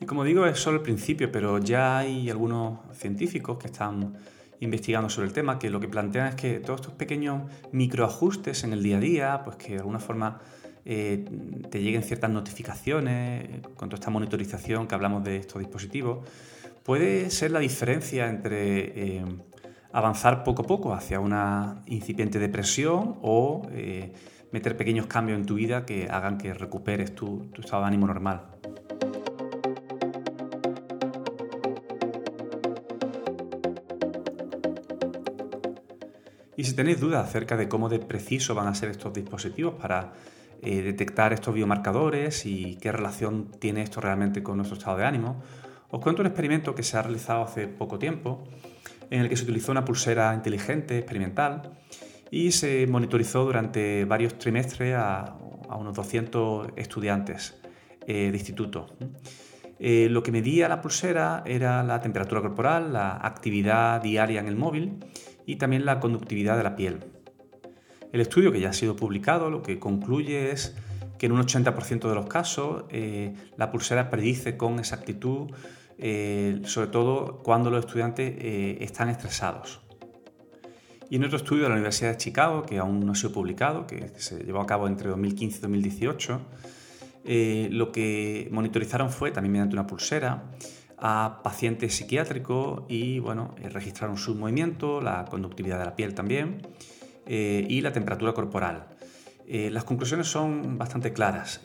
Y 0.02 0.06
como 0.06 0.24
digo, 0.24 0.45
es 0.45 0.60
solo 0.60 0.78
el 0.78 0.84
principio, 0.84 1.32
pero 1.32 1.60
ya 1.60 1.97
hay 1.97 2.30
algunos 2.30 2.80
científicos 2.93 3.58
que 3.58 3.68
están 3.68 4.14
investigando 4.62 5.10
sobre 5.10 5.28
el 5.28 5.34
tema, 5.34 5.60
que 5.60 5.70
lo 5.70 5.80
que 5.80 5.88
plantean 5.88 6.28
es 6.28 6.36
que 6.36 6.60
todos 6.60 6.82
estos 6.82 6.93
pequeños 6.93 7.43
microajustes 7.72 8.64
en 8.64 8.74
el 8.74 8.84
día 8.84 8.97
a 8.97 9.00
día, 9.00 9.41
pues 9.43 9.58
que 9.58 9.74
de 9.74 9.80
alguna 9.80 10.00
forma 10.00 10.39
eh, 10.86 11.26
te 11.70 11.82
lleguen 11.82 12.04
ciertas 12.04 12.30
notificaciones 12.30 13.62
con 13.76 13.89
toda 13.89 14.00
esta 14.00 14.10
monitorización 14.10 14.88
que 14.88 14.95
hablamos 14.95 15.24
de 15.24 15.38
estos 15.38 15.60
dispositivos, 15.60 16.28
puede 16.84 17.30
ser 17.30 17.52
la 17.52 17.60
diferencia 17.60 18.28
entre 18.28 19.18
eh, 19.18 19.26
avanzar 19.91 20.43
poco 20.43 20.64
a 20.64 20.66
poco 20.66 20.93
hacia 20.93 21.20
una 21.20 21.82
incipiente 21.88 22.39
depresión 22.39 23.18
o 23.22 23.68
eh, 23.72 24.14
meter 24.52 24.78
pequeños 24.78 25.08
cambios 25.08 25.39
en 25.39 25.45
tu 25.45 25.56
vida 25.56 25.86
que 25.86 26.08
hagan 26.10 26.38
que 26.38 26.54
recuperes 26.54 27.14
tu 27.16 27.50
estado 27.58 27.82
de 27.84 27.88
ánimo 27.88 28.08
normal. 28.08 28.60
Y 36.60 36.66
si 36.66 36.74
tenéis 36.74 36.99
dudas 36.99 37.26
acerca 37.26 37.55
de 37.55 37.70
cómo 37.70 37.88
de 37.88 37.99
preciso 37.99 38.53
van 38.53 38.68
a 38.68 38.76
ser 38.76 38.89
estos 38.89 39.14
dispositivos 39.14 39.76
para 39.76 40.12
eh, 40.62 40.82
detectar 40.82 41.32
estos 41.32 41.53
biomarcadores 41.53 42.45
y 42.45 42.76
qué 42.82 42.91
relación 42.91 43.49
tiene 43.60 43.82
esto 43.82 44.01
realmente 44.01 44.43
con 44.43 44.57
nuestro 44.57 44.78
estado 44.78 44.97
de 44.97 45.05
ánimo, 45.05 45.41
os 45.89 46.01
cuento 46.01 46.22
un 46.22 46.26
experimento 46.26 46.76
que 46.76 46.84
se 46.84 46.97
ha 46.97 47.01
realizado 47.01 47.43
hace 47.43 47.70
poco 47.70 47.97
tiempo 47.97 48.43
en 49.10 49.22
el 49.22 49.30
que 49.30 49.38
se 49.38 49.43
utilizó 49.43 49.72
una 49.72 49.86
pulsera 49.86 50.34
inteligente 50.36 50.97
experimental 50.97 51.78
y 52.30 52.51
se 52.51 52.86
monitorizó 52.88 53.45
durante 53.45 54.03
varios 54.03 54.38
trimestres 54.38 54.95
a, 54.97 55.38
unos 55.80 55.95
200 55.95 56.72
estudiantes 56.76 57.55
eh, 58.05 58.32
de 58.32 58.38
instituto. 58.38 58.97
Eh, 59.80 60.10
lo 60.12 60.22
que 60.22 60.34
medía 60.34 60.68
la 60.68 60.82
pulsera 60.82 61.41
era 61.45 61.84
la 61.84 62.01
temperatura 62.01 62.41
corporal, 62.41 62.91
la 62.91 63.16
actividad 63.16 64.01
diaria 64.01 64.41
en 64.41 64.49
el 64.49 64.57
móvil 64.57 64.99
y 65.52 65.56
también 65.58 65.86
la 65.86 66.00
conductividad 66.00 66.58
de 66.58 66.64
la 66.64 66.76
piel. 66.76 67.00
El 68.12 68.22
estudio 68.22 68.52
que 68.52 68.60
ya 68.60 68.70
ha 68.70 68.74
sido 68.74 68.95
publicado 68.95 69.50
lo 69.50 69.62
que 69.62 69.80
concluye 69.80 70.52
es 70.52 70.76
que 71.18 71.26
en 71.26 71.34
un 71.34 71.41
80% 71.41 72.08
de 72.08 72.16
los 72.16 72.28
casos 72.28 72.86
eh, 72.89 73.34
la 73.58 73.72
pulsera 73.72 74.10
predice 74.10 74.58
con 74.58 74.80
exactitud, 74.80 75.52
sobre 76.64 76.88
todo 76.88 77.43
cuando 77.43 77.70
los 77.70 77.86
estudiantes 77.86 78.34
están 78.80 79.10
estresados. 79.10 79.82
Y 81.10 81.16
en 81.16 81.24
otro 81.24 81.38
estudio 81.38 81.64
de 81.64 81.70
la 81.70 81.76
Universidad 81.76 82.12
de 82.12 82.18
Chicago, 82.18 82.64
que 82.64 82.78
aún 82.78 83.04
no 83.04 83.14
ha 83.14 83.16
sido 83.16 83.32
publicado, 83.32 83.88
que 83.88 84.12
se 84.18 84.43
llevó 84.43 84.62
a 84.62 84.68
cabo 84.68 84.88
entre 84.88 85.10
2015 85.10 85.58
y 85.58 85.62
2018, 85.62 86.41
eh, 87.26 87.68
lo 87.72 87.91
que 87.91 88.47
monitorizaron 88.52 89.10
fue, 89.10 89.32
también 89.32 89.54
mediante 89.54 89.76
una 89.76 89.88
pulsera, 89.88 90.43
a 91.02 91.41
pacientes 91.43 91.95
psiquiátricos 91.95 92.84
y 92.88 93.20
bueno, 93.20 93.56
eh, 93.62 93.70
registraron 93.70 94.18
su 94.18 94.36
movimiento, 94.36 95.02
la 95.02 95.26
conductividad 95.26 95.80
de 95.80 95.86
la 95.86 95.95
piel 95.95 96.14
también 96.14 96.62
eh, 97.26 97.66
y 97.70 97.82
la 97.82 97.91
temperatura 97.91 98.34
corporal. 98.34 98.88
las 99.47 99.84
conclusiones 99.84 100.28
son 100.28 100.78
bastante 100.78 101.12
claras. 101.12 101.62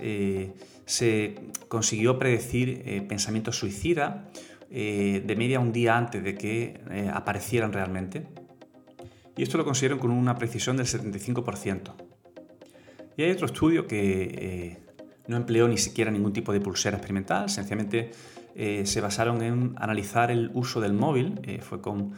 se 0.86 1.34
consiguió 1.68 2.18
predecir 2.18 3.06
pensamientos 3.06 3.58
suicidas 3.58 4.24
de 4.70 5.34
media 5.36 5.60
un 5.60 5.70
día 5.70 5.94
antes 5.94 6.24
de 6.24 6.34
que 6.34 6.80
aparecieran 7.12 7.74
realmente 7.74 8.26
y 9.36 9.42
esto 9.42 9.58
lo 9.58 9.64
consiguieron 9.64 9.98
con 9.98 10.10
una 10.10 10.36
precisión 10.36 10.76
del 10.76 10.86
75%. 10.86 11.92
Y 13.16 13.22
hay 13.22 13.30
otro 13.30 13.46
estudio 13.46 13.86
que 13.86 14.22
eh, 14.22 14.78
no 15.26 15.36
empleó 15.36 15.68
ni 15.68 15.78
siquiera 15.78 16.10
ningún 16.10 16.32
tipo 16.32 16.52
de 16.52 16.60
pulsera 16.60 16.96
experimental, 16.96 17.48
sencillamente 17.48 18.10
eh, 18.54 18.86
se 18.86 19.00
basaron 19.00 19.42
en 19.42 19.74
analizar 19.76 20.30
el 20.30 20.50
uso 20.54 20.80
del 20.80 20.92
móvil, 20.92 21.40
eh, 21.42 21.60
fue 21.60 21.80
con 21.80 22.12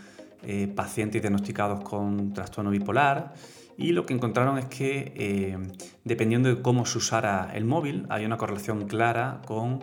pacientes 0.77 1.23
diagnosticados 1.23 1.81
con 1.81 2.33
trastorno 2.33 2.71
bipolar, 2.71 3.35
y 3.77 3.91
lo 3.91 4.07
que 4.07 4.15
encontraron 4.15 4.59
es 4.59 4.67
que 4.67 5.59
dependiendo 6.05 6.49
de 6.49 6.63
cómo 6.63 6.87
se 6.87 6.99
usara 6.99 7.51
el 7.53 7.65
móvil, 7.65 8.07
hay 8.11 8.25
una 8.25 8.37
correlación 8.37 8.87
clara 8.87 9.41
con, 9.45 9.81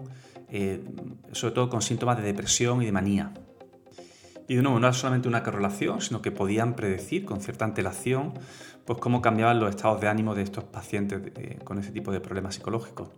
sobre 1.34 1.54
todo 1.54 1.70
con 1.70 1.82
síntomas 1.82 2.16
de 2.16 2.24
depresión 2.24 2.82
y 2.82 2.86
de 2.86 2.94
manía. 2.94 3.34
Y 4.48 4.56
de 4.56 4.62
nuevo, 4.62 4.80
no 4.80 4.88
era 4.88 4.94
solamente 4.94 5.28
una 5.28 5.44
correlación, 5.44 6.00
sino 6.00 6.22
que 6.22 6.32
podían 6.32 6.78
predecir 6.78 7.26
con 7.26 7.42
cierta 7.42 7.66
antelación 7.66 8.34
pues, 8.86 9.00
cómo 9.00 9.22
cambiaban 9.22 9.60
los 9.60 9.70
estados 9.70 10.00
de 10.00 10.08
ánimo 10.08 10.34
de 10.34 10.44
estos 10.44 10.64
pacientes 10.64 11.20
con 11.66 11.78
ese 11.78 11.92
tipo 11.92 12.14
de 12.14 12.22
problemas 12.22 12.56
psicológicos. 12.56 13.10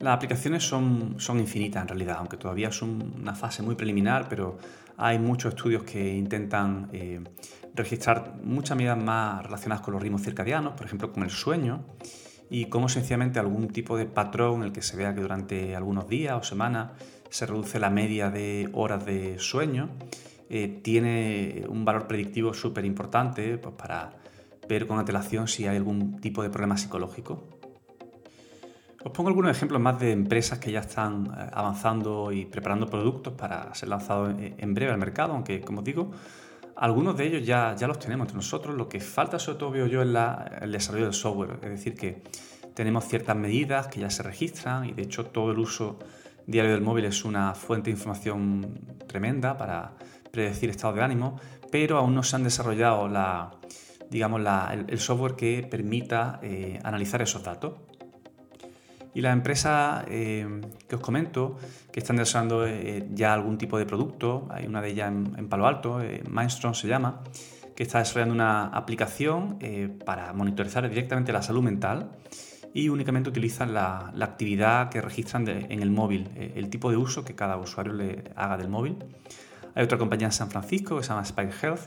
Las 0.00 0.14
aplicaciones 0.14 0.62
son, 0.62 1.16
son 1.18 1.40
infinitas 1.40 1.82
en 1.82 1.88
realidad, 1.88 2.16
aunque 2.18 2.36
todavía 2.36 2.68
es 2.68 2.82
una 2.82 3.34
fase 3.34 3.62
muy 3.62 3.74
preliminar, 3.74 4.28
pero 4.28 4.58
hay 4.96 5.18
muchos 5.18 5.54
estudios 5.54 5.82
que 5.82 6.14
intentan 6.14 6.88
eh, 6.92 7.20
registrar 7.74 8.34
muchas 8.44 8.76
medidas 8.76 8.96
más 8.96 9.42
relacionadas 9.42 9.82
con 9.84 9.94
los 9.94 10.02
ritmos 10.02 10.22
circadianos, 10.22 10.74
por 10.74 10.86
ejemplo 10.86 11.12
con 11.12 11.24
el 11.24 11.30
sueño, 11.30 11.84
y 12.48 12.66
cómo 12.66 12.88
sencillamente 12.88 13.40
algún 13.40 13.68
tipo 13.68 13.96
de 13.96 14.06
patrón 14.06 14.60
en 14.60 14.68
el 14.68 14.72
que 14.72 14.82
se 14.82 14.96
vea 14.96 15.14
que 15.14 15.20
durante 15.20 15.74
algunos 15.74 16.08
días 16.08 16.36
o 16.36 16.42
semanas 16.44 16.92
se 17.28 17.46
reduce 17.46 17.80
la 17.80 17.90
media 17.90 18.30
de 18.30 18.70
horas 18.72 19.04
de 19.04 19.38
sueño, 19.38 19.90
eh, 20.48 20.80
tiene 20.82 21.64
un 21.68 21.84
valor 21.84 22.06
predictivo 22.06 22.54
súper 22.54 22.84
importante 22.84 23.58
pues, 23.58 23.74
para 23.74 24.12
ver 24.68 24.86
con 24.86 24.98
antelación 24.98 25.48
si 25.48 25.66
hay 25.66 25.76
algún 25.76 26.20
tipo 26.20 26.42
de 26.42 26.50
problema 26.50 26.76
psicológico. 26.76 27.57
Os 29.08 29.14
pongo 29.14 29.30
algunos 29.30 29.50
ejemplos 29.50 29.80
más 29.80 29.98
de 29.98 30.12
empresas 30.12 30.58
que 30.58 30.70
ya 30.70 30.80
están 30.80 31.28
eh, 31.28 31.48
avanzando 31.54 32.30
y 32.30 32.44
preparando 32.44 32.86
productos 32.86 33.32
para 33.32 33.74
ser 33.74 33.88
lanzados 33.88 34.34
en 34.38 34.74
breve 34.74 34.92
al 34.92 34.98
mercado, 34.98 35.32
aunque 35.32 35.62
como 35.62 35.78
os 35.78 35.84
digo, 35.84 36.10
algunos 36.76 37.16
de 37.16 37.26
ellos 37.26 37.46
ya, 37.46 37.74
ya 37.74 37.86
los 37.86 37.98
tenemos 37.98 38.26
entre 38.26 38.36
nosotros. 38.36 38.76
Lo 38.76 38.86
que 38.86 39.00
falta 39.00 39.38
sobre 39.38 39.58
todo 39.60 39.70
veo 39.70 39.86
yo 39.86 40.02
es 40.02 40.08
el 40.60 40.72
desarrollo 40.72 41.06
del 41.06 41.14
software, 41.14 41.58
es 41.62 41.70
decir, 41.70 41.94
que 41.94 42.22
tenemos 42.74 43.06
ciertas 43.06 43.34
medidas 43.34 43.86
que 43.86 44.00
ya 44.00 44.10
se 44.10 44.22
registran 44.22 44.84
y 44.84 44.92
de 44.92 45.04
hecho 45.04 45.24
todo 45.24 45.52
el 45.52 45.58
uso 45.58 45.98
diario 46.46 46.72
del 46.72 46.82
móvil 46.82 47.06
es 47.06 47.24
una 47.24 47.54
fuente 47.54 47.86
de 47.86 47.92
información 47.96 48.78
tremenda 49.06 49.56
para 49.56 49.92
predecir 50.30 50.68
estado 50.68 50.92
de 50.92 51.02
ánimo, 51.02 51.40
pero 51.72 51.96
aún 51.96 52.14
no 52.14 52.22
se 52.22 52.36
han 52.36 52.44
desarrollado 52.44 53.08
la, 53.08 53.52
digamos, 54.10 54.42
el, 54.86 54.98
software 54.98 55.34
que 55.34 55.66
permita 55.68 56.40
eh, 56.42 56.78
analizar 56.84 57.22
esos 57.22 57.42
datos. 57.42 57.87
Y 59.14 59.20
las 59.20 59.32
empresas 59.32 60.04
eh, 60.08 60.60
que 60.88 60.96
os 60.96 61.00
comento, 61.00 61.56
que 61.90 62.00
están 62.00 62.16
desarrollando 62.16 62.66
eh, 62.66 63.06
ya 63.12 63.32
algún 63.32 63.58
tipo 63.58 63.78
de 63.78 63.86
producto, 63.86 64.46
hay 64.50 64.66
una 64.66 64.80
de 64.80 64.90
ellas 64.90 65.10
en, 65.10 65.48
Palo 65.48 65.66
Alto, 65.66 66.00
Mindstrong 66.30 66.74
se 66.74 66.88
llama, 66.88 67.22
que 67.74 67.82
está 67.82 67.98
desarrollando 68.00 68.34
una 68.34 68.66
aplicación 68.66 69.58
para 70.04 70.32
monitorizar 70.32 70.88
directamente 70.88 71.32
la 71.32 71.42
salud 71.42 71.62
mental 71.62 72.10
y 72.74 72.88
únicamente 72.88 73.28
utilizan 73.28 73.74
la, 73.74 74.12
actividad 74.20 74.90
que 74.90 75.00
registran 75.00 75.48
en 75.48 75.82
el 75.82 75.90
móvil, 75.90 76.28
eh, 76.36 76.52
el 76.56 76.70
tipo 76.70 76.90
de 76.90 76.96
uso 76.96 77.24
que 77.24 77.34
cada 77.34 77.56
usuario 77.56 77.92
le 77.92 78.24
haga 78.36 78.56
del 78.56 78.68
móvil. 78.68 78.96
Hay 79.74 79.84
otra 79.84 79.98
compañía 79.98 80.26
en 80.26 80.32
San 80.32 80.50
Francisco 80.50 80.96
que 80.96 81.02
se 81.02 81.08
llama 81.08 81.22
Spike 81.22 81.52
Health, 81.62 81.80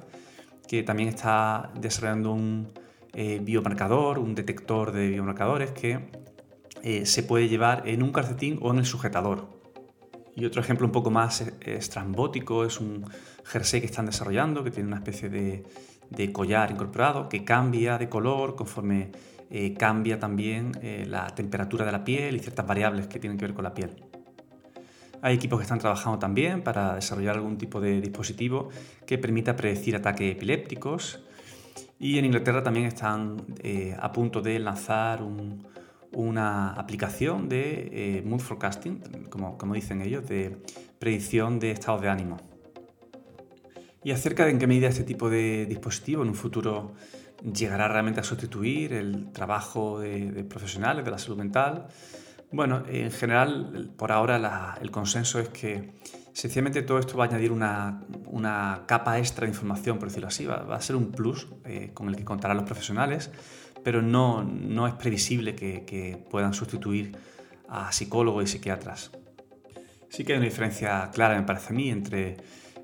que 0.68 0.84
también 0.84 1.10
está 1.10 1.72
desarrollando 1.80 2.34
un 2.34 2.72
eh, 3.14 3.40
biomarcador, 3.42 4.20
un 4.20 4.36
detector 4.36 4.92
de 4.92 5.10
biomarcadores 5.10 5.72
que 5.72 6.10
eh, 6.84 7.06
se 7.06 7.24
puede 7.24 7.48
llevar 7.48 7.88
en 7.88 8.04
un 8.04 8.12
calcetín 8.12 8.60
o 8.62 8.72
en 8.72 8.80
el 8.80 8.86
sujetador. 8.86 9.48
Y 10.36 10.46
otro 10.46 10.62
ejemplo 10.62 10.86
un 10.86 10.92
poco 10.92 11.12
más 11.12 11.42
estrambótico 11.62 12.66
es 12.66 12.80
un 12.80 13.06
jersey 13.44 13.82
que 13.82 13.88
están 13.88 14.06
desarrollando 14.06 14.64
que 14.64 14.72
tiene 14.72 14.88
una 14.88 14.98
especie 14.98 15.30
de, 15.30 15.64
collar 16.32 16.72
incorporado 16.72 17.30
que 17.30 17.44
cambia 17.44 17.98
de 17.98 18.10
color 18.10 18.56
conforme 18.56 19.12
eh, 19.50 19.74
cambia 19.74 20.20
también 20.20 20.72
eh, 20.82 21.06
la 21.08 21.28
temperatura 21.28 21.86
de 21.86 21.92
la 21.92 22.04
piel 22.04 22.36
y 22.36 22.40
ciertas 22.40 22.66
variables 22.66 23.08
que 23.08 23.20
tienen 23.20 23.38
que 23.38 23.46
ver 23.46 23.54
con 23.54 23.64
la 23.64 23.74
piel. 23.74 23.92
Hay 25.22 25.36
equipos 25.36 25.60
que 25.60 25.64
están 25.64 25.80
trabajando 25.80 26.18
también 26.18 26.64
para 26.64 26.96
desarrollar 26.96 27.36
algún 27.36 27.58
tipo 27.58 27.80
de 27.80 28.02
dispositivo 28.02 28.70
que 29.06 29.18
permita 29.18 29.56
predecir 29.56 29.96
ataques 29.96 30.36
epilépticos. 30.36 31.20
Y 32.00 32.18
en 32.18 32.26
Inglaterra 32.26 32.64
también 32.64 32.88
están 32.88 33.44
eh, 33.62 33.96
a 34.00 34.12
punto 34.12 34.42
de 34.42 34.58
lanzar 34.58 35.22
una 36.14 36.74
aplicación 36.74 37.50
de 37.50 38.24
mood 38.26 38.40
forecasting, 38.40 39.28
como, 39.30 39.58
como 39.58 39.74
dicen 39.74 40.02
ellos, 40.02 40.28
de 40.28 40.58
predicción 41.00 41.60
de 41.60 41.72
estados 41.72 42.02
de 42.02 42.10
ánimo. 42.10 42.38
Y 44.04 44.12
acerca 44.12 44.46
de 44.46 44.52
en 44.52 44.60
qué 44.60 44.68
medida 44.68 44.88
este 44.88 45.04
tipo 45.04 45.30
de 45.30 45.66
dispositivo 45.68 46.24
en 46.24 46.30
un 46.30 46.36
futuro 46.36 46.94
llegará 47.42 47.88
realmente 47.88 48.20
a 48.20 48.24
sustituir 48.24 48.94
el 48.94 49.32
trabajo 49.32 50.00
de, 50.00 50.44
profesionales 50.44 51.06
de 51.06 51.12
la 51.12 51.18
salud 51.18 51.38
mental. 51.38 51.88
Bueno, 52.52 52.84
en 52.88 53.12
general, 53.12 53.92
por 53.96 54.12
ahora 54.12 54.76
el 54.82 54.92
consenso 54.92 55.40
es 55.40 55.50
que 55.50 55.94
sencillamente 56.34 56.82
todo 56.82 57.00
esto 57.00 57.16
va 57.18 57.26
a 57.26 57.28
añadir 57.28 57.52
una, 57.52 58.84
capa 58.88 59.20
extra 59.20 59.46
de 59.46 59.52
información, 59.52 60.00
por 60.00 60.10
decirlo 60.10 60.28
así, 60.28 60.46
va, 60.46 60.76
a 60.76 60.82
ser 60.82 60.96
un 60.96 61.12
plus 61.12 61.48
eh, 61.66 61.92
con 61.94 62.10
el 62.10 62.16
que 62.16 62.26
contarán 62.26 62.58
los 62.58 62.66
profesionales, 62.66 63.32
pero 63.84 64.02
no, 64.02 64.44
no 64.44 64.88
es 64.88 64.94
previsible 64.94 65.56
que, 65.56 66.24
puedan 66.30 66.54
sustituir 66.54 67.18
a 67.68 67.92
psicólogos 67.92 68.44
y 68.44 68.48
psiquiatras. 68.48 69.12
Sí 70.10 70.24
que 70.24 70.34
hay 70.34 70.40
una 70.40 70.48
diferencia 70.48 71.10
clara, 71.14 71.40
me 71.40 71.46
parece 71.46 71.74
a 71.74 71.76
mí, 71.76 71.90
entre 71.90 72.38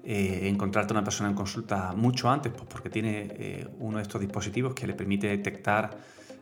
eh, 0.03 0.47
encontrarte 0.47 0.93
una 0.93 1.03
persona 1.03 1.29
en 1.29 1.35
consulta 1.35 1.93
mucho 1.93 2.29
antes, 2.29 2.51
pues 2.51 2.65
porque 2.69 2.89
tiene 2.89 3.27
eh, 3.31 3.67
uno 3.79 3.97
de 3.97 4.03
estos 4.03 4.21
dispositivos 4.21 4.73
que 4.73 4.87
le 4.87 4.93
permite 4.93 5.27
detectar 5.27 5.97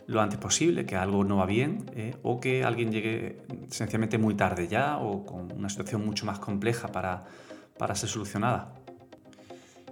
lo 0.07 0.21
antes 0.21 0.37
posible 0.37 0.85
que 0.85 0.95
algo 0.95 1.23
no 1.23 1.37
va 1.37 1.47
bien 1.47 1.89
eh, 1.95 2.15
o 2.21 2.39
que 2.39 2.63
alguien 2.63 2.91
llegue 2.91 3.41
sencillamente 3.69 4.19
muy 4.19 4.35
tarde 4.35 4.67
ya 4.67 4.97
o 4.97 5.25
con 5.25 5.51
una 5.51 5.69
situación 5.69 6.05
mucho 6.05 6.27
más 6.27 6.37
compleja 6.37 6.89
para, 6.89 7.23
para 7.77 7.95
ser 7.95 8.09
solucionada. 8.09 8.74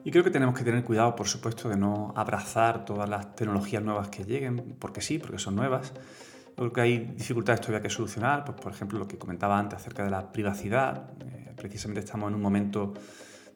Y 0.03 0.11
creo 0.11 0.23
que 0.23 0.31
tenemos 0.31 0.57
que 0.57 0.63
tener 0.63 0.83
cuidado, 0.83 1.15
por 1.15 1.27
supuesto, 1.27 1.69
de 1.69 1.77
no 1.77 2.13
abrazar 2.15 2.83
todas 2.83 3.09
las 3.09 3.35
tecnologías 3.35 3.81
nuevas 3.81 4.09
que 4.09 4.25
lleguen, 4.25 4.75
porque 4.79 5.01
sí, 5.01 5.17
porque 5.17 5.39
son 5.39 5.55
nuevas. 5.55 5.93
Creo 6.55 6.73
que 6.73 6.81
hay 6.81 6.97
dificultades 6.99 7.61
todavía 7.61 7.81
que 7.81 7.89
solucionar, 7.89 8.43
pues, 8.43 8.59
por 8.59 8.71
ejemplo, 8.71 8.99
lo 8.99 9.07
que 9.07 9.17
comentaba 9.17 9.57
antes 9.57 9.79
acerca 9.79 10.03
de 10.03 10.09
la 10.09 10.31
privacidad. 10.31 11.09
precisamente 11.55 12.01
estamos 12.01 12.29
en 12.29 12.35
un 12.35 12.41
momento 12.41 12.93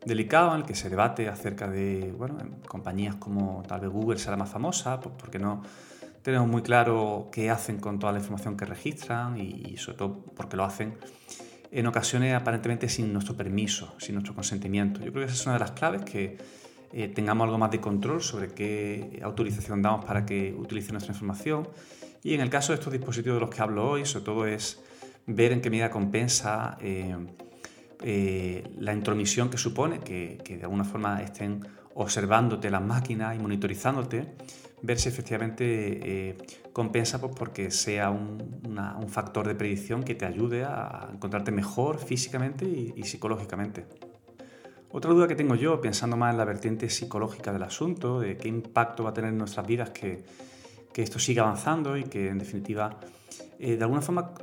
delicado 0.06 0.54
en 0.54 0.62
el 0.62 0.66
que 0.66 0.76
se 0.76 0.90
debate 0.90 1.28
acerca 1.28 1.70
de, 1.70 2.14
bueno, 2.18 2.38
compañías 2.68 3.16
como 3.16 3.64
tal 3.68 3.82
vez 3.82 3.90
Google 3.90 4.18
será 4.18 4.38
más 4.38 4.50
famosa, 4.50 5.00
pues 5.00 5.16
porque 5.18 5.40
no 5.40 5.64
tenemos 6.22 6.48
muy 6.48 6.62
claro 6.62 7.30
qué 7.32 7.50
hacen 7.50 7.80
con 7.80 8.00
toda 8.00 8.14
la 8.14 8.20
información 8.20 8.58
que 8.58 8.66
registran 8.66 9.38
y, 9.38 9.78
sobre 9.78 9.98
todo 9.98 10.26
porque 10.36 10.58
lo 10.58 10.64
hacen 10.64 10.96
en 11.72 11.88
ocasiones 11.88 12.34
aparentemente 12.34 12.90
sin 12.90 13.12
nuestro 13.12 13.36
permiso, 13.36 13.96
sin 13.98 14.16
nuestro 14.16 14.34
consentimiento. 14.34 15.00
Yo 15.00 15.12
creo 15.12 15.26
que 15.26 15.32
esa 15.32 15.42
es 15.42 15.46
una 15.46 15.54
de 15.54 15.60
las 15.60 15.72
claves, 15.72 16.02
que 16.04 16.38
eh, 16.94 17.10
tengamos 17.10 17.46
algo 17.46 17.58
más 17.58 17.72
de 17.72 17.80
control 17.80 18.22
sobre 18.22 18.50
qué 18.50 19.20
autorización 19.24 19.82
damos 19.82 20.06
para 20.06 20.26
que 20.26 20.54
utilicen 20.58 20.94
nuestra 20.94 21.14
información. 21.14 21.68
Y 22.24 22.34
en 22.34 22.42
el 22.42 22.50
caso 22.50 22.72
de 22.72 22.80
estos 22.80 22.94
dispositivos 22.94 23.38
de 23.38 23.42
los 23.42 23.50
que 23.54 23.62
hablo 23.62 23.90
hoy, 23.90 24.06
sobre 24.06 24.26
todo 24.26 24.48
es 24.48 24.82
ver 25.26 25.52
en 25.52 25.62
qué 25.62 25.70
medida 25.70 25.90
compensa 25.90 26.78
eh, 26.82 27.16
eh, 28.04 28.64
la 28.78 28.94
intromisión 28.94 29.50
que 29.50 29.58
supone 29.58 30.00
que, 30.00 30.42
de 30.48 30.64
alguna 30.64 30.86
forma 30.86 31.22
estén 31.22 31.66
observándote 31.96 32.70
las 32.70 32.82
máquinas 32.82 33.36
y 33.36 33.40
monitorizándote 33.40 34.36
ver 34.84 35.00
si 35.00 35.10
efectivamente 35.10 36.38
compensa 36.78 37.20
pues, 37.20 37.34
porque 37.36 37.72
sea 37.72 38.12
un, 38.12 38.38
factor 39.10 39.48
de 39.48 39.56
predicción 39.56 40.04
que 40.04 40.14
te 40.14 40.26
ayude 40.26 40.64
a 40.64 41.10
encontrarte 41.12 41.52
mejor 41.52 41.98
físicamente 41.98 42.66
y, 42.66 43.04
psicológicamente. 43.04 43.88
Otra 44.92 45.12
duda 45.12 45.28
que 45.28 45.34
tengo 45.34 45.56
yo, 45.56 45.82
pensando 45.82 46.16
más 46.18 46.34
en 46.34 46.38
la 46.38 46.46
vertiente 46.46 46.88
psicológica 46.92 47.52
del 47.52 47.64
asunto, 47.64 48.20
de 48.20 48.38
qué 48.38 48.48
impacto 48.48 49.04
va 49.04 49.10
a 49.10 49.14
tener 49.14 49.32
en 49.32 49.40
nuestras 49.40 49.66
vidas 49.66 49.90
que, 49.90 50.24
esto 50.94 51.20
siga 51.20 51.44
avanzando 51.44 51.96
y 51.96 52.06
que 52.06 52.28
en 52.30 52.40
definitiva 52.40 53.00
eh, 53.60 53.76
de 53.78 53.84
alguna 53.84 54.02
forma 54.02 54.34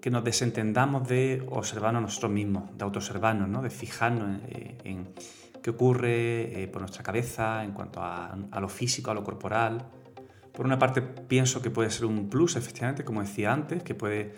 que 0.00 0.10
nos 0.10 0.22
desentendamos 0.22 1.08
de 1.08 1.42
observarnos 1.50 2.00
a 2.00 2.02
nosotros 2.02 2.32
mismos, 2.32 2.64
de 2.76 2.84
autoobservarnos, 2.84 3.48
¿no? 3.48 3.62
de 3.62 3.70
fijarnos 3.70 4.40
en 4.84 5.08
qué 5.62 5.70
ocurre 5.70 6.62
eh, 6.62 6.68
por 6.68 6.82
nuestra 6.82 7.02
cabeza 7.02 7.64
en 7.64 7.72
cuanto 7.72 8.00
a, 8.02 8.36
lo 8.60 8.68
físico, 8.68 9.10
a 9.10 9.14
lo 9.14 9.24
corporal. 9.24 9.82
Por 10.52 10.66
una 10.66 10.78
parte 10.78 11.00
pienso 11.02 11.62
que 11.62 11.70
puede 11.70 11.90
ser 11.90 12.06
un 12.06 12.28
plus, 12.28 12.56
efectivamente, 12.56 13.04
como 13.04 13.22
decía 13.22 13.52
antes, 13.52 13.82
que 13.82 13.94
puede 13.94 14.34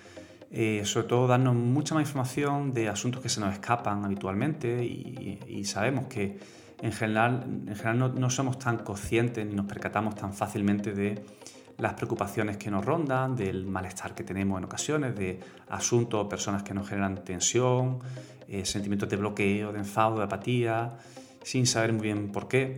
eh, 0.57 0.83
sobre 0.85 1.09
todo 1.09 1.27
darnos 1.27 1.57
mucha 1.57 1.97
más 1.97 2.03
información 2.05 2.73
de 2.73 2.89
asuntos 2.89 3.21
que 3.21 3.29
se 3.29 3.41
nos 3.41 3.53
escapan 3.53 4.05
habitualmente 4.05 4.85
y, 4.85 5.65
sabemos 5.65 6.07
que 6.07 6.39
en 6.81 6.93
general, 6.93 7.43
en 7.67 7.75
general 7.75 8.15
no, 8.21 8.31
somos 8.31 8.61
tan 8.61 8.79
conscientes 8.79 9.45
ni 9.45 9.53
nos 9.55 9.67
percatamos 9.67 10.15
tan 10.15 10.33
fácilmente 10.33 10.93
de 10.93 11.25
las 11.79 11.95
preocupaciones 11.95 12.57
que 12.57 12.71
nos 12.71 12.85
rondan, 12.85 13.35
del 13.35 13.67
malestar 13.67 14.15
que 14.15 14.23
tenemos 14.23 14.59
en 14.59 14.65
ocasiones, 14.67 15.17
de 15.17 15.41
asuntos 15.71 16.25
o 16.25 16.29
personas 16.29 16.63
que 16.63 16.73
nos 16.73 16.89
generan 16.89 17.25
tensión, 17.25 17.99
eh, 18.47 18.65
sentimientos 18.65 19.09
de 19.09 19.17
bloqueo, 19.17 19.73
de 19.73 19.81
enfado, 19.81 20.19
de 20.19 20.25
apatía, 20.25 20.99
sin 21.43 21.67
saber 21.67 21.93
muy 21.93 22.03
bien 22.03 22.31
por 22.31 22.47
qué. 22.47 22.77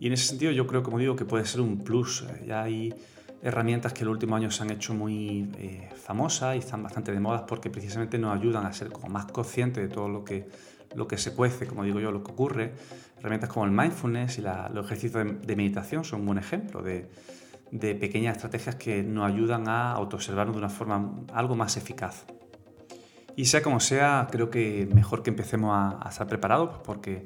Y 0.00 0.06
en 0.06 0.12
ese 0.12 0.26
sentido 0.26 0.52
yo 0.52 0.66
creo, 0.66 0.82
como 0.82 0.98
digo, 0.98 1.16
que 1.16 1.24
puede 1.24 1.44
ser 1.44 1.60
un 1.60 1.78
plus. 1.78 2.26
Ya 2.46 2.62
hay 2.62 2.94
herramientas 3.42 3.92
que 3.92 4.00
en 4.00 4.06
los 4.06 4.14
últimos 4.14 4.38
años 4.38 4.56
se 4.56 4.62
han 4.62 4.70
hecho 4.70 4.94
muy 4.94 5.50
eh, 5.58 5.90
famosas 5.94 6.56
y 6.56 6.58
están 6.58 6.82
bastante 6.82 7.12
de 7.12 7.20
moda 7.20 7.46
porque 7.46 7.70
precisamente 7.70 8.18
nos 8.18 8.36
ayudan 8.36 8.66
a 8.66 8.72
ser 8.72 8.90
como 8.90 9.08
más 9.08 9.26
conscientes 9.26 9.88
de 9.88 9.94
todo 9.94 10.08
lo 10.08 10.24
que, 10.24 10.48
lo 10.94 11.06
que 11.06 11.18
se 11.18 11.34
cuece, 11.34 11.66
como 11.66 11.84
digo 11.84 12.00
yo, 12.00 12.10
lo 12.10 12.22
que 12.22 12.32
ocurre. 12.32 12.72
Herramientas 13.18 13.50
como 13.50 13.64
el 13.64 13.72
mindfulness 13.72 14.38
y 14.38 14.42
los 14.42 14.86
ejercicios 14.86 15.24
de, 15.42 15.56
meditación 15.56 16.04
son 16.04 16.20
un 16.20 16.26
buen 16.26 16.38
ejemplo 16.38 16.82
de, 16.82 17.08
de 17.70 17.94
pequeñas 17.94 18.36
estrategias 18.36 18.76
que 18.76 19.02
nos 19.02 19.26
ayudan 19.26 19.68
a 19.68 19.92
autoobservarnos 19.92 20.54
de 20.54 20.58
una 20.58 20.68
forma 20.68 21.24
algo 21.32 21.56
más 21.56 21.76
eficaz. 21.76 22.26
Y 23.36 23.44
sea 23.44 23.62
como 23.62 23.80
sea, 23.80 24.28
creo 24.30 24.48
que 24.48 24.88
mejor 24.92 25.22
que 25.22 25.28
empecemos 25.28 25.70
a, 25.74 26.08
estar 26.08 26.26
preparados 26.26 26.78
porque 26.82 27.24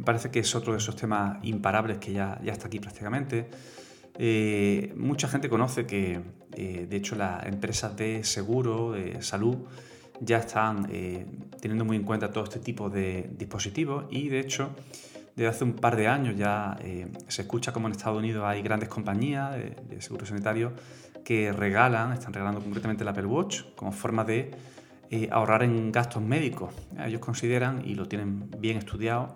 me 0.00 0.04
parece 0.06 0.30
que 0.30 0.38
es 0.38 0.54
otro 0.54 0.72
de 0.72 0.78
esos 0.78 0.96
temas 0.96 1.36
imparables 1.42 1.98
que 1.98 2.14
ya, 2.14 2.40
ya 2.42 2.52
está 2.52 2.68
aquí 2.68 2.80
prácticamente. 2.80 3.50
Eh, 4.18 4.94
mucha 4.96 5.28
gente 5.28 5.50
conoce 5.50 5.84
que, 5.84 6.22
eh, 6.56 6.86
de 6.88 6.96
hecho, 6.96 7.16
las 7.16 7.44
empresas 7.44 7.94
de 7.96 8.24
seguro, 8.24 8.92
de 8.92 9.20
salud, 9.20 9.58
ya 10.20 10.38
están 10.38 10.88
eh, 10.90 11.26
teniendo 11.60 11.84
muy 11.84 11.98
en 11.98 12.04
cuenta 12.04 12.30
todo 12.30 12.44
este 12.44 12.60
tipo 12.60 12.88
de 12.88 13.28
dispositivos 13.36 14.06
y, 14.10 14.30
de 14.30 14.40
hecho, 14.40 14.70
desde 15.36 15.48
hace 15.48 15.64
un 15.64 15.74
par 15.74 15.96
de 15.96 16.08
años 16.08 16.34
ya 16.36 16.78
se 17.28 17.42
escucha 17.42 17.72
como 17.72 17.86
en 17.86 17.92
Estados 17.92 18.18
Unidos 18.18 18.44
hay 18.44 18.62
grandes 18.62 18.88
compañías 18.88 19.54
de, 19.54 19.76
de 19.88 20.02
seguro 20.02 20.26
sanitario 20.26 20.72
que 21.24 21.52
regalan, 21.52 22.12
están 22.12 22.32
regalando 22.32 22.60
concretamente 22.60 23.04
el 23.04 23.08
Apple 23.08 23.26
Watch 23.26 23.62
como 23.76 23.92
forma 23.92 24.24
de 24.24 24.50
ahorrar 25.30 25.62
en 25.62 25.92
gastos 25.92 26.22
médicos. 26.22 26.74
Ellos 26.98 27.20
consideran, 27.20 27.82
y 27.86 27.94
lo 27.94 28.06
tienen 28.06 28.50
bien 28.58 28.76
estudiado, 28.76 29.34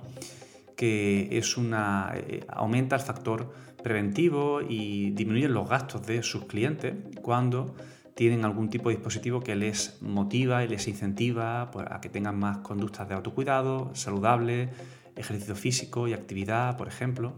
que 0.77 1.29
es 1.37 1.57
una, 1.57 2.13
eh, 2.15 2.45
aumenta 2.49 2.97
el 2.97 3.03
factor 3.03 3.53
preventivo 3.83 4.61
y 4.63 5.11
disminuye 5.11 5.49
los 5.49 5.69
gastos 5.69 6.07
de 6.07 6.23
sus 6.23 6.47
clientes 6.47 6.95
cuando 7.23 7.75
tienen 8.15 8.45
algún 8.45 8.71
tipo 8.71 8.89
de 8.89 8.97
dispositivo 8.97 9.41
que 9.41 9.57
les 9.57 10.01
motiva 10.01 10.65
y 10.65 10.69
les 10.69 10.87
incentiva 10.89 11.71
pues, 11.71 11.87
a 11.91 12.01
que 12.01 12.09
tengan 12.09 12.39
más 12.39 12.59
conductas 12.59 13.09
de 13.09 13.15
autocuidado, 13.15 13.91
saludable, 13.95 14.71
ejercicio 15.17 15.55
físico 15.55 16.09
y 16.09 16.13
actividad, 16.13 16.77
por 16.77 16.89
ejemplo. 16.89 17.35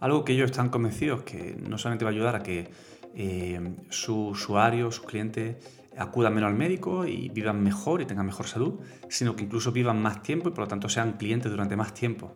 Algo 0.00 0.24
que 0.24 0.32
ellos 0.32 0.50
están 0.50 0.68
convencidos 0.68 1.22
que 1.22 1.56
no 1.58 1.78
solamente 1.78 2.04
va 2.04 2.10
a 2.10 2.14
ayudar 2.14 2.36
a 2.36 2.42
que 2.42 2.68
eh, 3.14 3.74
su 3.90 4.28
usuario, 4.28 4.90
sus 4.92 5.06
clientes, 5.06 5.56
acudan 5.98 6.34
menos 6.34 6.48
al 6.48 6.56
médico 6.56 7.06
y 7.06 7.28
vivan 7.28 7.62
mejor 7.62 8.00
y 8.00 8.06
tengan 8.06 8.26
mejor 8.26 8.46
salud, 8.46 8.80
sino 9.08 9.34
que 9.36 9.44
incluso 9.44 9.72
vivan 9.72 10.00
más 10.00 10.22
tiempo 10.22 10.48
y 10.48 10.52
por 10.52 10.60
lo 10.60 10.68
tanto 10.68 10.88
sean 10.88 11.12
clientes 11.12 11.50
durante 11.50 11.76
más 11.76 11.92
tiempo. 11.94 12.34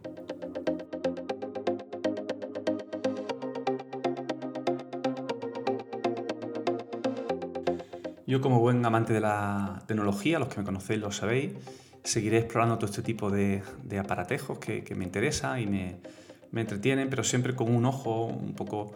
Yo 8.26 8.40
como 8.40 8.60
buen 8.60 8.84
amante 8.86 9.12
de 9.12 9.20
la 9.20 9.82
tecnología, 9.86 10.38
los 10.38 10.48
que 10.48 10.58
me 10.58 10.64
conocéis 10.64 11.00
lo 11.00 11.12
sabéis, 11.12 11.52
seguiré 12.02 12.38
explorando 12.38 12.76
todo 12.78 12.86
este 12.86 13.02
tipo 13.02 13.30
de, 13.30 13.62
aparatejos 14.00 14.58
que, 14.58 14.94
me 14.96 15.04
interesan 15.04 15.60
y 15.60 15.66
me, 15.66 15.98
entretienen, 16.54 17.10
pero 17.10 17.24
siempre 17.24 17.54
con 17.54 17.74
un 17.74 17.84
ojo 17.84 18.24
un 18.24 18.54
poco 18.54 18.94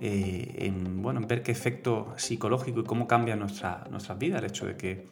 eh, 0.00 0.54
en, 0.58 1.02
bueno, 1.02 1.20
ver 1.26 1.42
qué 1.42 1.52
efecto 1.52 2.14
psicológico 2.16 2.80
y 2.80 2.84
cómo 2.84 3.06
cambia 3.06 3.36
nuestra, 3.36 3.84
nuestras 3.90 4.18
vidas 4.18 4.42
el 4.42 4.48
hecho 4.48 4.66
de 4.66 4.76
que 4.76 5.06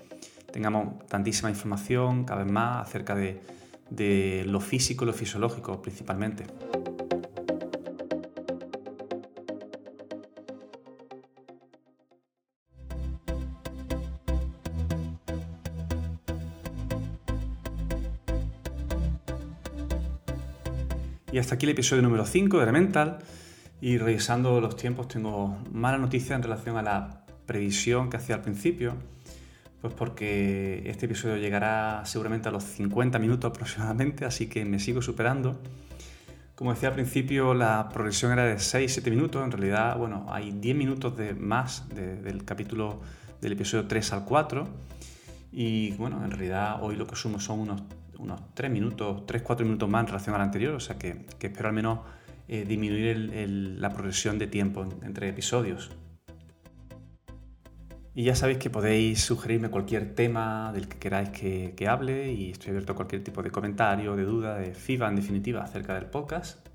tengamos 0.53 1.07
tantísima 1.09 1.51
información 1.51 2.25
cada 2.25 2.45
vez 2.45 2.53
más 2.53 2.87
acerca 2.87 3.15
de, 3.15 3.41
de 3.91 4.45
lo 4.47 4.61
físico 4.61 5.05
y 5.05 5.09
lo 5.09 5.13
fisiológico 5.13 5.83
principalmente. 5.83 6.45
Y 21.37 21.39
hasta 21.39 21.57
aquí 21.57 21.67
el 21.67 21.73
episodio 21.73 22.03
número 22.03 22.25
5 22.25 22.57
de 22.57 22.63
Elemental. 22.63 23.19
Y 23.81 23.99
revisando 23.99 24.61
los 24.61 24.77
tiempos 24.77 25.09
tengo 25.09 25.59
mala 25.71 25.99
noticia 25.99 26.35
en 26.35 26.43
relación 26.43 26.77
a 26.77 26.83
la 26.83 27.25
previsión 27.47 28.11
que 28.11 28.17
hacía 28.17 28.37
al 28.37 28.43
principio, 28.43 28.95
pues 29.81 29.93
porque 29.95 30.83
este 30.87 31.07
episodio 31.07 31.37
llegará 31.37 32.05
seguramente 32.07 32.49
a 32.49 32.53
los 32.53 32.65
50 32.65 33.19
minutos 33.19 33.51
aproximadamente, 33.51 34.25
así 34.25 34.49
que 34.49 34.65
me 34.65 34.79
sigo 34.79 35.03
superando. 35.03 35.61
Como 36.55 36.73
decía 36.73 36.89
al 36.89 36.95
principio, 36.95 37.53
la 37.53 37.91
progresión 37.91 38.33
era 38.33 38.45
de 38.45 38.55
6-7 38.55 39.11
minutos, 39.11 39.45
en 39.45 39.53
realidad, 39.53 39.99
bueno, 39.99 40.25
hay 40.31 40.53
10 40.53 40.75
minutos 40.75 41.15
de 41.17 41.35
más 41.35 41.87
del 41.91 42.45
capítulo 42.47 43.01
del 43.43 43.53
episodio 43.53 43.87
3 43.87 44.13
al 44.15 44.25
4. 44.25 44.67
Y 45.53 45.93
bueno, 45.93 46.25
en 46.25 46.31
realidad 46.31 46.79
hoy 46.81 46.97
lo 46.97 47.07
que 47.07 47.15
sumo 47.15 47.39
son 47.41 47.61
unos, 47.61 47.83
unos 48.19 48.41
3 48.55 48.71
minutos, 48.71 49.27
3-4 49.27 49.65
minutos 49.65 49.89
más 49.89 50.01
en 50.01 50.07
relación 50.09 50.35
al 50.35 50.41
anterior, 50.41 50.75
o 50.75 50.81
sea 50.81 50.97
que, 50.97 51.27
que 51.39 51.49
espero 51.49 51.69
al 51.69 51.75
menos 51.75 51.99
eh, 52.49 52.65
disminuir 52.65 53.31
la 53.79 53.91
progresión 53.91 54.39
de 54.39 54.47
tiempo 54.47 54.87
entre 55.03 55.29
episodios. 55.29 55.91
Y 58.19 58.25
ya 58.25 58.35
sabéis 58.35 58.57
que 58.57 58.71
podéis 58.71 59.21
sugerirme 59.21 59.69
cualquier 59.69 60.15
tema 60.15 60.73
del 60.73 60.89
que 60.89 60.97
queráis 60.97 61.29
que, 61.29 61.87
hable 61.87 62.33
y 62.33 62.51
estoy 62.53 62.71
abierto 62.71 62.95
a 62.95 62.97
cualquier 62.97 63.23
tipo 63.23 63.43
de 63.43 63.51
comentario, 63.51 64.17
de 64.17 64.25
duda, 64.25 64.57
de 64.57 64.73
feedback 64.73 65.11
en 65.11 65.17
definitiva 65.17 65.63
acerca 65.63 65.95
del 65.95 66.07
podcast. 66.07 66.67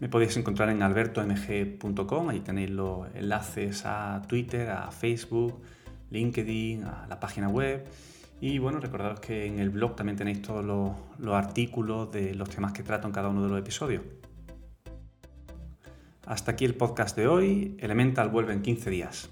Me 0.00 0.08
podéis 0.08 0.36
encontrar 0.36 0.70
en 0.70 0.82
albertomg.com, 0.82 2.28
ahí 2.28 2.40
tenéis 2.40 2.70
los 2.70 3.06
enlaces 3.14 3.86
a 3.86 4.20
Twitter, 4.26 4.68
a 4.68 4.90
Facebook, 4.90 5.62
LinkedIn, 6.10 6.82
a 6.82 7.06
la 7.08 7.20
página 7.20 7.48
web. 7.48 7.86
Y 8.40 8.58
bueno, 8.58 8.80
recordaros 8.80 9.20
que 9.20 9.46
en 9.46 9.60
el 9.60 9.70
blog 9.70 9.94
también 9.94 10.16
tenéis 10.16 10.42
todos 10.42 10.64
los 10.64 11.34
artículos 11.36 12.10
de 12.10 12.34
los 12.34 12.50
temas 12.50 12.72
que 12.72 12.82
trato 12.82 13.06
en 13.06 13.12
cada 13.12 13.28
uno 13.28 13.44
de 13.44 13.48
los 13.48 13.60
episodios. 13.60 14.02
Hasta 16.26 16.52
aquí 16.52 16.64
el 16.64 16.74
podcast 16.74 17.16
de 17.16 17.26
hoy. 17.26 17.76
Elemental 17.80 18.28
vuelve 18.30 18.52
en 18.52 18.62
15 18.62 18.90
días. 18.90 19.28